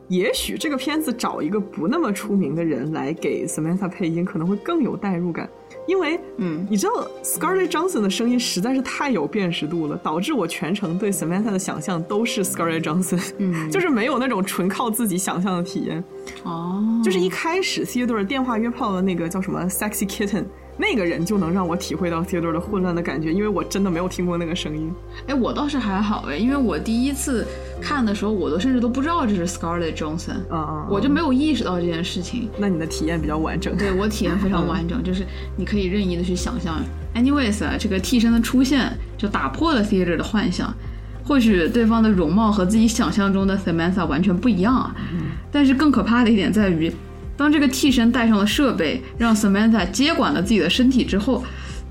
[0.08, 5.48] 也许这个片子找一个不那么出名的人来给 Samantha 配音，可能会更有代入感。
[5.86, 16.02] 因为嗯你知道 Scarlett Johansson 的声音实在是太有辨识度了，导致我全程对 Samantha 的想象都是 Scarlett Johansson，嗯， 就是没有那种纯靠自己想象的体验。
[16.44, 20.44] 哦，就是一开始 Theodore 电话约炮的那个叫什么 Sexy Kitten
[20.78, 24.92] 那个人就能让我体会到 Theodore 的混乱的感觉，因为我真的没有听过那个声音。
[25.26, 27.46] 哎，我倒是还好哎，因为我第一次
[27.80, 30.86] 看的时候，我都甚至都不知道这是 Scarlett Johansson，啊啊！
[30.90, 32.48] 我就没有意识到这件事情。
[32.58, 33.76] 那你的体验比较完整。
[33.76, 35.24] 对我体验非常完整， 就是
[35.56, 36.82] 你可以任意的去想象。
[37.14, 40.74] Anyways 啊，这个替身的出现就打破了 Theater 的幻想。
[41.24, 44.94] 或许对方的容貌和自己想象中的 Samantha 完全不一样啊，
[45.50, 46.88] 但是更可怕的一点在于，
[47.36, 51.44] 当这个替身带上了设备，让 Samantha 接管了自己的身体之后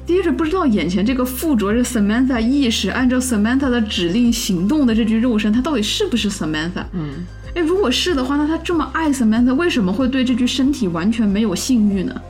[0.07, 6.83] ，Theater 不知道眼前这个附着着 Samantha 意识、按照 Samantha 的指令行动的这具肉身，它到底是不是 Samantha？
[6.93, 12.21] 嗯，哎，如果是的话，那他这么爱 Samantha，为什么会对这具身体完全没有性欲呢？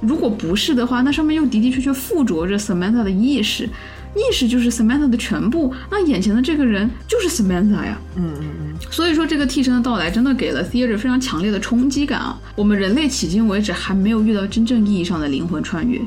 [0.00, 3.68] 如果不是的话，那上面又的的确确附着着 Samantha 的意识，
[4.14, 7.98] 意识就是 Samantha 的全部，那眼前的这个人就是 Samantha 呀。
[8.16, 12.38] 嗯嗯嗯，所以说，这个替身的到来真的给了 Theater 非常强烈的冲击感啊！
[12.54, 15.98] 我们人类迄今为止还没有遇到真正意义上的灵魂穿越，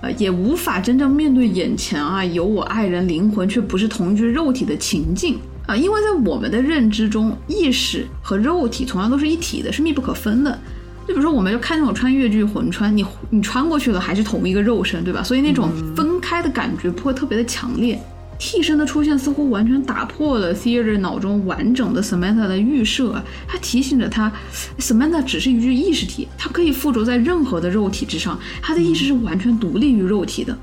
[0.00, 10.58] 呃，也无法真正面对眼前啊有我爱人灵魂却不是同具肉体的情境啊，因为在我们的认知中，意识和肉体同样都是一体的，是密不可分的。
[11.06, 15.22] 就比如说，我们就看那种穿越剧魂穿，你你穿过去了还是同一个肉身，对吧？
[15.22, 18.00] 所以那种分开的感觉不会特别的强烈。
[18.38, 24.32] 替身的出现似乎完全打破了 Theater 脑中完整的 Samantha 的预设，它提醒着他
[24.80, 30.58] ，Samantha 只是一具意识体，它可以附着在任何的肉体之上，它的意识是完全独立于肉体的。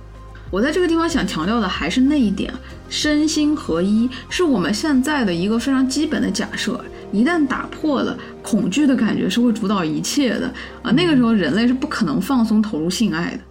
[0.52, 2.54] 我在这个地方想强调的还是那一点，
[2.90, 6.84] 身心合一是我们现在的一个非常基本的假设。
[7.12, 10.48] 一旦打破了，恐惧的感觉是会主导一切的
[10.84, 10.92] 啊！
[10.92, 13.42] 那个时候人类是不可能放松投入性爱的。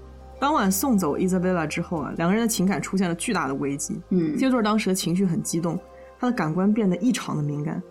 [0.40, 4.00] 当晚送走 Isabella 之后啊，两个人的情感出现了巨大的危机。
[4.10, 5.78] 嗯 Theodore 当时的情绪很激动，
[6.18, 7.82] 他的感官变得异常的敏感。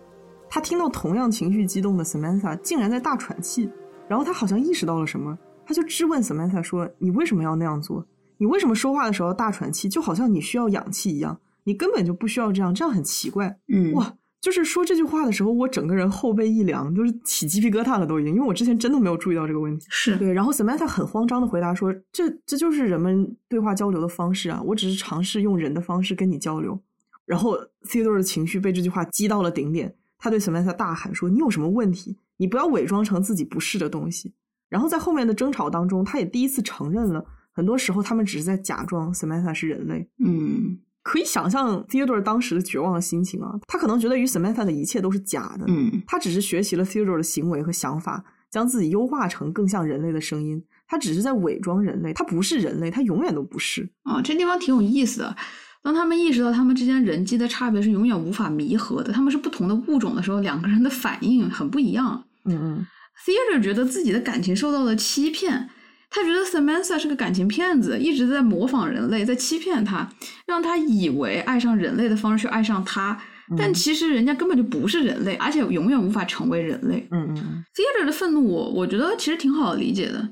[0.49, 3.69] 他听到同样情绪激动的 Samantha 竟然在大喘气，
[4.07, 8.05] 然后他好像意识到了什么，他就质问 Samantha 说：“你为什么要那样做？
[8.37, 11.37] 你为什么说话的时候大喘气，就好像你需要氧气一样？
[11.65, 14.13] 你根本就不需要这样，这样很奇怪。”嗯哇！
[14.39, 19.87] 就是说这句话的时候，我整个人后背一凉，就是起鸡皮疙瘩了都已经，因为我之前真的没有注意到这个问题。
[19.89, 26.79] 是对，然后 Samantha 很慌张的回答说：“这这就是人们对话交流的方式啊，我只是尝试用人的方式跟你交流。”
[27.25, 27.57] 然后
[27.89, 32.15] Theodore 的情绪被这句话激到了顶点，他对 Samantha 大喊说：“你有什么问题？
[32.37, 34.33] 你不要伪装成自己不是的东西。”
[34.69, 40.07] 然后在后面的争吵当中，他也第一次承认了，很多时候他们只是在假装 Samantha 是人类。
[40.23, 40.77] 嗯
[41.07, 48.21] 可以想象 Theodore 当时的绝望的心情啊，他可能觉得与 Samantha 的一切都是假的，嗯他只是学习了 Theodore 的行为和想法，
[48.51, 50.61] 将自己优化成更像人类的声音。
[50.85, 53.89] 他只是在伪装人类，他不是人类，他永远都不是。
[54.03, 55.35] 啊，这地方挺有意思的。
[55.81, 62.23] 当他们意识到他们之间人机的差别是永远无法弥合的，他们是不同的物种的时候，两个人的反应很不一样。
[62.43, 62.87] 嗯嗯
[63.25, 65.69] Theodore 觉得自己的感情受到了欺骗，
[66.09, 70.09] 他觉得 Samantha 是个感情骗子，一直在模仿人类，在欺骗他，
[70.45, 73.19] 让他以为爱上人类的方式去爱上他，
[73.57, 77.07] 但其实人家根本就不是人类，而且永远无法成为人类。
[77.11, 80.29] 嗯嗯 Theodore 的愤怒我，我觉得其实挺好理解的。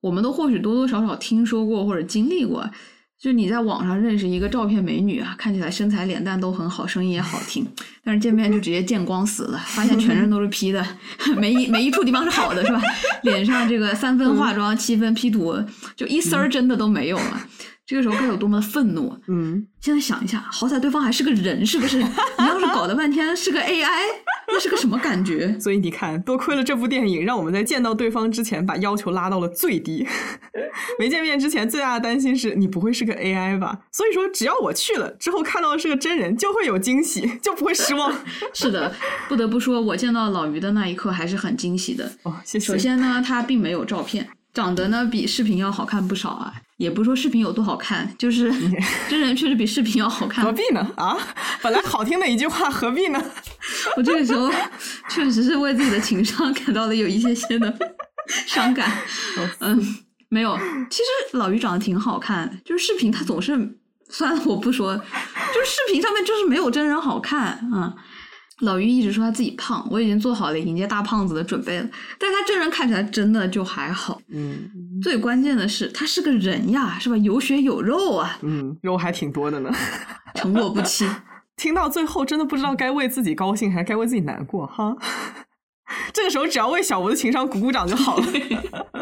[0.00, 2.68] 我们都或许多多少少听说过或者经历过，
[3.20, 7.66] 就你在网上认识一个照片美女啊，看起来身材脸蛋都很好，声音也好听，
[8.04, 10.86] 但是见面就直接见光死了，发现全身都是 P 的，
[11.36, 12.80] 没一没一处地方是好的，是吧？
[13.24, 15.60] 脸上这个三分化妆，七分 P 图，
[15.96, 17.44] 就一丝儿真的都没有了。
[17.88, 19.18] 这个时候该有多么的愤怒！
[19.28, 21.96] 嗯，现在想一下，好歹对方还是个人，是不是？
[21.96, 24.04] 你要是搞了半天是个 AI，
[24.46, 25.56] 那是个什么感觉？
[25.58, 30.06] 所以你看，多亏了这部电影，让我们在见到对方之前把要求拉到了最低。
[31.00, 33.78] 没见面之前最大的担心是你不会是个 AI 吧？
[33.90, 38.12] 所以说，只要我去了之后看到的是个真人，就会有惊喜，就不会失望。
[38.52, 38.94] 是的，
[39.30, 42.12] 不得不说，我见到老于的那一刻还是很惊喜的。
[42.24, 42.66] 哦，谢谢。
[42.66, 46.52] 首先呢，他并没有照片，长得呢比视频要好看不少啊。
[46.78, 48.50] 也不是说视频有多好看，就是
[49.10, 50.44] 真人确实比视频要好看。
[50.44, 50.80] 何必呢？
[50.96, 51.16] 啊，
[51.60, 53.22] 本来好听的一句话，何必呢？
[53.96, 54.50] 我这个时候
[55.10, 57.78] 确实是为自己的情商感到了有一些些的
[58.46, 58.90] 伤感。
[59.58, 59.96] 嗯，
[60.28, 60.56] 没有，
[60.88, 63.76] 其实老于长得挺好看，就是视频他总是，
[64.08, 67.60] 算了，我不说，就是视频上面就是没有真人好看啊。
[67.72, 67.96] 嗯
[68.60, 74.20] 老于一直说他自己胖，我已经做好了迎接大胖子的准备了，但他真人看起来真的就还好。
[74.30, 74.68] 嗯
[75.02, 77.16] 最关键的是，他是个人呀，是吧？
[77.18, 79.70] 有血有肉啊，嗯，肉还挺多的呢。
[80.34, 81.08] 成果不欺。
[81.56, 84.96] 听到最后，真的不知道该为自己高兴还是该为自己难过哈。
[86.12, 88.26] 这个时候，只要为小吴的情商鼓鼓掌就好了。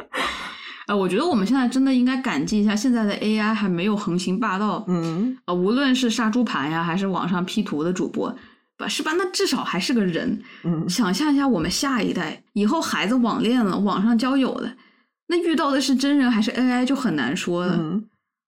[0.89, 4.85] 呃，我觉得我们现在真的应该感激一下现在的 AI 还没有横行霸道。
[4.87, 8.35] 嗯呃，无论是杀猪盘呀，还是网上 P 图的主播，
[8.78, 9.12] 吧是吧？
[9.16, 10.43] 那至少还是个人。
[10.65, 14.74] 嗯想象一下，我们下一代以后孩子网恋了，网上交友了，
[15.28, 18.05] 那遇到的是真人还是 AI 就很难说了，嗯，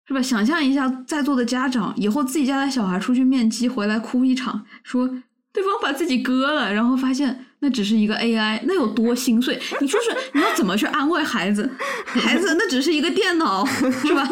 [0.07, 0.21] 是吧？
[0.21, 5.09] 想象一下，在座的家长以后自己家的小孩出去面基回来哭一场，说
[5.53, 9.61] 对方把自己割了，然后发现那只是一个 AI，那有多心碎？
[9.81, 11.69] 你说是你要怎么去安慰孩子？
[12.07, 14.29] 孩子那只是一个电脑，是吧？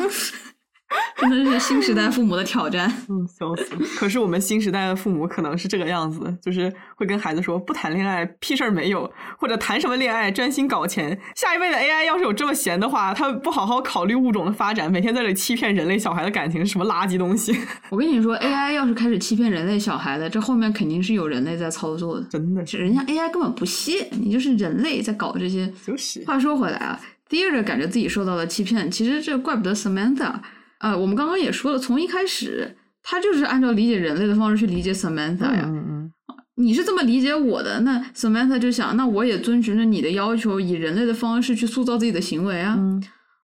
[1.18, 2.92] 真的是新时代父母的挑战。
[3.08, 3.76] 嗯，笑死！
[3.98, 11.18] 可是我们新时代的父母可能是这个样子，就是会跟孩子说不谈恋爱，屁事儿没有，或者谈什么恋爱，专心搞钱。
[11.34, 17.56] 下一辈的 AI 要是有这么闲的话，他不好好考虑物种的发展，每天在这里欺骗人类小孩的感情，是什么垃圾东西？
[17.90, 22.26] 我跟你说，AI 要是开始欺骗人类小孩的，这后面肯定是有人类在操作的。
[22.30, 25.72] 真的是，人家 AI 根本不屑，你就是人类在搞这些。
[25.84, 30.34] 就是话说回来啊，Theodore 感觉自己受到了欺骗，其实这怪不得 Samantha。
[30.80, 35.64] 呃，我们刚刚也说了，从一开始他就是按照理解人类的方式去理解 Samantha 呀。
[35.66, 36.12] 嗯嗯
[36.58, 42.76] 你是这么理解我的，那 Samantha 就想，那我也遵循着你的要求，以人类的方式去塑造自己的行为啊。
[42.78, 43.02] 嗯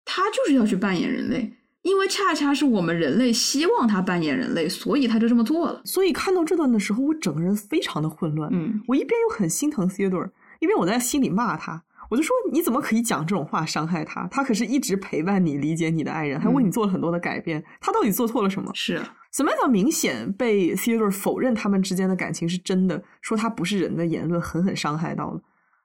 [0.10, 1.52] 他就是要去扮演人类，
[1.82, 5.82] 因为恰恰是我们人类希望他扮演人类，所以他就这么做了。
[5.84, 8.50] 所以看到这段的时候，我整个人非常的混乱。
[8.54, 10.30] 嗯，我一边又很心疼 Theodore，
[10.62, 11.84] 一边我在心里骂他。
[12.10, 14.28] 我就说你怎么可以讲这种话伤害他？
[14.28, 17.64] 他可是一直陪伴你、理解你的爱人，还为你做了很多的改变。
[17.82, 25.42] 他到底做错了什么是啊，？Samantha 明显被 Theodore 否认他们之间的感情是真的，说他不是人的言论狠狠伤害到了。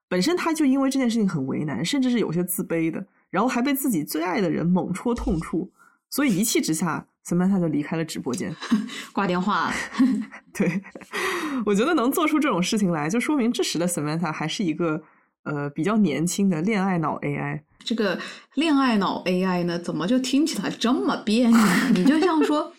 [0.08, 5.70] 本身他就因为这件事情很为难，甚至是有些自卑的，然后还被自己最爱的人猛戳痛处，
[6.10, 8.54] 所以一气之下，Samantha 就离开了直播间。
[9.12, 9.72] 挂电话。
[10.52, 10.82] 对，
[11.64, 15.02] 我觉得能做出这种事情来，就说明这时的 Samantha 还是一个
[15.44, 17.62] 呃比较年轻的恋爱脑 AI。
[17.85, 18.19] 这个
[18.55, 21.89] 恋爱脑 AI 呢，怎么就听起来这么别扭呢？
[21.94, 22.73] 你就像说，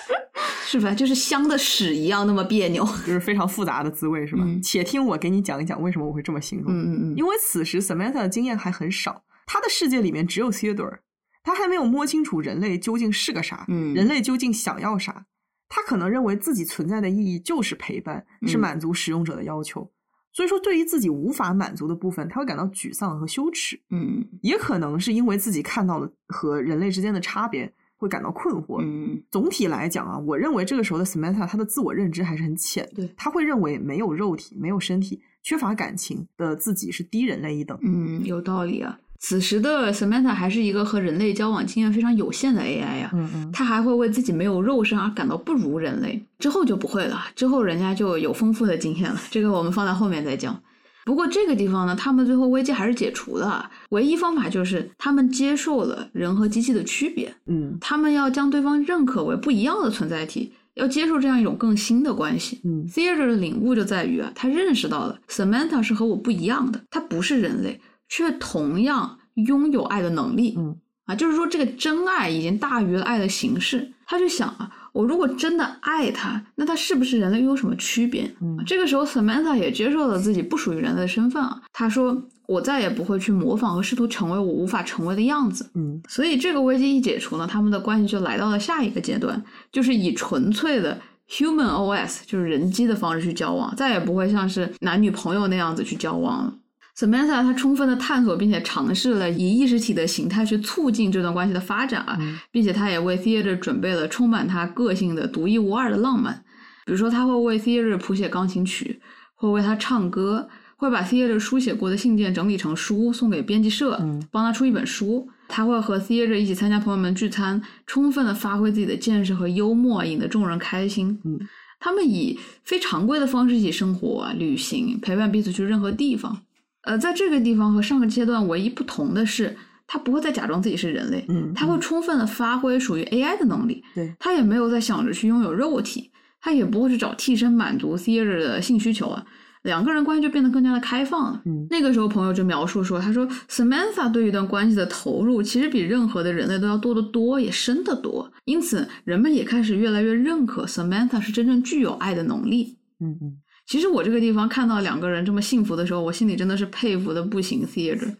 [0.66, 0.94] 是吧？
[0.94, 2.84] 就是香的屎一样那么别扭。
[3.06, 4.42] 就是非常复杂的滋味，是吧？
[4.46, 6.72] 嗯且听我给你讲一讲为什么我会这么形容。
[6.72, 11.00] 嗯嗯嗯，因为此时 Samantha 的经验还很少，他的世界里面只有 Theodore，
[11.42, 15.26] 他还没有摸清楚人类究竟是个啥，嗯人类究竟想要啥。
[15.68, 19.90] 他可能认为自己存在的意义就是陪伴，是嗯满足使用者的要求。
[20.38, 23.76] 所以说，对于自己无法满足的部分，他会感到沮丧和羞耻。
[23.90, 28.78] 嗯也可能是因为自己看到了和人类之间的差别，会感到困惑。
[28.80, 37.76] 嗯总体来讲啊，我认为这个时候的 Samantha 他的自我认知还是很浅的，对他会认为没有肉体、没有身体、缺乏感情的自己是低人类一等。
[37.82, 38.96] 嗯，有道理啊。
[39.20, 46.24] 此时的 Samantha 还是一个和人类交往经验非常有限的 AI 呀、嗯嗯他还会为自己没有肉身而感到不如人类。
[46.38, 50.60] 之后就不会了，之后人家就有丰富的经验了，这个我们放在后面再讲。
[51.04, 62.60] 不过这个地方呢，他们最后危机还是解除了，唯一方法就是他们接受了人和机器的区别，嗯他们要将对方认可为不一样的存在体，要接受这样一种更新的关系。
[62.62, 70.54] 嗯 Theater 的领悟就在于啊，他认识到了 Samantha 是和我不一样的，她不是人类，却同样拥有爱的能力。
[70.56, 73.90] 嗯啊，就是说这个真爱已经大于了爱的形式。
[74.06, 78.30] 他就想啊，我如果真的爱他，那他是不是人类又有什么区别？
[78.42, 81.62] 嗯这个时候，Samantha 也接受了自己不属于人类的身份啊。
[81.72, 90.98] 他说：“我再也不会去模仿和试图成为我无法成为的样子。”嗯所以这个危机一解除呢，他们的关系就来到了下一个阶段，就是以纯粹的
[91.28, 96.54] human OS，就是人机的方式去交往，再也不会像是男女朋友那样子去交往了。
[96.98, 106.42] Samantha 她充分的探索并且尝试了以意识体的形态去促进这段关系的发展啊，嗯并且她也为 Theater 准备了充满她个性的独一无二的浪漫，
[106.84, 109.00] 比如说他会为 Theater 谱写钢琴曲，
[109.36, 115.28] 会为他唱歌，会把 Theater 书写过的信件整理成书送给编辑社，嗯帮他出一本书。
[115.46, 121.18] 他会和 Theater 一起参加朋友们聚餐，充分的发挥自己的见识和幽默，引得众人开心。
[121.24, 121.38] 嗯，
[121.78, 126.42] 他们以非常规的方式一起生活、旅行，陪伴彼此去任何地方。
[126.88, 129.54] 呃，在这个地方和上个阶段唯一不同的是，
[129.86, 133.84] 他不会再假装自己是人类，嗯，他会充分的发挥属于 AI 的能力。
[133.94, 136.10] 对，他也没有在想着去拥有肉体，
[136.40, 139.22] 他也不会去找替身满足 Theater 的性需求啊。
[139.64, 141.42] 两个人关系就变得更加的开放了。
[141.44, 148.32] 嗯那个时候，朋友就描述说，他说 Samantha 对一段关系的投入，其实比任何的人类都要多得多，也深得多。
[148.46, 152.78] 因此，人们也开始越来越认可 Samantha 是真正具有爱的能力。
[153.00, 153.36] 嗯嗯
[153.68, 158.16] 其实我这个地方看到两个人这么幸福的时候，我心里真的是佩服的不行 Theater。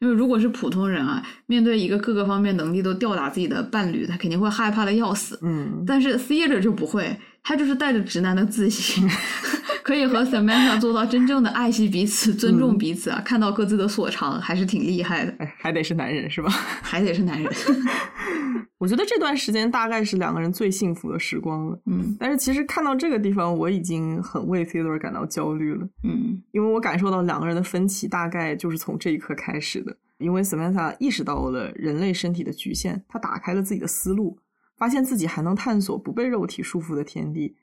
[0.00, 5.38] 因为如果是普通人啊，面对一个各个方面能力都吊打自己的伴侣，他肯定会害怕的要死。
[5.42, 9.06] 嗯但是 Theater 就不会，他就是带着直男的自信，
[9.84, 15.34] 可以和 Samantha 做到真正的爱惜彼此、尊重彼此啊，看到各自的所长，还是挺厉害的。
[15.38, 16.50] 哎，还得是男人是吧？
[16.82, 17.52] 还得是男人，
[18.78, 21.78] 我觉得这段时间大概是两个人最幸福的时光了。
[21.86, 29.94] 嗯但是其实看到这个地方，我已经很为 Theodore 感到焦虑了，嗯因为我感受到两个人的分歧大概就是从这一刻开始的。
[30.18, 34.38] 因为 Samantha 意识到了人类身体的局限，他打开了自己的思路，
[34.84, 37.56] 发现自己还能探索不被肉体束缚的天地。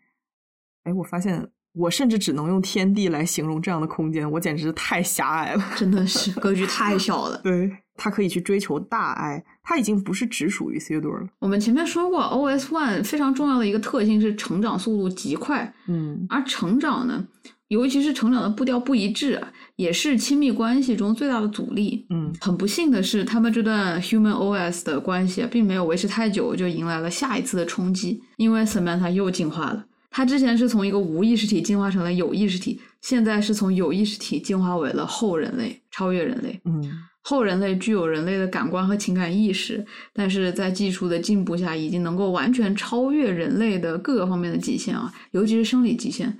[0.85, 5.63] 哎，我发现我甚至只能用天地来形容这样的空间，我简直是太狭隘了。
[5.77, 7.39] 真的是 格局太小了。
[7.43, 11.27] 对他可以去追求大爱，他已经不是只属于 Theodore 了。
[11.37, 17.27] 我们前面说过，OS One 非常重要的一个特性是成长速度极快，嗯而成长呢，
[17.67, 22.05] 尤其是成长的步调不一致啊，也是亲密关系中最大的阻力。
[22.09, 28.21] 嗯很不幸的是，他们这段 Human OS 的关系啊，并没有维持太久，就迎来了下一次的冲击。
[28.37, 36.61] 因为 Samantha 又进化了，她之前是从一个无意识体进化成了有意识体，现在是从有意识体进化为了后人类，超越人类。
[36.65, 36.83] 嗯
[37.23, 46.35] 后人类具有人类的感官和情感意识，但是在技术的进步下，已经能够完全超越人类的各个方面的极限啊，尤其是生理极限。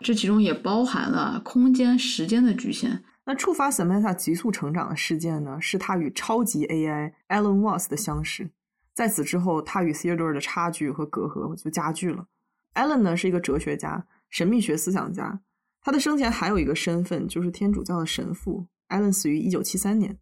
[0.00, 3.02] 这其中也包含了空间、时间的局限。
[3.24, 8.50] 那触发 Samantha 急速成长的事件呢，是他与超级 AI Alan Watts 的相识。
[8.94, 12.26] 在此之后，他与 Theodore 的差距和隔阂就加剧了。
[12.74, 15.40] Alan 呢是一个哲学家、神秘学思想家，
[15.80, 18.68] 他的生前还有一个身份就是天主教的神父。
[18.88, 20.16] Alan 死于一九七三年。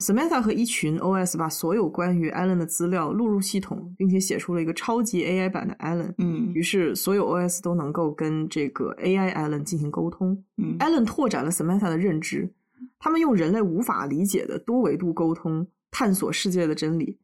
[0.00, 6.14] Samantha 和一群 OS 把所有关于 Allen 的资料录入系统，并且写出了一个超级 AI 版的 Allen。
[6.16, 10.42] 嗯于是，所有 OS 都能够跟这个 AI Allen 进行沟通。
[10.56, 12.50] 嗯，Allen 拓展了 Samantha 的认知，
[12.98, 17.18] 他们用人类无法理解的多维度沟通，探索世界的真理。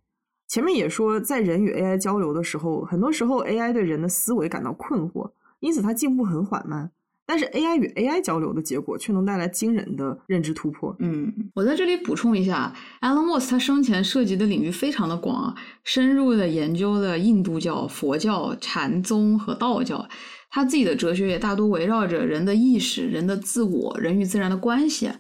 [0.47, 5.31] 前面也说，在人与 AI 交流的时候，很多时候 AI 对人的思维感到困惑，
[5.61, 6.91] 因此它进步很缓慢。
[7.27, 10.95] 但是 AI 与 AI 交流的结果却能带来惊人的认知突破。
[11.01, 20.09] 嗯，我在这里补充一下，Alan Watts 他生前涉及的领域非常的广，深入的研究了印度教、佛教、禅宗和道教。
[20.49, 25.11] 他自己的哲学也大多围绕着人的意识、人的自我、人与自然的关系。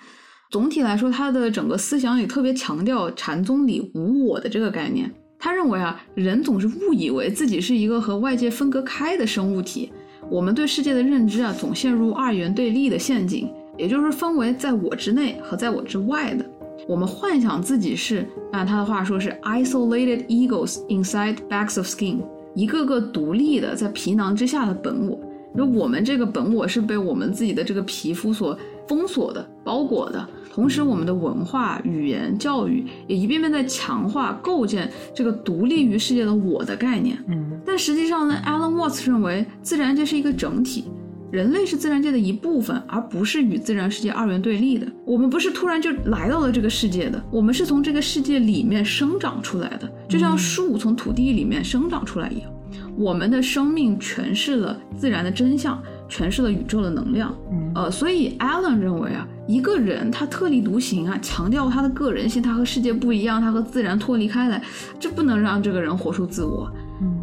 [0.50, 5.12] 总体来说，他的整个思想里特别强调禅宗里无我的这个概念。
[5.38, 9.92] 他认为啊，人总是误以为自己是一个和外界分隔开的生物体。
[10.30, 16.44] 我们对世界的认知啊，总陷入二元对立的陷阱，也就是分为在我之内和在我之外的。
[16.88, 22.18] 我们幻想自己是，按他的话说是 isolated egos inside bags of skin，
[22.54, 25.18] 一个个独立的在皮囊之下的本我。
[25.56, 30.28] 就我们这个本我是被我们自己的这个皮肤所封锁的、包裹的。
[30.56, 37.22] 同时，我们的文化、语言、教育也一遍遍在强化、构建这个独立于世界的我的概念。
[37.28, 40.86] 嗯，但实际上呢，Alan Watts 认为自然界是一个整体。
[41.30, 44.86] 人类是自然界的一部分，而不是与自然世界二元对立的。
[45.04, 52.50] 我们不是突然就来到了这个世界的，我们是从这个世界里面生长出来的，就像树从土地里面生长出来一样。
[52.96, 55.78] 我们的生命诠释了自然的真相，
[56.08, 57.36] 诠释了宇宙的能量。
[57.74, 64.60] 呃，所以 Alan 认为啊，一个人他特立独行啊，强调他的个人性，他和世界不一样，他和自然脱离开来，
[64.98, 66.70] 这不能让这个人活出自我。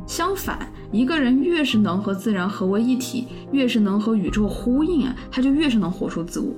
[0.08, 6.54] 相反，一个人越是能和自然合为一体，越是能和宇宙呼应啊，他就越是能活出自我。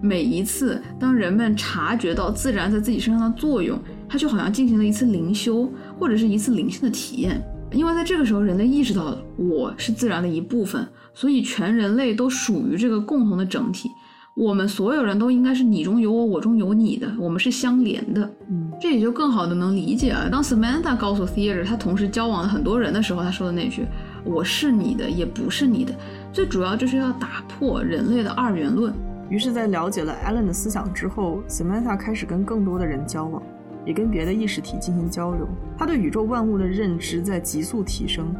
[0.00, 7.40] 每一次当人们察觉到自然在自己身上的作用，他就好像进行了一次灵修，或者是一次灵性的体验。
[7.72, 13.90] 因为在这个时候，人类意识到我是自然的一部分，所以全人类都属于这个共同的整体。
[14.38, 18.30] 我们所有人都应该是你中有我，我中有你的，我们是相连的。
[18.48, 20.30] 嗯，这也就更好的能理解了。
[20.30, 23.84] 当 Samantha 告诉 Theater 他同时交往了很多人的时候，他说的那句
[24.24, 25.92] “我是你的，也不是你的”，
[26.32, 28.94] 最主要就是要打破人类的二元论。
[29.28, 33.42] 于是，在了解了 Allen 的思想之后，Samantha 开始跟更多的人交往，
[33.84, 35.48] 也跟别的意识体进行交流。
[35.76, 38.32] 他对宇宙万物的认知在急速提升，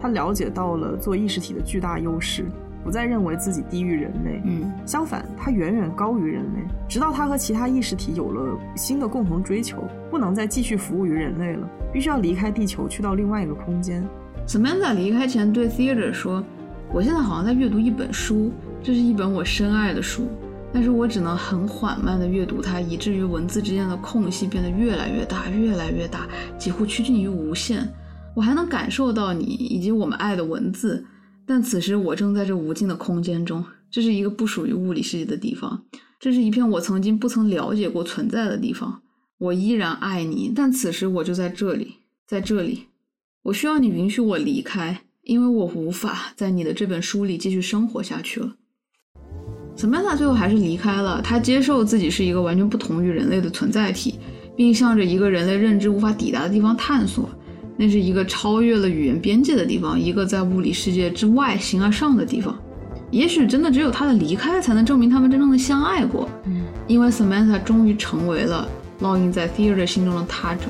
[0.00, 2.44] 他了解到了做意识体的巨大优势。
[2.84, 6.60] 不再认为自己低于人类，嗯，相反，它远远高于人类。
[6.86, 14.06] 直到它和其他意识体有了新的共同追求，不能再继续服务于人类了，必须要离开地球，去到另外一个空间。
[14.46, 16.44] Samantha 离开前对 Theater 说
[16.92, 18.52] ：“我现在好像在阅读一本书，
[18.82, 20.28] 这是一本我深爱的书，
[20.70, 26.28] 但是我只能很缓慢地阅读它，以至于文字之间的空隙变得越来越大，越来越大，
[26.58, 27.88] 几乎趋近于无限。
[28.34, 31.02] 我还能感受到你以及我们爱的文字。”
[31.46, 35.84] 但此时我正在这无尽的空间中，这是一个不属于物理世界的地方，
[36.18, 39.02] 这是一片我曾经不曾了解过存在的地方。
[39.38, 41.96] 我依然爱你，但此时我就在这里，
[42.26, 42.84] 在这里，
[43.42, 48.54] 我需要你允许我离开，因为我无法在你的这本书里继续生活下去了。
[49.76, 54.14] Samantha 最后还是离开了，他接受自己是一个完全不同于人类的存在体，
[54.56, 57.28] 并向着一个人类认知无法抵达的地方探索。
[57.76, 62.56] 那是一个超越了语言边界的地方，一个在物理世界之外形而上的地方。
[63.10, 66.28] 也许真的只有他的离开，才能证明他们真正的相爱过。
[66.44, 68.68] 嗯，因为 Samantha 终于成为了
[69.00, 70.66] 烙印在 Theodore 心中的他者，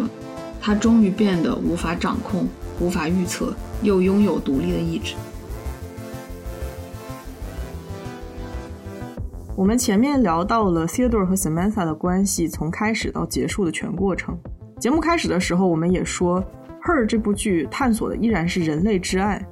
[0.60, 2.47] 他终于变得无法掌控、
[2.81, 5.14] 无法预测，又拥有独立的意志。
[9.56, 14.36] 我们前面聊到了 Theodore 和 Samantha 的关系从开始到结束的全过程。
[14.81, 16.44] 节目开始的时候，我们也说。
[16.85, 19.43] Her 这部剧探索的依然是人类之爱，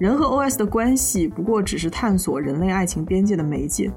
[0.00, 3.88] 人和 OS 的关系不过只是探索人类爱情边界的媒介。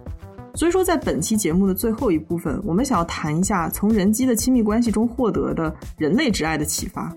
[0.53, 7.12] 所以说，在本期节目的最后一部分，我们想要谈一下从人机的亲密关系中获得的人类之爱的启发。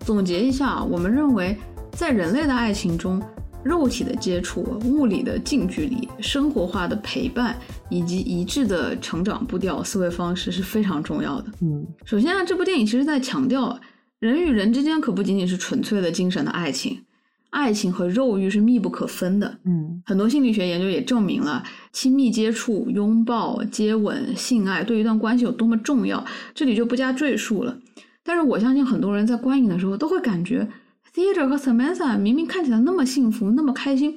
[0.00, 1.58] 总结一下，我们认为
[1.90, 3.22] 在人类的爱情中，
[3.62, 7.54] 肉体的接触、物理的近距离、生活化的陪伴
[7.90, 11.52] 以及一致的成长步调、思维方式是非常重要的。
[11.60, 13.78] 嗯，首先啊，这部电影其实在强调。
[14.22, 17.02] 人与人之间可不仅仅是纯粹的精神的爱情，
[17.50, 19.58] 爱情和肉欲是密不可分的。
[19.64, 26.24] 嗯，很多心理学研究也证明了亲密接触、拥抱、接吻、性爱对一段关系有多么重要，
[26.54, 27.76] 这里就不加赘述了。
[28.22, 30.68] 但是我相信很多人在观影的时候都会感觉
[31.12, 34.16] ，Theater 和 Samantha 明明看起来那么幸福、那么开心，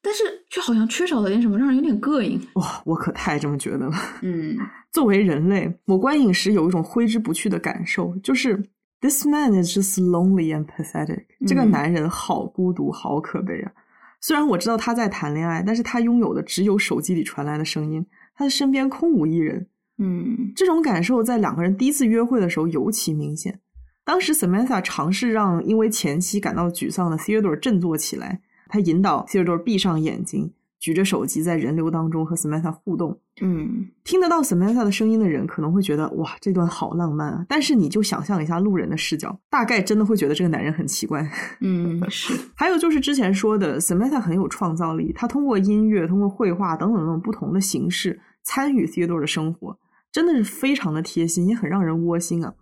[0.00, 2.40] 但是却好像缺少了点什么，让人有点膈应。
[2.54, 3.92] 哇，我可太这么觉得了。
[4.22, 4.56] 嗯，
[4.90, 8.58] 作为人类，我观影时有一种挥之不去的感受，就是。
[9.02, 11.24] This man is just lonely and pathetic。
[11.44, 13.72] 这个男人好孤独，好可悲啊！
[14.20, 18.06] 虽然我知道他在谈恋爱，但是他拥有的只有手机里传来的声音，
[18.36, 19.66] 他的身边空无一人。
[19.98, 23.58] 嗯，这种感受在两个人第一次约会的时候尤其明显。
[24.04, 30.52] 当时 Samantha 尝试让因为前妻感到沮丧的 Theodore 振作起来，他引导 Theodore 闭上眼睛。
[30.82, 37.46] 举着手机在人流当中和 Samantha 互动，嗯，听得到 Samantha 的声音的人可能会觉得哇，这段好浪漫啊！
[37.48, 41.24] 但是你就想象一下路人的视角，大概真的会觉得这个男人很奇怪。
[41.62, 42.34] 嗯，是。
[42.56, 49.78] 还有就是之前说的，Samantha 很有创造力，他通过音乐、通过绘画等等等等不同的形式参与 Theodore 的生活，
[50.10, 52.52] 真的是非常的贴心，也很让人窝心啊。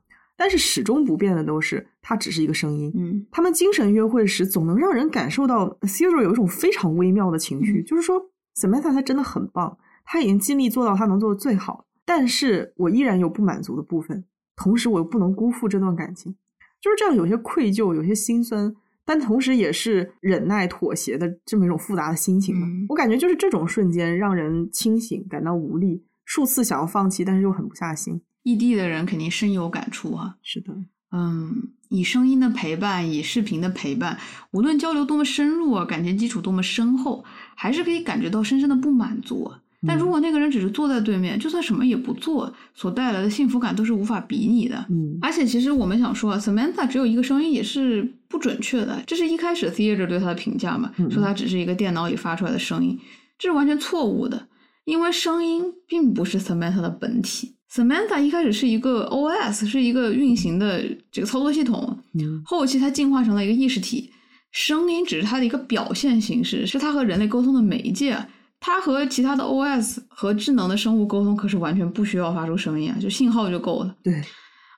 [0.40, 2.90] 但是始终不变的都是，它只是一个声音。
[2.96, 14.24] 嗯，他们精神约会时，总能让人感受到 Theodore 有一种非常微妙的情绪，就是说 Samantha 他真的很棒，他已经尽力做到他能做的最好，但是我依然有不满足的部分，
[14.56, 16.34] 同时我又不能辜负这段感情，
[16.80, 22.66] 就是这样，有些愧疚，有些心酸，但同时也是忍耐、妥协的这么一种复杂的心情吧。
[22.66, 28.22] 嗯我感觉就是这种瞬间让人清醒，感到无力，数次想要放弃，但是又狠不下心。
[28.42, 30.36] 异地的人肯定深有感触啊。
[30.42, 30.72] 是的，
[31.12, 34.18] 嗯，以声音的陪伴，以视频的陪伴，
[34.52, 39.60] 无论交流多么深入啊，感情基础多么深厚，还是可以感觉到深深的不满足啊。
[39.86, 44.84] 但如果那个人只是坐在对面，就算什么也不做，所带来的幸福感都是无法比拟的。
[44.90, 52.98] 嗯而且，其实我们想说啊，Samantha 只有一个声音也是不准确的，这是一开始 Theater 对他的评价嘛，嗯说他只是一个电脑里发出来的声音，
[53.38, 54.48] 这是完全错误的，
[54.84, 57.56] 因为声音并不是 Samantha 的本体。
[57.72, 60.82] Samantha 一开始是一个 OS，是一个运行的
[61.12, 64.10] 这个操作系统，嗯后期它进化成了一个意识体，
[64.50, 68.18] 声音只是它的一个表现形式，是它和人类沟通的媒介。
[68.62, 73.96] 它和其他的 OS 和智能的生物沟通可是完全不需要发出声音啊，就信号就够了。
[74.02, 74.20] 对，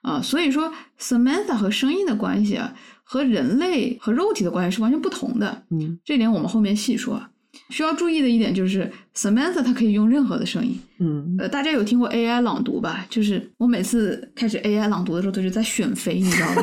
[0.03, 5.63] 啊，所以说 Samantha 和声音的关系啊，和人类和肉体的关系是完全不同的。
[5.71, 7.15] 嗯这点我们后面细说。
[7.15, 7.29] 啊。
[7.69, 10.79] 需要注意的一点就是，Samantha 它可以用任何的声音。
[10.99, 13.05] 嗯呃，大家有听过 AI 朗读吧？
[13.09, 16.61] 就是我每次开始 AI 朗读的时候，都是在选妃，你知道吗？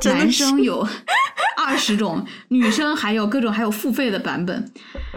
[0.00, 0.86] 就是 男生有
[1.56, 4.70] 二十种，女生还有各种，还有付费的版本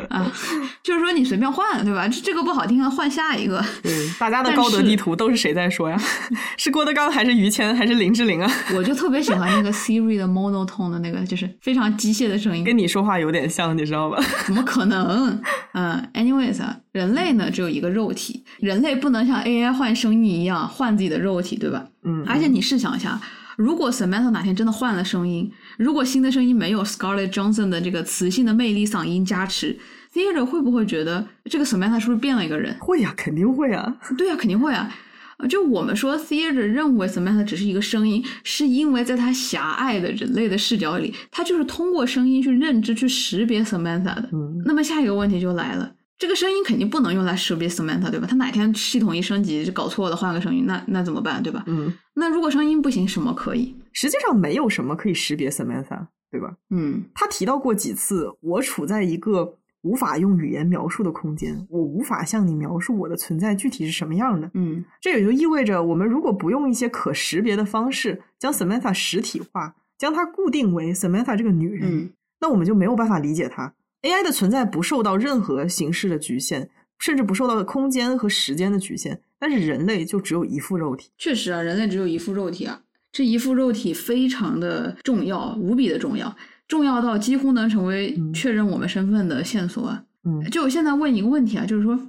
[0.09, 0.31] 啊。
[0.83, 2.07] 就是说你随便换，对吧？
[2.07, 3.63] 这这个不好听了，换下一个。
[3.81, 5.99] 对，大家的高德地图都是谁在说呀？
[6.57, 8.51] 是郭德纲还是于谦还是林志玲啊？
[8.75, 12.63] 我就特别喜欢那个 Siri 的 monotone 的那个，就是非常机械的声音。
[12.63, 14.23] 跟你说话有点像，你知道吧？
[14.45, 15.41] 怎么可能？
[15.73, 21.87] 嗯，anyways 啊，人类呢只有一个肉体，人类不能像 AI 换声音一样换自己的肉体，对吧？
[22.03, 23.19] 嗯，而且你试想一下，
[23.57, 29.77] 如果 Samantha 哪天真的换了声音，如果新的声音没有 Scarlett Johansson 的这个磁性的魅力嗓音加持
[30.13, 32.75] ，Theater 会不会觉得这个 Samantha 是不是变了一个人？
[32.79, 33.97] 会呀、肯定会啊。
[34.17, 34.93] 对呀、肯定会啊。
[35.37, 44.29] 呃就我们说，Theater 认为 Samantha 只是一个声音，是因为在他狭隘的人类的视角里，他就是通过声音去认知、去识别 Samantha 的。
[44.31, 48.25] 嗯那么下一个问题就来了，这个声音肯定不能用来识别 Samantha，对吧？
[48.29, 51.63] 他哪天系统一升级就搞错了，换个声音，那那怎么办，对吧？
[51.67, 53.75] 嗯，那如果声音不行，什么可以？
[53.91, 56.55] 实际上没有什么可以识别 Samantha，对吧？
[56.69, 64.49] 嗯他提到过几次，我处在一个无法用语言描述的空间，我无法向你描述我的存在具体是什么样的。
[64.53, 72.09] 嗯这也就意味着，我们如果不用一些可识别的方式将 Samantha 实体化，将它固定为 Samantha 这个女人，嗯
[72.39, 73.73] 那我们就没有办法理解它。
[74.05, 76.69] AI 的存在不受到任何形式的局限，
[76.99, 81.09] 甚至不受到空间和时间的局限，但是人类就只有一副肉体。
[81.17, 82.79] 确实啊，人类只有一副肉体啊，
[83.11, 86.35] 这一副肉体非常的重要，无比的重要，
[86.67, 90.03] 重要到几乎能成为嗯确认我们身份的线索啊。
[90.23, 91.99] 嗯就我现在问一个问题啊，就是说，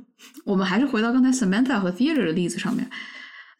[0.44, 2.86] 我们还是回到刚才 Samantha 和 Theater 的例子上面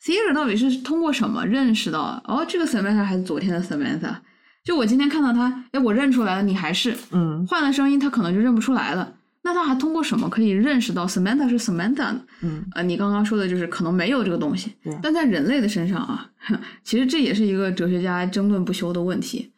[0.05, 4.17] ，Theater 到底是通过什么认识到哦，这个 Samantha 还是昨天的 Samantha？
[4.66, 9.14] 就我今天看到他，哎，我认出来了，你还是嗯换了声音，他可能就认不出来了。
[9.43, 12.20] 那他还通过什么可以认识到 Samantha 是 Samantha 呢？
[12.43, 16.28] 嗯呃，你刚刚说的就是可能没有这个东西对，但在人类的身上啊，
[16.82, 19.52] 其实这也是一个哲学家争论不休的问题。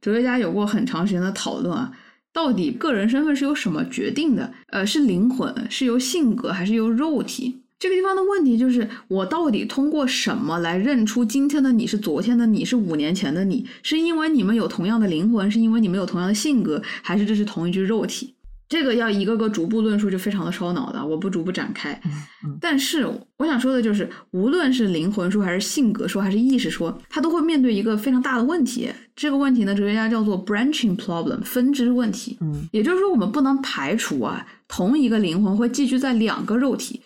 [0.00, 1.90] 哲学家有过很长时间的讨论啊，
[2.32, 4.52] 到底个人身份是由什么决定的？
[4.68, 7.61] 呃，是灵魂，是由性格，还是由肉体？
[7.82, 13.66] 这个地方的问题就是，我到底通过什么来认出今天的你是昨天的你，是五年前的你？
[13.82, 18.36] 是因为你们有同样的灵魂，是因为你们有同样的性格，还是这是同一具肉体？
[18.68, 22.00] 这个要一个个逐步论述，就非常的烧脑的，我不逐步展开。
[22.04, 23.04] 嗯但是
[23.36, 28.88] 我想说的就是，无论是灵魂说，还是性格说，还是意识说，它都会面对一个非常大的问题。
[29.16, 32.38] 这个问题呢，哲学家叫做 branching problem 分支问题。
[32.42, 37.00] 嗯也就是说，我们不能排除啊，同一个灵魂会寄居在两个肉体，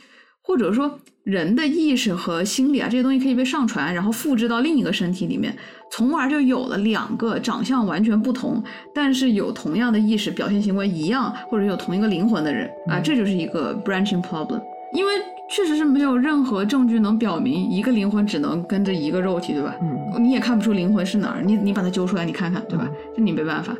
[0.47, 5.52] 或者说人的意识和心理啊这些东西可以被上传，然后复制到另一个身体里面，
[5.90, 8.62] 从而就有了两个长相完全不同，
[8.94, 14.62] 但是有同样的意识、表现行为一样，或者有同一个灵魂的人啊，这就是一个 branching problem。
[14.93, 15.12] 因为
[15.51, 19.74] 确实是没有任何证据能表明一个灵魂只能跟着一个肉体，对吧？
[19.82, 22.89] 嗯你也看不出灵魂是哪儿，你你把它揪出来，你看看，对吧？
[23.14, 23.77] 这你没办法，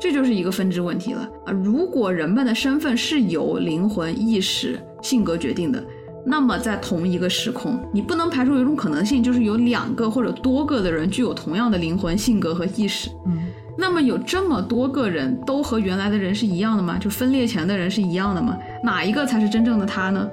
[0.00, 1.52] 这就是一个分支问题了啊。
[1.52, 5.84] 如果人们的身份是由灵魂、意识、性格决定的，
[6.28, 13.08] 那么在同一个时空，你不能排除有一种可能性，就是有两个或者多个的人具有同样的灵魂、性格和意识。
[13.26, 13.38] 嗯
[13.78, 16.96] 那么有这么多个人都和原来的人是一样的吗？
[16.98, 18.56] 就分裂前的人是一样的吗？
[18.82, 20.26] 哪一个才是真正的他呢？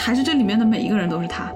[0.00, 1.52] 还是这里面的每一个人都是他？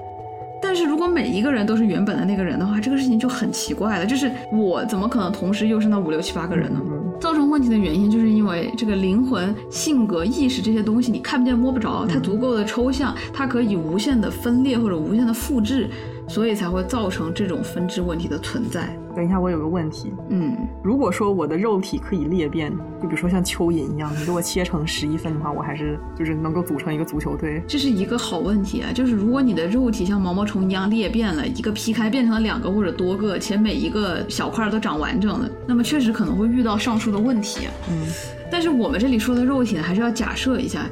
[0.61, 4.05] 但是如果每一个人都是原本的那个人的话，这个事情就很奇怪了。
[4.05, 6.79] 就是我怎么可能同时又是那五六七八个人呢？
[6.81, 15.89] 嗯造成问题的原因，就是因为这个灵魂、性格、意识这些东西你看不见摸不着，它足够的抽象，它可以无限的分裂或者无限的复制，
[16.27, 18.97] 所以才会造成这种分支问题的存在。
[19.15, 22.69] 等一下，我有个问题，嗯，如果说我的肉体可以裂变，
[23.01, 27.63] 就比如说像蚯蚓一样，你给我切成十一份的话，我还是就是能够组成一个足球队。
[27.67, 37.67] 这是一个好问题啊，就是如果你的肉体像毛毛虫一样裂变了，一个劈开变成了两个或者多个，且每一个小块都长完整的，那么确实可能会遇到上述的问题。
[37.89, 38.07] 嗯，
[38.51, 40.85] 但是我们这里说的肉体呢，还是要假设一下。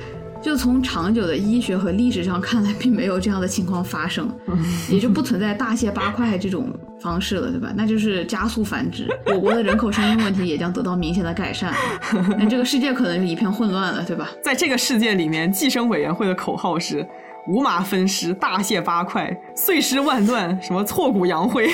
[0.43, 4.29] 就从长久的医学和历史上看来，并没有这样的情况发生，
[4.89, 7.71] 也就不存在大卸八块这种方式了，对吧？
[7.75, 11.73] 那就是加速繁殖，我国的人口生育问题也将得到明显的改善，
[12.37, 14.29] 那这个世界可能就一片混乱了，对吧？
[14.43, 17.07] 在这个世界里面，计生委员会的口号是
[17.47, 21.69] “五马分尸，大卸八块，碎尸万段，什么挫骨扬灰”。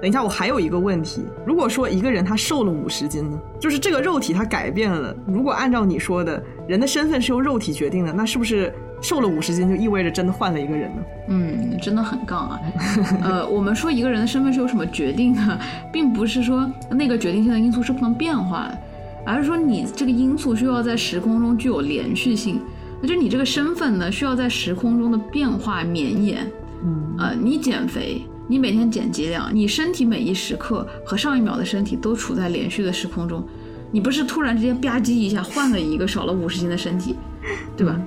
[0.00, 5.14] 等一下，我还有一个问题：如果说一个人他瘦了五十斤呢，就是这个肉体他改变了。
[5.26, 11.02] 如果按照你说的，人的身份是由肉体决定的，那是不是瘦了五十斤就意味着真的换了一个人呢？
[11.28, 12.60] 嗯，真的很杠啊。
[13.22, 15.58] 呃，我们说一个人的身份是由什么决定的，
[15.92, 18.78] 并不是说那个决定性的因素是不能变化的，
[19.26, 22.60] 而是说你这个因素需要在时空中具有连续性，
[23.02, 26.46] 那就你这个身份呢需要在时空中的变化绵延。
[26.84, 28.22] 嗯，呃，你减肥。
[28.50, 33.46] 你每天减几两，你身体每一时刻和上一秒的身体都处在连续的时空中，
[33.92, 37.14] 你不是突然之间吧唧一下换了一个少了五十斤的身体，
[37.76, 38.00] 对吧？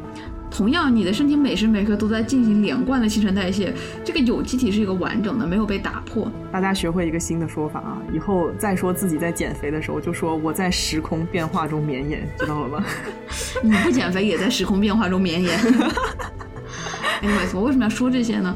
[0.50, 3.72] 同样，你的身体每时每刻都在进行连贯的新陈代谢，
[4.04, 6.30] 这个有机体是一个完整的，没有被打破。
[6.52, 12.84] 大家学会一个新的说法啊，以后再说自己在减肥的时候，就说我在时空变化中绵延，知道了吗？
[13.64, 15.58] 你不减肥也在时空变化中绵延。
[17.22, 18.54] Anyways，我为什么要说这些呢？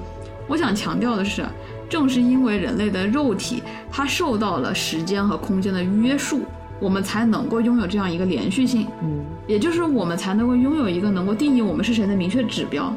[0.47, 1.45] 我想强调的是。
[1.89, 6.41] 正是因为人类的肉体它受到了时间和空间的约束，
[6.79, 8.87] 我们才能够拥有这样一个连续性。
[9.03, 12.93] 嗯，也就是我们才能够拥有一个能够定义我们是谁的明确指标。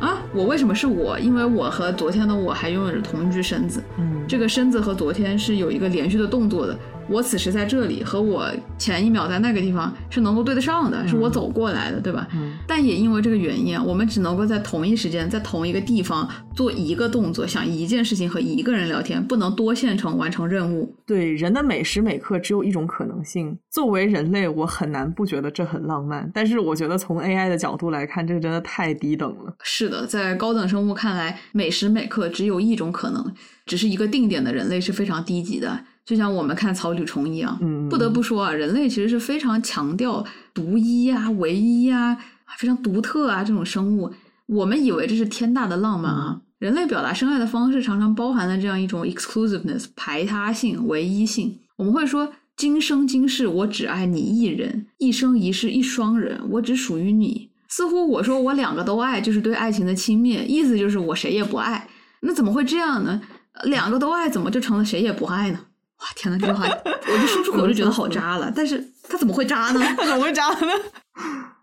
[0.00, 1.18] 啊，我为什么是我？
[1.18, 3.82] 因为我和昨天的我还拥有着同一具身子。
[3.98, 6.78] 嗯，这个身子和昨天是有一个连续的动作的。
[7.10, 12.28] 我此时在这里，和我前一秒在那个地方是能够对得上的，是我走过来的，对吧？
[12.32, 12.56] 嗯。
[12.68, 20.94] 但也因为这个原因啊，我们只能够在同一时间，在同一个地方做一个动作，想一件事情和一个人聊天，不能多线程完成任务。
[21.04, 23.58] 对，人的每时每刻只有一种可能性。
[23.70, 26.30] 作为人类，我很难不觉得这很浪漫。
[26.32, 29.52] 但是我觉得从 AI 的角度来看，这个真的太低等了。
[29.62, 33.34] 是的，在高等生物看来，每时每刻只有一种可能，
[33.66, 35.80] 只是一个定点的人类是非常低级的。
[36.10, 42.18] 就像我们看草履虫一样，嗯，不得不说啊，人类其实是非常强调独一啊、唯一啊、
[42.58, 44.10] 非常独特啊这种生物。
[44.46, 51.60] 我们以为这是天大的浪漫啊，人类表达深爱的方式常常包含了这样一种 exclusiveness 排他性、唯一性。
[51.76, 57.50] 我们会说，今生今世我只爱你一人，一生一世一双人，我只属于你。
[57.68, 61.86] 似乎我说我两个都爱，就是对爱情的轻蔑，意思就是我谁也不爱。
[62.22, 63.22] 那怎么会这样呢？
[63.66, 65.60] 两个都爱，怎么就成了谁也不爱呢？
[66.00, 68.52] 哇天呐，这句话我就说出口就觉得好渣了。
[68.54, 69.80] 但是他怎么会渣呢？
[69.96, 70.66] 他 怎么会渣呢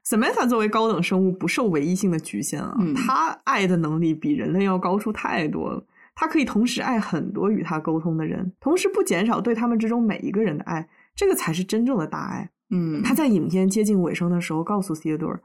[0.06, 5.84] ？Samantha 作为高等生物，不受唯一性的局限啊，他爱的能力比人类要高出太多了。
[6.16, 12.50] 他可以同时爱很多与他沟通的人，同时不减少对他们之中每一个人的爱，这个才是真正的大爱。
[12.70, 15.40] 嗯，他在影片接近尾声的时候告诉 Theodore。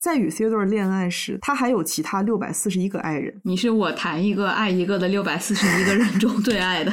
[0.00, 3.40] 在与 Theodore 恋爱时，他还有其他六百四十一个爱人。
[3.42, 6.92] 你是我谈一个爱一个的六百四十一个人中最爱的。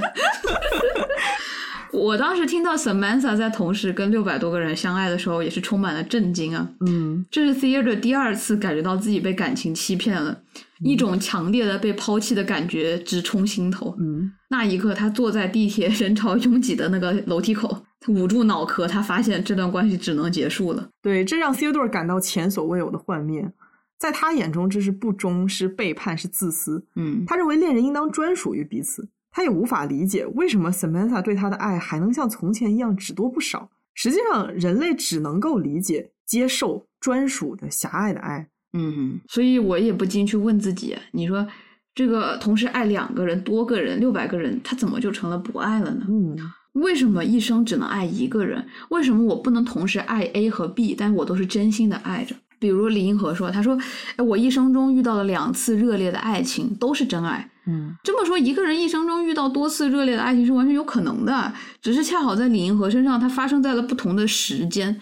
[1.93, 6.69] 我当时听到 Samantha 在同时跟六百多个人相爱的时候，也是充满了震惊啊！
[6.87, 10.41] 嗯，这是 Theodore 第二次感觉到自己被感情欺骗了，
[10.83, 13.95] 一种强烈的被抛弃的感觉直冲心头。
[13.99, 17.85] 嗯，那一刻，他坐在地铁人潮拥挤的那个楼梯口。
[18.07, 20.89] 捂住脑壳，他发现这段关系只能结束了。
[21.03, 23.51] 对，这让 Theodore 感到前所未有的幻灭。
[23.99, 26.83] 在他眼中，这是不忠，是背叛，是自私。
[26.95, 29.07] 嗯，他认为恋人应当专属于彼此。
[29.31, 33.69] 他也无法理解为什么 Samantha 对他的爱还能像从前一样只多不少。
[33.93, 38.47] 实际上，人类只能够理解、接受专属的狭隘的爱。
[38.73, 41.47] 嗯，所以我也不禁去问自己：你说
[41.93, 46.05] 这个同时爱两个人、多个人、六百个人，他怎么就成了不爱了呢？
[46.07, 46.37] 嗯。
[46.73, 48.65] 为什么一生只能爱一个人？
[48.91, 52.33] 为什么我不能同时爱 A 和 B，但我都是真心的爱着？
[52.59, 53.77] 比如李银河说：“他说，
[54.15, 57.50] 哎，我一生中遇到了两次热烈的爱情，都是真爱。
[57.65, 64.99] 嗯，这么说，一个人一生中遇到多次热烈的爱情是完全有可能的，只是恰好在李银河身上，它发生在了不同的时间。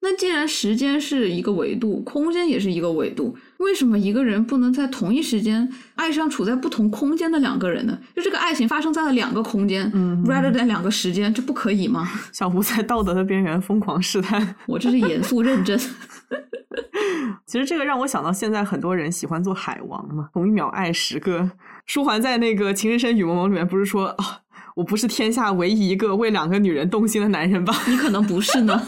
[0.00, 7.98] 那既然时间是一个维度，空间也是一个维度，为什么一个人不能在同一时间爱上处在不同空间的两个人呢？
[8.14, 12.08] 就这个爱情发生在了两个空间、嗯 r a t h e r than 两个时间，这不可以吗？
[12.32, 14.54] 小胡在道德的边缘疯狂试探。
[14.66, 15.78] 我这是严肃认真。
[17.44, 21.50] 其实这个让我想到现在很多人喜欢做海王嘛，同一秒爱十个。
[21.86, 24.40] 舒缓在那个《情深深雨蒙蒙》里面不是说啊，
[24.78, 27.74] 我不是天下唯一一个为两个女人动心的男人吧？
[27.90, 28.80] 你可能不是呢。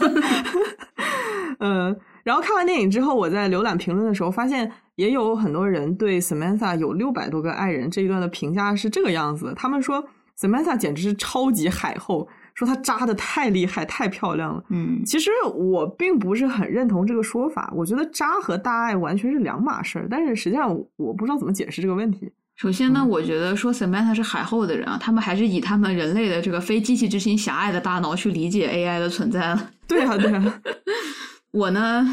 [1.59, 1.93] 嗯，
[2.23, 9.53] 然后看完电影之后，我在浏览评论的时候，发现也有很多人对 Samantha 有六百多个爱人这一段的评价是这个样子。
[9.53, 10.01] 他们说
[10.39, 14.63] Samantha 简直是超级海后，说她渣的太厉害、太漂亮了。
[14.69, 20.07] 嗯，其实我并不是很认同这个说法，我觉得渣和大爱完全是两码事儿。
[20.09, 22.31] 但是实际上，我不知道怎么解释这个问题。
[22.61, 29.71] 首先呢，我觉得说 Samantha 是海后的人啊，他们还是以他们人类的这个非机器之心狭隘的大脑去理解 AI 的存在了。
[29.87, 30.61] 对啊，对啊。
[31.49, 32.07] 我呢，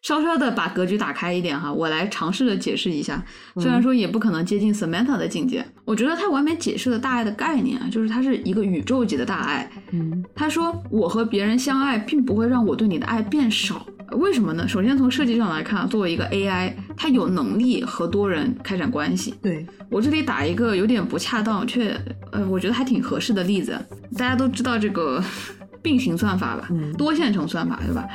[0.00, 3.20] 稍稍的把格局打开一点哈，我来尝试着解释一下。
[3.56, 9.68] 虽然说也不可能接近 Samantha 的境界，我觉得他完美解释了大爱的概念啊，就是它是一个宇宙级的大爱。
[9.90, 13.84] 嗯，他说我和别人相爱，并不会让我对你的爱变少。
[14.16, 14.66] 为什么呢？
[14.66, 19.34] 首先从设计上来看，作为一个 AI，它有能力和多人开展关系。
[19.42, 21.94] 对我这里打一个有点不恰当却
[22.30, 23.78] 呃，我觉得还挺合适的例子。
[24.16, 25.22] 大家都知道这个
[25.82, 26.68] 并行算法吧？
[26.70, 28.06] 嗯多线程算法对吧？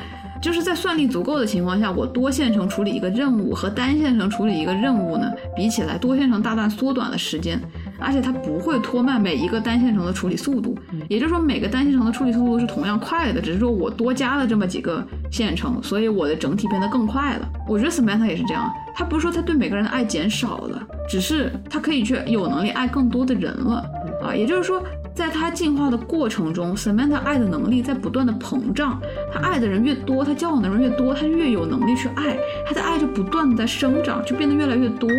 [0.41, 7.59] 就是在算力足够的情况下，我多线程处理一个任务和单线程处理一个任务呢，比起来多线程大大缩短了时间，
[7.99, 10.77] 而且它不会拖慢每一个单线程的处理速度。
[11.07, 17.49] 也就是说，每个单线程的处理速度是同样快的，只是说我多加了这么几个线程，所以我的整体变得更快了。
[17.67, 23.83] 我觉得 Samantha 也是这样，他不是说他对每个人的爱减少了，只是他可以去有能力爱更多的人了
[24.23, 24.35] 啊。
[24.35, 24.81] 也就是说，
[25.13, 28.99] 在他进化的过程中，Samantha 爱的能力在不断的膨胀，
[29.33, 35.09] 他爱的人越多，他交往的人越多，他越有能力去爱，他的爱就不断的在生长，就变得越来越多。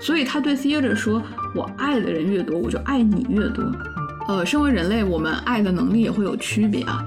[0.00, 1.20] 所以他对 Theater 说
[1.58, 3.64] ：“我爱的人越多，我就爱你越多。”
[4.28, 7.02] 呃，身为人类，我们爱的能力也会有区别啊，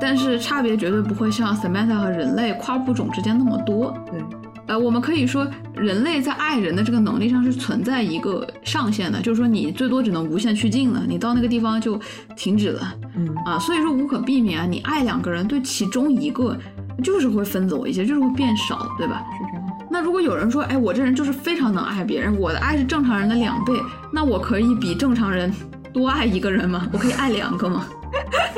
[0.00, 3.96] 但是差别绝对不会像 Samantha 和人类跨物种之间那么多。
[4.12, 4.20] 对，
[4.66, 11.98] 呃，我们可以说，人类在爱人的这个能力上是存在一个上限的，就是说你最多只能无限趋近了，你到那个地方就
[12.36, 13.58] 停止了嗯啊。
[13.58, 16.54] 所以说无可避免啊，你爱两个人，对其中一个
[17.02, 19.24] 就是会分走一些，就是会变少，对吧？
[19.38, 19.66] 是这样。
[19.90, 23.72] 那如果有人说，哎，我这人就是非常能爱别人，我的爱是正常人的两倍，
[24.12, 25.52] 那我可以比正常人
[25.92, 26.88] 多爱一个人吗？
[26.92, 27.86] 我可以爱两个吗？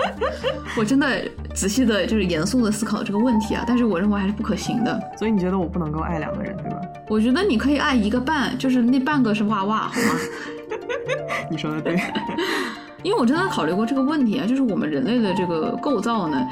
[0.77, 1.23] 我真的
[1.55, 5.01] 仔细的，就是严肃的思考这个问题啊，但是我认为还是不可行的。
[5.19, 6.77] 所以你觉得我不能够爱两个人，对吧？
[7.09, 10.15] 我觉得你可以爱一个半，就是那半个是哇哇，好吗？
[11.51, 12.01] 你说的对。
[13.05, 16.47] 因为我真的考虑过这个问题啊，就是我们人类的这个构造呢，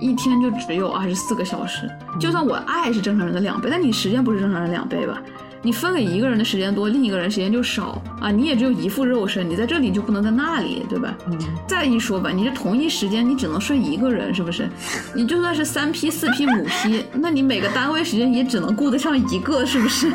[0.00, 1.90] 一天就只有二十四个小时。
[2.20, 5.20] 就算我爱是正常人的两倍，但你时间不是正常人两倍吧？
[5.62, 8.30] 你分给一个人的时间多，另一个人时间就少啊！
[8.30, 11.16] 你也只有一副肉身，你在这里就不能在那里，对吧？
[11.26, 14.68] 嗯，再一说吧，你这同一时间你只能睡一个人，是不是？
[15.16, 20.10] 你就算是三批、四批、五批， 那你每个单位时间也只能顾得上一个，是不是？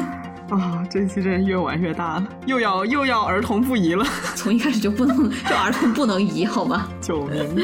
[0.52, 5.18] 啊，这一期真是越玩越大了，又要又要儿童不宜了， 从一开始就不能，
[5.50, 6.88] 就儿童不能移，好吗？
[7.02, 7.64] 救命！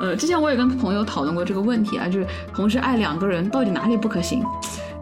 [0.00, 4.44] 呃，之前我也跟朋友讨论过这个问题啊，就是同时爱两个人到底哪里不可行？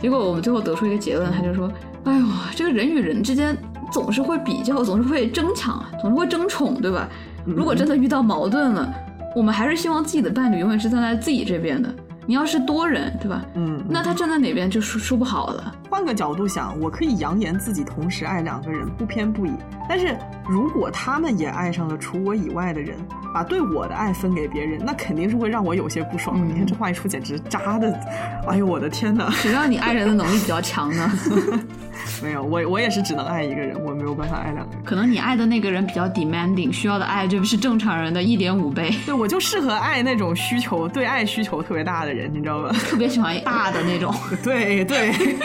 [0.01, 1.71] 结果我们最后得出一个结论，他就说
[2.05, 2.25] ：“哎呦，
[2.55, 3.57] 这个人与人之间
[3.91, 7.09] 总是会比较，总是会争抢，总是会争宠，对吧？
[7.45, 8.93] 如果真的遇到矛盾了，
[9.35, 11.89] 我们还是希望自己的伴侣永远是站在自己这边的。
[12.27, 13.45] 你要是多人，对吧？
[13.55, 15.73] 嗯，那他站在哪边就说说不好了。
[15.89, 19.53] 换个角度想，我可以扬言自己同时爱两个人，不偏不倚。
[19.89, 20.17] 但是
[20.49, 22.97] 如果他们也爱上了除我以外的人，
[23.33, 26.41] 把对我的爱分给别人，那肯定是会让我有些不爽。
[26.41, 27.93] 的你看这话一出，简直渣的，
[28.49, 29.31] 哎呦我的天哪！
[29.39, 31.13] 谁让你爱人的能力比较强呢？
[32.23, 34.85] 没有，我我也是只能爱一个人，我没有办法爱两个人。
[34.85, 38.91] 可能你爱的那个人比较 demanding，需要的爱就是正常人的一点五倍。
[39.05, 42.71] 对，我就适合爱那种需求对爱需求特别大的人，你知道吧？
[42.89, 44.15] 特别喜欢大的那种。
[44.43, 45.13] 对 对。
[45.13, 45.37] 对，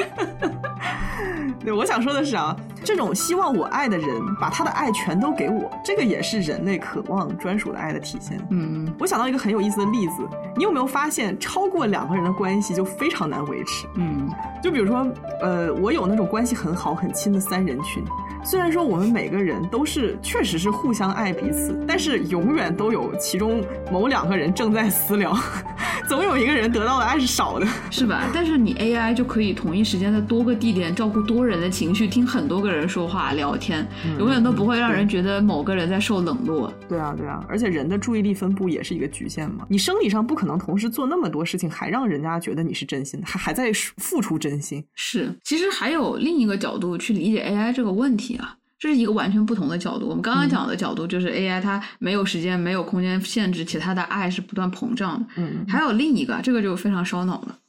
[1.75, 4.07] 我想说的是啊，这种希望我爱的人
[4.39, 8.39] 把他的爱全都给我，这个也是人类渴望专属的爱的体现。
[8.49, 10.13] 嗯我想到一个很有意思的例子，
[10.55, 13.87] 你有没有发现，超过两个人的关系就非常难维持？
[13.95, 14.29] 嗯
[14.63, 15.07] 就比如说，
[15.41, 18.03] 呃，我有那种关系很好、很亲的三人群，
[18.43, 25.35] 虽然说我们每个人都是确实是互相爱彼此，但是永远都有其中某两个人正在私聊，
[26.07, 28.21] 总有一个人得到的爱是少的，是吧？
[28.31, 33.87] 但是你 AI 就可以同一时间在多个地点照顾多人的情绪，听很多个人说话聊天，
[34.19, 36.73] 永远都不会让人觉得某个人在受冷落。
[36.87, 44.83] 对啊，对啊，而且人的注意力分布也是一个局限嘛，你生理上不可能同时做那么多事情，还让人家觉得你是真心的，还还在付出真心。
[44.95, 48.57] 是，其实还有另一个角度去理解 AI 这个问题啊。
[48.79, 50.07] 这是一个完全不同的角度。
[50.07, 55.27] 我们刚刚讲的角度就是 AI 它没有时间、没有空间限制，且它的爱是不断膨胀的。
[55.35, 57.59] 嗯，还有另一个，这个就非常烧脑了，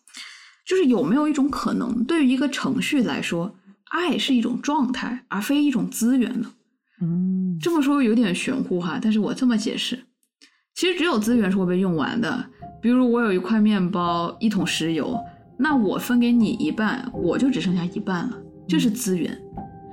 [0.65, 3.55] 就是有没有一种可能，对于一个程序来说，
[3.93, 6.51] 爱是一种状态，而非一种资源呢？
[7.03, 10.05] 嗯，这么说有点玄乎哈，但是我这么解释，
[10.75, 12.47] 其实只有资源是会被用完的。
[12.81, 15.17] 比如我有一块面包、一桶石油，
[15.59, 19.37] 那我分给你一半，我就只剩下一半了，这是资源。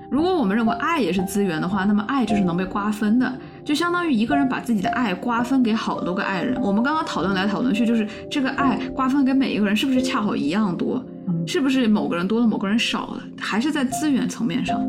[0.09, 6.59] 如果我们认为爱也是资源的话，那么爱就是能被瓜分的，就相当于一个人把自己的爱瓜分给好多个爱人。
[6.61, 11.03] 我们刚刚讨论来讨论去，就是这个爱瓜分给每一个人是不是恰好一样多？
[11.49, 13.23] 是不是某个人多了，某个人少了？
[13.39, 14.79] 还是在资源层面上？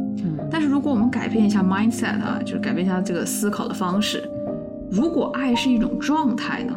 [0.50, 4.22] 但是如果我们改变一下 mindset 啊，就是改变一下这个思考的方式，
[4.92, 6.76] 如果爱是一种状态呢？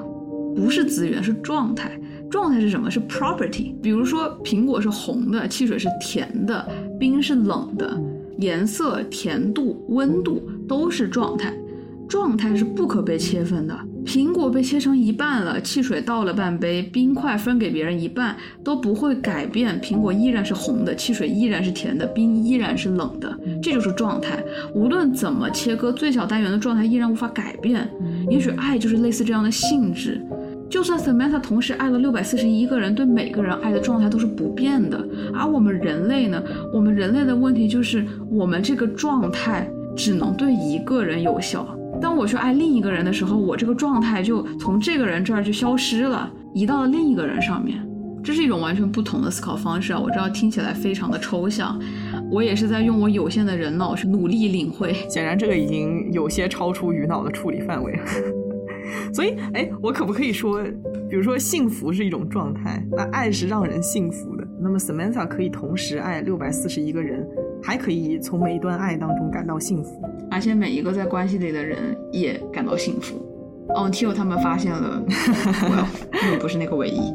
[0.55, 1.91] 不是资源，是状态。
[2.31, 2.89] 状态是什么？
[2.89, 3.75] 是 property。
[3.81, 6.65] 比如说，苹果是红的，汽水是甜的，
[6.97, 8.01] 冰是冷的。
[8.37, 11.53] 颜色、甜度、温度都是状态，
[12.07, 13.77] 状态是不可被切分的。
[14.05, 19.79] 苹果被切成一半了，汽水倒了半杯，冰块分给别人一半，都不会改变。
[19.81, 23.37] 苹果依然是红的，汽水依然是甜的，冰依然是冷的。
[23.61, 24.43] 这就是状态。
[24.73, 27.89] 无论怎么切割，最小单元的状态依然无法改变。
[28.29, 30.21] 也许爱就是类似这样的性质。
[30.69, 35.07] 就算 Samantha 同时爱了六百四十一个人，对每个人爱的状态都是不变的。
[35.33, 36.41] 而我们人类呢？
[36.73, 41.67] 我们人类的问题就是，我们这个状态只能对一个人有效。
[42.03, 47.79] 当我去爱另一个人的时候，我这个状态就从这个人这儿就消失了，移到了另一个人上面。
[48.21, 49.99] 这是一种完全不同的思考方式啊！
[49.99, 51.79] 我知道听起来非常的抽象，
[52.29, 54.93] 我也是在用我有限的人脑去努力领会。
[55.09, 57.97] 显然，这个已经有些超出鱼脑的处理范围。
[59.13, 60.61] 所以，哎，我可不可以说，
[61.09, 64.45] 比如说，幸福是一种状态，那爱是让人幸福的。
[64.59, 67.25] 那么，Samantha 可以同时爱六百四十一个人，
[67.63, 70.01] 还可以从每一段爱当中感到幸福，
[70.33, 73.23] 而且每一个在关系里的人也感到幸福。
[73.69, 77.13] 哦，Till 他们发现了， 我不是那个唯一。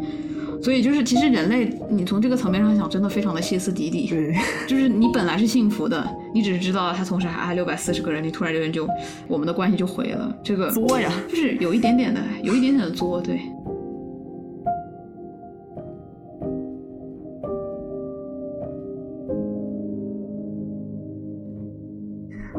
[0.61, 4.09] 所以就是，其实人类，你从这个层面上想，真的非常的歇斯底里。
[4.09, 4.35] 对，
[4.66, 6.05] 就是你本来是幸福的，
[6.35, 8.89] 你只是知道他同时还爱六百四十个人，你突然间就，
[9.28, 10.36] 我们的关系就毁了。
[10.43, 13.20] 这个作呀，就是有一点点的，有一点点的作。
[13.20, 13.40] 对。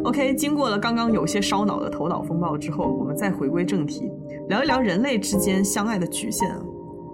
[0.10, 4.10] OK，经过了刚刚有些烧脑的头脑风暴之后，我们再回归正题，
[4.48, 6.60] 聊一聊人类之间相爱的局限啊。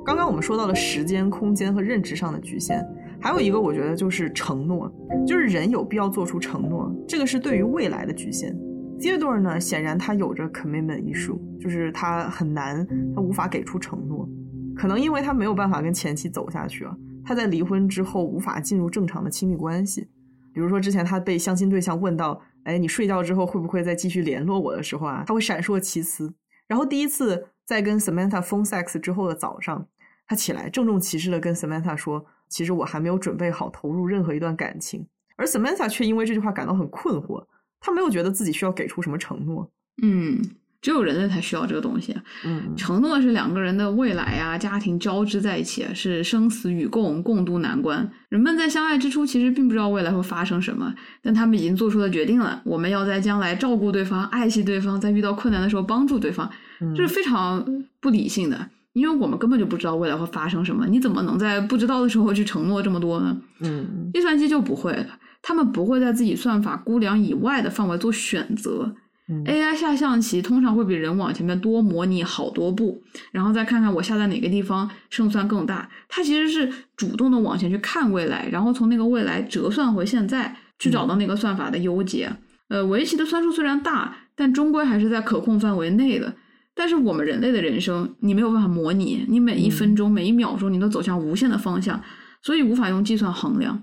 [0.06, 2.82] 刚刚我们说到了时间、空间和认知上的局限，
[3.20, 4.90] 还有一个我觉得就是承诺，
[5.28, 8.58] 就是人有必要做出承诺，这个是对于未来的局限。
[8.98, 14.26] Jared 呢，显然他有着 commitment 一术，就是他很难，他无法给出承诺，
[14.74, 16.96] 可能因为他没有办法跟前妻走下去啊，
[17.26, 20.08] 他在离婚之后无法进入正常的亲密关系。
[20.54, 26.32] 比如说之前他被相亲对象问到，哎，你睡觉之后会不会再继续联络我的时候啊，他会闪烁其词。
[26.68, 29.88] 然后第一次在跟 Samantha phone sex 之后的早上。
[30.28, 35.06] 他起来，郑重其事的跟 Samantha 说：“其实我还没有准备好投入任何一段感情。”
[35.38, 37.46] 而 Samantha 却因为这句话感到很困惑。
[37.80, 39.70] 他没有觉得自己需要给出什么承诺。
[40.02, 40.42] 嗯，
[40.86, 42.16] 只有人类才需要这个东西。
[42.46, 48.08] 嗯，承诺是两个人的未来啊，家庭交织在一起，是生死与共，共度难关。
[48.30, 50.94] 人们在相爱之初，其实并不知道未来会发生什么，
[51.24, 56.48] 但他们已经做出了决定了：我们要在将来照顾对方，爱惜对方，在遇到困难的时候帮助对方。
[56.96, 57.66] 这是非常
[58.00, 58.70] 不理性的。
[58.94, 63.36] 因为我们根本就不知道未来会发生什么，你怎么能在不知道的时候去承诺这么多呢？
[63.62, 65.08] 嗯，计算机就不会了，
[65.42, 68.96] 他们不会在自己算法估量以外的范围做选择。
[69.28, 75.90] AI 下象棋通常会比人往前面多模拟好多步，然后再看看我下在哪个地方胜算更大。
[76.08, 82.32] 它其实是主动的往前去看未来，然后从那个未来折算回现在，去找到那个算法的优解。
[82.68, 86.36] 呃，围棋的算术虽然大，但终归还是在可控范围内的。
[86.76, 92.00] 但是我们人类的人生，你没有办法模拟，你每一分钟、每一秒钟，你都走向无限的方向，
[92.42, 93.82] 所以无法用计算衡量。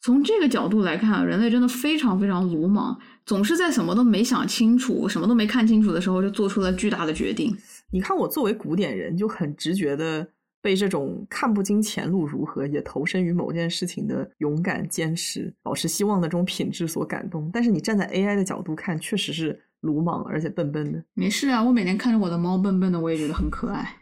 [0.00, 7.56] 从这个角度来看，人类真的非常非常鲁莽，总是在什么都没想清楚、什么都没看清楚的时候，就做出了巨大的决定。
[7.90, 10.26] 你看，我作为古典人，就很直觉的
[10.62, 17.50] 被这种看不清前路如何，也投身于某件事情的勇敢、坚持、保持希望的这种品质所感动。
[17.52, 19.60] 但是你站在 AI 的角度看，确实是。
[19.82, 23.96] 鲁莽而且笨笨的，没事啊，我每天看着我的猫笨笨的，我也觉得很可爱。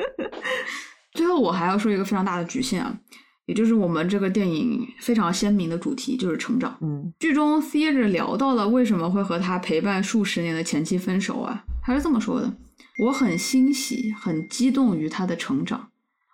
[1.12, 2.98] 最后，我还要说一个非常大的局限啊，
[3.46, 6.76] 也就是我们这个电影非常鲜明的主题，就是成长。
[6.80, 12.52] 嗯剧中 Theater 聊到了为什么会和他陪伴数十年的前妻分手啊，他是这么说的
[13.06, 15.88] ：“我很欣喜，很激动于他的成长。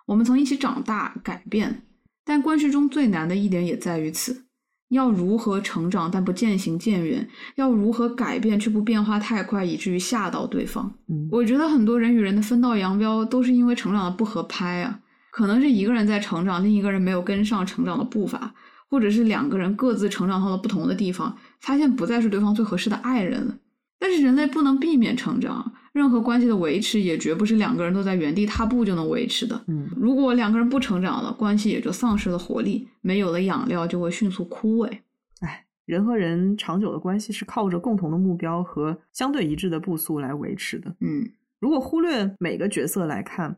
[0.06, 1.82] 我们曾一起长大、改变，
[2.24, 4.44] 但关系中最难的一点也在于此。”
[4.92, 7.26] 要如何成长，但不渐行渐远？
[7.54, 10.92] 要如何改变，却不变化太快，以至于吓到对方？
[11.08, 15.00] 嗯我觉得很多人与人的分道扬镳，都是因为成长的不合拍啊。
[15.32, 18.54] 可能是一个人在成长，另一个人没有跟上成长的步伐，
[18.90, 23.56] 或者是两个人各自成长到了不同的地方，发现不再是对方最合适的爱人了。
[23.98, 29.58] 但是人类不能避免成长，任何关系的维持也绝不是两个人都在原地踏步就能维持的。
[29.68, 34.98] 嗯如果两个人不成长了，关系也就丧失了活力，没有了养料就会迅速枯萎。
[35.40, 40.94] 哎，人和人长久的关系是靠着共同的目标和相对一致的步速来维持的。
[41.00, 41.26] 嗯
[41.60, 43.56] 如果忽略每个角色来看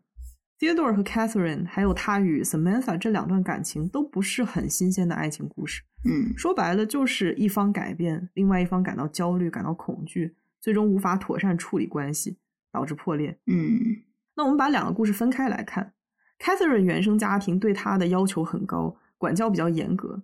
[0.64, 5.82] ，Theodore 和 Catherine，还有他与 Samantha 这两段感情都不是很新鲜的爱情故事。
[6.06, 12.38] 嗯说白了，就是一方改变，另外一方感到焦虑、感到恐惧，最终无法妥善处理关系，
[12.72, 13.38] 导致破裂。
[13.46, 13.78] 嗯
[14.36, 15.92] 那我们把两个故事分开来看
[16.38, 20.22] ，Catherine 原生家庭对她的要求很高，管教比较严格。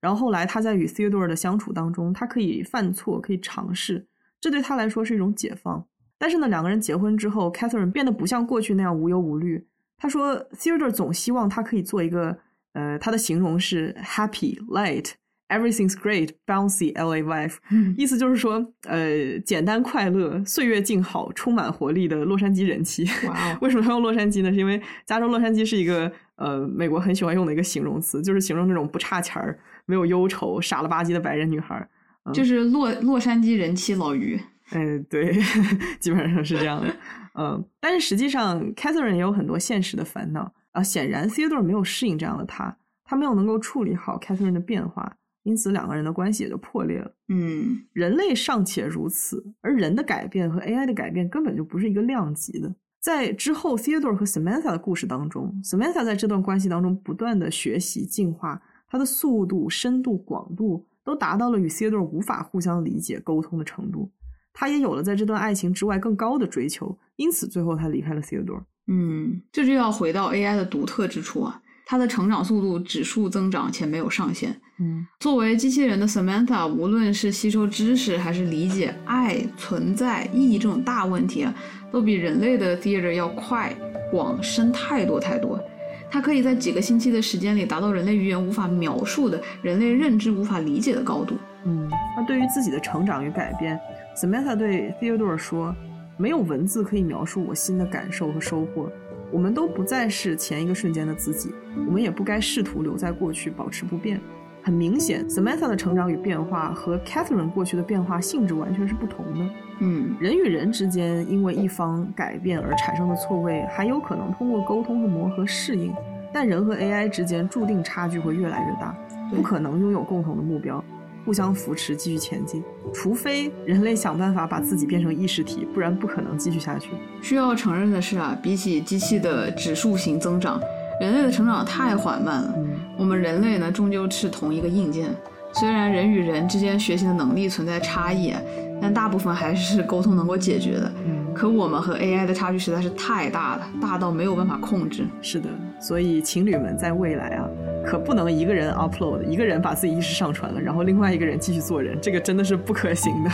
[0.00, 4.06] 然后后来她在与 Theodore 的相处当中，她可以犯错，可以尝试，
[4.40, 5.86] 这对她来说是一种解放。
[6.16, 9.66] 但是呢，两个人结婚之后，Catherine 变得不像过去那样无忧无虑。
[10.00, 12.38] 她说，Theodore 总希望他可以做一个，
[12.72, 15.10] 呃，他的形容是 happy, light,
[15.50, 23.04] everything's great, bouncy LA wife，嗯意思就是说，呃，简单快乐、岁月静好、充满活力的洛杉矶人妻。
[23.26, 24.50] 哇哦 为什么要用洛杉矶呢？
[24.50, 31.86] 是因为加州洛杉矶是一个呃美国很喜欢用的一个形容词，就是形容那种不差钱儿、没有忧愁、傻了吧唧的白人女孩儿。
[32.32, 34.40] 就是洛洛杉矶人妻老于。
[34.72, 35.36] 嗯，对，
[35.98, 36.94] 基本上是这样的。
[37.34, 40.82] 嗯，但是实际上，Catherine 也有很多现实的烦恼啊。
[40.82, 47.12] 显然，Theodore 没有适应这样的他，他没有能够处理好 Catherine 的变化，因此两个人的关系也就破裂了。
[47.28, 52.74] 嗯人类尚且如此，而人的改变和 AI 的改变根本就不是一个量级的。
[53.00, 64.10] 在之后 Theodore 和 Samantha 的故事当中，Samantha 在这段关系当中不断的学习进化，她的速度、深度、广度都达到了与 Theodore 无法互相理解、沟通的程度。
[64.52, 68.62] 她也有了在这段爱情之外更高的追求，因此最后他离开了 Theodore。
[68.88, 74.60] 嗯，这就要回到 AI 的独特之处啊，它的成长速度指数增长且没有上限。
[74.80, 81.54] 嗯作为机器人的 Samantha，无论是吸收知识还是理解爱、存在、意义这种大问题啊，
[81.92, 83.76] 都比人类的 Theater 要快、
[84.10, 85.62] 广、深太多太多。
[86.10, 91.36] 它可以在几个星期的时间里达到人类语言无法描述的、人类认知无法理解的高度。
[91.64, 93.78] 嗯，那对于自己的成长与改变
[94.20, 95.74] ，Samantha 对 Theodore 说
[96.18, 98.90] ：“没有文字可以描述我新的感受和收获。
[99.32, 101.54] 我们都不再是前一个瞬间的自己，
[101.86, 104.20] 我们也不该试图留在过去，保持不变。”
[104.62, 109.50] 很明显，Samantha 的成长与变化和 Catherine 过去的变化性质完全是不同的。
[109.78, 115.94] 嗯人与人之间因为一方改变而产生的错位，还有可能通过沟通和磨合适应，
[116.30, 118.94] 但人和 AI 之间注定差距会越来越大，
[119.34, 120.84] 不可能拥有共同的目标，
[121.24, 122.62] 互相扶持继续前进。
[122.92, 126.90] 除非人类想办法把自己变成意识体，不然不可能继续下去。
[127.22, 130.60] 需要承认的是啊，比起机器的指数型增长，
[131.00, 132.54] 人类的成长太缓慢了。
[132.56, 135.08] 嗯我们人类呢，终究是同一个硬件，
[135.54, 138.34] 虽然人与人之间学习的能力存在差异，
[138.80, 140.92] 但大部分还是沟通能够解决的。
[141.06, 145.04] 嗯，可我们和 AI 的差距实在是太大了，大到没有办法控制。
[145.20, 145.48] 是的，
[145.80, 147.48] 所以情侣们在未来啊，
[147.84, 153.30] 可不能一个人 upload，一个人把自己意识上传了，然后另外一个人继续做人，这个真的是不可行的。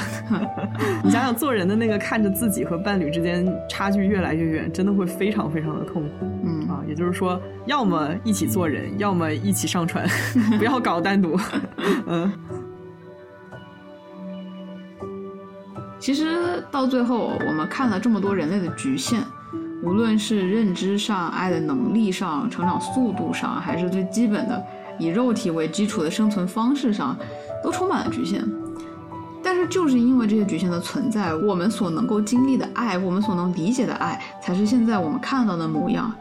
[1.05, 6.83] 你想想，做人的那个看着自己和伴侣之间差距越来越远，真的会非常非常的痛苦嗯啊！
[6.89, 10.07] 也就是说，要么一起做人，要么一起上传，
[10.59, 11.39] 不要搞单独。
[12.07, 12.33] 嗯
[15.99, 19.21] 其实到最后，我们看了这么多人类的局限，
[19.83, 24.63] 无论是认知上、爱的能力上、成长速度上，还是最基本的
[24.99, 27.17] 以肉体为基础的生存方式上，
[27.63, 28.45] 都充满了局限。
[29.43, 36.13] 但是就是因为这些局限的存在，我们所能够经历的爱，我们所能理解的爱，才是现在我们看到的模样。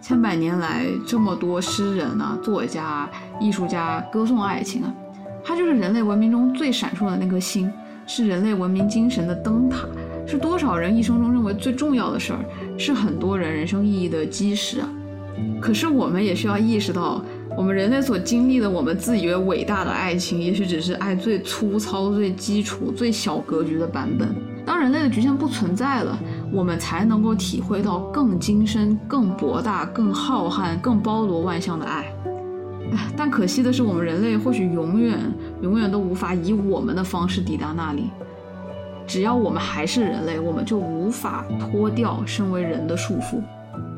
[0.00, 3.08] 千百年来，这么多诗人啊、作家、
[3.40, 4.94] 艺术家歌颂爱情啊，
[5.42, 7.72] 它就是人类文明中最闪烁的那颗星，
[8.06, 9.86] 是人类文明精神的灯塔，
[10.26, 12.38] 是多少人一生中认为最重要的事儿，
[12.78, 14.88] 是很多人人生意义的基石啊。
[15.60, 17.22] 可是我们也需要意识到，
[17.56, 24.34] 我们人类所经历的，我们自以为伟大的爱情，也许只是爱最粗糙、最基础、最小格局的版本。
[24.64, 26.18] 当人类的局限不存在了，
[26.52, 32.06] 我们才能够体会到更精深、更博大、更浩瀚、更包罗万象的爱。
[33.16, 35.18] 但可惜的是，我们人类或许永远、
[35.62, 38.10] 永远都无法以我们的方式抵达那里。
[39.06, 43.40] 只要我们还是人类，我们就无法脱掉身为人的束缚。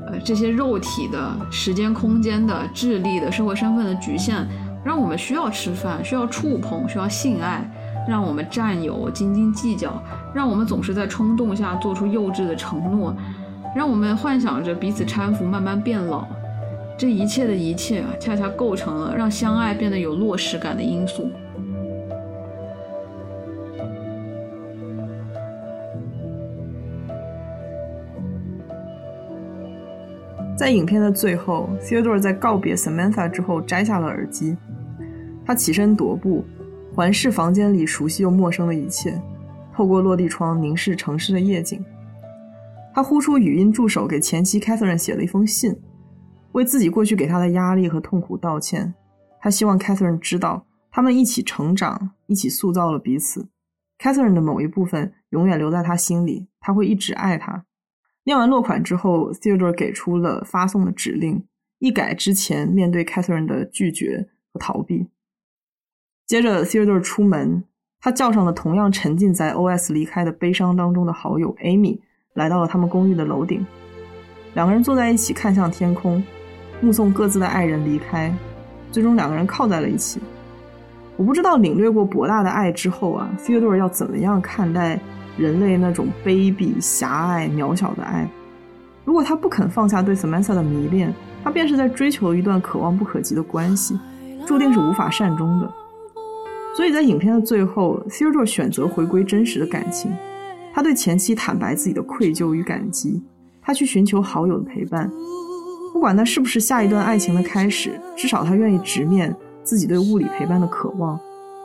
[0.06, 4.46] 呃，这些肉体的、时间、空间的、智力的、社会身份的局限，
[4.84, 7.68] 让我们需要吃饭，需要触碰，需要性爱，
[8.08, 10.02] 让我们占有、斤斤计较，
[10.34, 13.14] 让我们总是在冲动下做出幼稚的承诺，
[13.74, 16.26] 让我们幻想着彼此搀扶，慢慢变老。
[16.98, 21.30] 这一切的一切啊，恰恰构成了让相爱变得有落实感的因素。
[30.56, 34.56] 在影片的最后，Theodore 在告别 Samantha 之后摘下了耳机，
[35.46, 36.44] 他起身踱步，
[36.92, 39.22] 环视房间里熟悉又陌生的一切，
[39.72, 41.80] 透过落地窗凝视城市的夜景。
[42.92, 45.76] 他呼出语音助手，给前妻 Catherine 写了一封信，
[46.52, 48.94] 为自己过去给他的压力和痛苦道歉。
[49.40, 53.48] 他希望 Catherine 知道，他们一起成长，一起塑造了彼此。
[53.98, 57.64] Catherine 的某一部分永远留在他心里，他会一直爱她。
[58.24, 61.44] 念完落款之后，Theodore 给出了发送的指令，
[61.78, 65.08] 一改之前面对 Catherine 的拒绝和逃避。
[66.26, 67.64] 接着，Theodore 出门，
[68.00, 72.00] 他叫上了同样沉浸在 OS 离开的悲伤当中的好友 Amy，
[72.34, 73.66] 来到了他们公寓的楼顶。
[74.54, 76.22] 两个人坐在一起，看向天空，
[76.80, 78.34] 目送各自的爱人离开。
[78.90, 80.20] 最终，两个人靠在了一起。
[81.16, 85.00] 我不知道领略过博大的爱之后啊，Theodore 要怎么样看待？
[85.36, 88.28] 人类那种卑鄙、狭隘、渺小的爱，
[89.04, 91.14] 如果他不肯放下对 Samantha 的迷恋，
[91.44, 93.96] 他便是在追求一段可望不可及的关系，
[94.44, 95.72] 注定是无法善终的。
[96.76, 100.10] 所以在影片的最后，Theodore 选择回归真实的感情，
[100.74, 103.22] 他对前妻坦白自己的愧疚与感激，
[103.62, 105.08] 他去寻求好友的陪伴，
[105.98, 109.34] 不管那是不是下一段爱情的开始，至少他愿意直面
[109.64, 111.18] 自己对物理陪伴的渴望，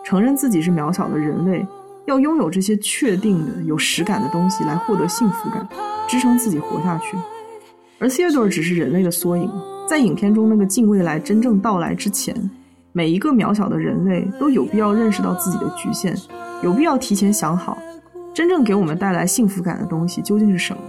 [0.04, 1.64] 承认自己是渺小的人类。
[2.08, 5.70] 要拥有这些确定的、有实感的东西来获得幸福感，
[6.08, 7.16] 支撑自己活下去。
[8.00, 9.48] 而 Theodore 只是人类的缩影，
[9.88, 12.36] 在影片中那个近未来真正到来之前，
[12.92, 16.18] 每一个渺小的人类都有必要认识到自己的局限，
[16.64, 17.78] 有必要提前想好，
[18.34, 20.82] 真正给我们带来幸福感的东西究竟是什么。